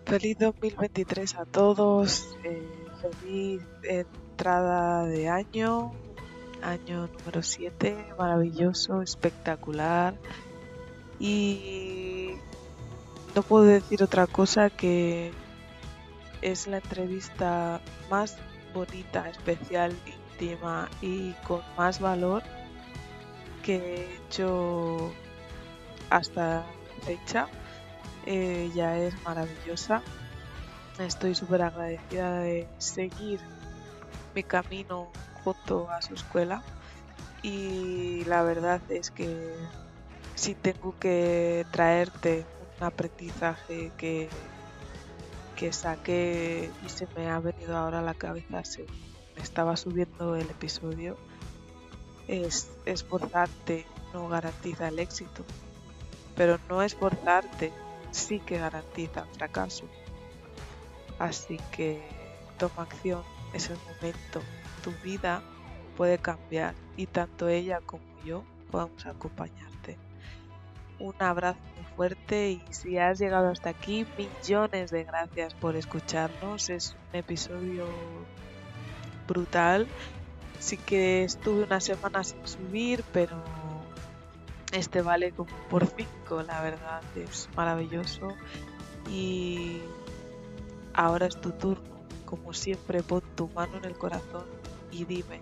Feliz 0.05 0.37
2023 0.39 1.35
a 1.35 1.45
todos. 1.45 2.37
Eh, 2.45 2.76
feliz 3.01 3.61
entrada 3.83 5.05
de 5.05 5.29
año, 5.29 5.93
año 6.61 7.07
número 7.07 7.41
7, 7.41 8.13
maravilloso, 8.17 9.01
espectacular. 9.01 10.15
Y 11.19 12.33
no 13.35 13.41
puedo 13.41 13.63
decir 13.63 14.03
otra 14.03 14.27
cosa 14.27 14.69
que 14.69 15.31
es 16.41 16.67
la 16.67 16.77
entrevista 16.77 17.81
más 18.09 18.37
bonita, 18.73 19.29
especial, 19.29 19.95
íntima 20.05 20.89
y 21.01 21.31
con 21.47 21.61
más 21.77 21.99
valor 21.99 22.43
que 23.63 23.75
he 23.75 24.15
hecho 24.15 25.11
hasta 26.09 26.65
fecha. 27.03 27.47
Eh, 28.25 28.69
ya 28.75 28.97
es 28.97 29.13
maravillosa 29.23 30.03
Estoy 30.99 31.35
súper 31.35 31.61
agradecida 31.61 32.39
de 32.39 32.67
seguir 32.79 33.39
mi 34.33 34.43
camino 34.43 35.11
junto 35.43 35.89
a 35.89 36.01
su 36.01 36.13
escuela. 36.13 36.63
Y 37.43 38.23
la 38.25 38.41
verdad 38.43 38.81
es 38.89 39.11
que 39.11 39.55
si 40.35 40.55
tengo 40.55 40.97
que 40.99 41.65
traerte 41.71 42.45
un 42.79 42.87
aprendizaje 42.87 43.91
que, 43.97 44.29
que 45.55 45.71
saqué 45.71 46.71
y 46.85 46.89
se 46.89 47.07
me 47.15 47.29
ha 47.29 47.39
venido 47.39 47.77
ahora 47.77 47.99
a 47.99 48.03
la 48.03 48.13
cabeza 48.13 48.63
se 48.63 48.85
me 49.35 49.43
estaba 49.43 49.77
subiendo 49.77 50.35
el 50.35 50.49
episodio. 50.49 51.15
Es 52.27 52.69
esforzarte 52.85 53.85
no 54.13 54.27
garantiza 54.27 54.87
el 54.87 54.99
éxito 54.99 55.43
pero 56.37 56.59
no 56.69 56.81
esforzarte 56.83 57.73
sí 58.11 58.39
que 58.39 58.59
garantiza 58.59 59.21
el 59.21 59.35
fracaso 59.35 59.85
Así 61.19 61.59
que 61.71 62.01
toma 62.57 62.83
acción, 62.83 63.23
es 63.53 63.69
el 63.69 63.77
momento. 63.77 64.41
Tu 64.83 64.91
vida 65.03 65.41
puede 65.95 66.17
cambiar 66.17 66.75
y 66.95 67.07
tanto 67.07 67.47
ella 67.47 67.81
como 67.85 68.03
yo 68.23 68.43
podemos 68.71 69.05
acompañarte. 69.05 69.97
Un 70.99 71.15
abrazo 71.19 71.59
muy 71.75 71.85
fuerte 71.95 72.51
y 72.51 72.63
si 72.71 72.97
has 72.97 73.19
llegado 73.19 73.49
hasta 73.49 73.69
aquí, 73.69 74.05
millones 74.17 74.91
de 74.91 75.03
gracias 75.03 75.53
por 75.53 75.75
escucharnos. 75.75 76.69
Es 76.69 76.95
un 77.11 77.19
episodio 77.19 77.85
brutal. 79.27 79.87
Sí 80.59 80.77
que 80.77 81.23
estuve 81.23 81.63
una 81.63 81.79
semana 81.79 82.23
sin 82.23 82.47
subir, 82.47 83.03
pero 83.13 83.37
este 84.71 85.01
vale 85.01 85.31
como 85.31 85.55
por 85.69 85.85
cinco, 85.85 86.41
la 86.41 86.61
verdad, 86.61 87.01
es 87.15 87.47
maravilloso. 87.55 88.29
Y 89.09 89.81
Ahora 90.97 91.27
es 91.27 91.39
tu 91.39 91.51
turno. 91.51 91.95
Como 92.25 92.53
siempre, 92.53 93.03
pon 93.03 93.21
tu 93.35 93.47
mano 93.49 93.77
en 93.77 93.85
el 93.85 93.95
corazón 93.95 94.45
y 94.91 95.05
dime, 95.05 95.39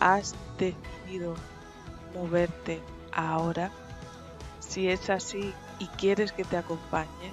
¿has 0.00 0.34
decidido 0.58 1.34
moverte 2.14 2.82
ahora? 3.10 3.70
Si 4.60 4.90
es 4.90 5.08
así 5.08 5.54
y 5.78 5.86
quieres 5.86 6.30
que 6.30 6.44
te 6.44 6.58
acompañe, 6.58 7.32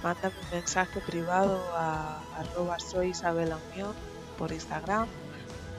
mándame 0.00 0.36
un 0.44 0.50
mensaje 0.52 1.00
privado 1.00 1.60
a 1.74 2.20
arroba 2.38 2.78
soy 2.78 3.12
Unión 3.24 3.92
por 4.38 4.52
Instagram 4.52 5.08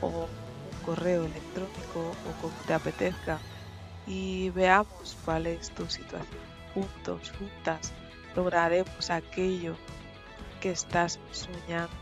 o 0.01 0.07
un 0.07 0.86
correo 0.86 1.23
electrónico 1.23 1.99
o 1.99 2.41
como 2.41 2.53
te 2.67 2.73
apetezca 2.73 3.39
y 4.05 4.49
veamos 4.49 5.15
cuál 5.23 5.47
es 5.47 5.71
tu 5.71 5.89
situación. 5.89 6.43
Juntos, 6.73 7.32
juntas, 7.39 7.93
lograremos 8.36 9.09
aquello 9.09 9.78
que 10.60 10.72
estás 10.72 11.20
soñando. 11.32 11.93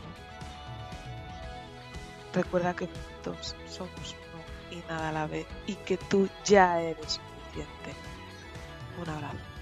Recuerda 2.32 2.74
que 2.74 2.86
juntos 2.86 3.56
somos 3.68 4.14
uno 4.34 4.42
y 4.70 4.88
nada 4.88 5.08
a 5.08 5.12
la 5.12 5.26
vez 5.26 5.46
y 5.66 5.74
que 5.74 5.96
tú 5.96 6.28
ya 6.44 6.80
eres 6.80 7.20
suficiente. 7.20 7.94
Un 9.00 9.08
abrazo. 9.08 9.55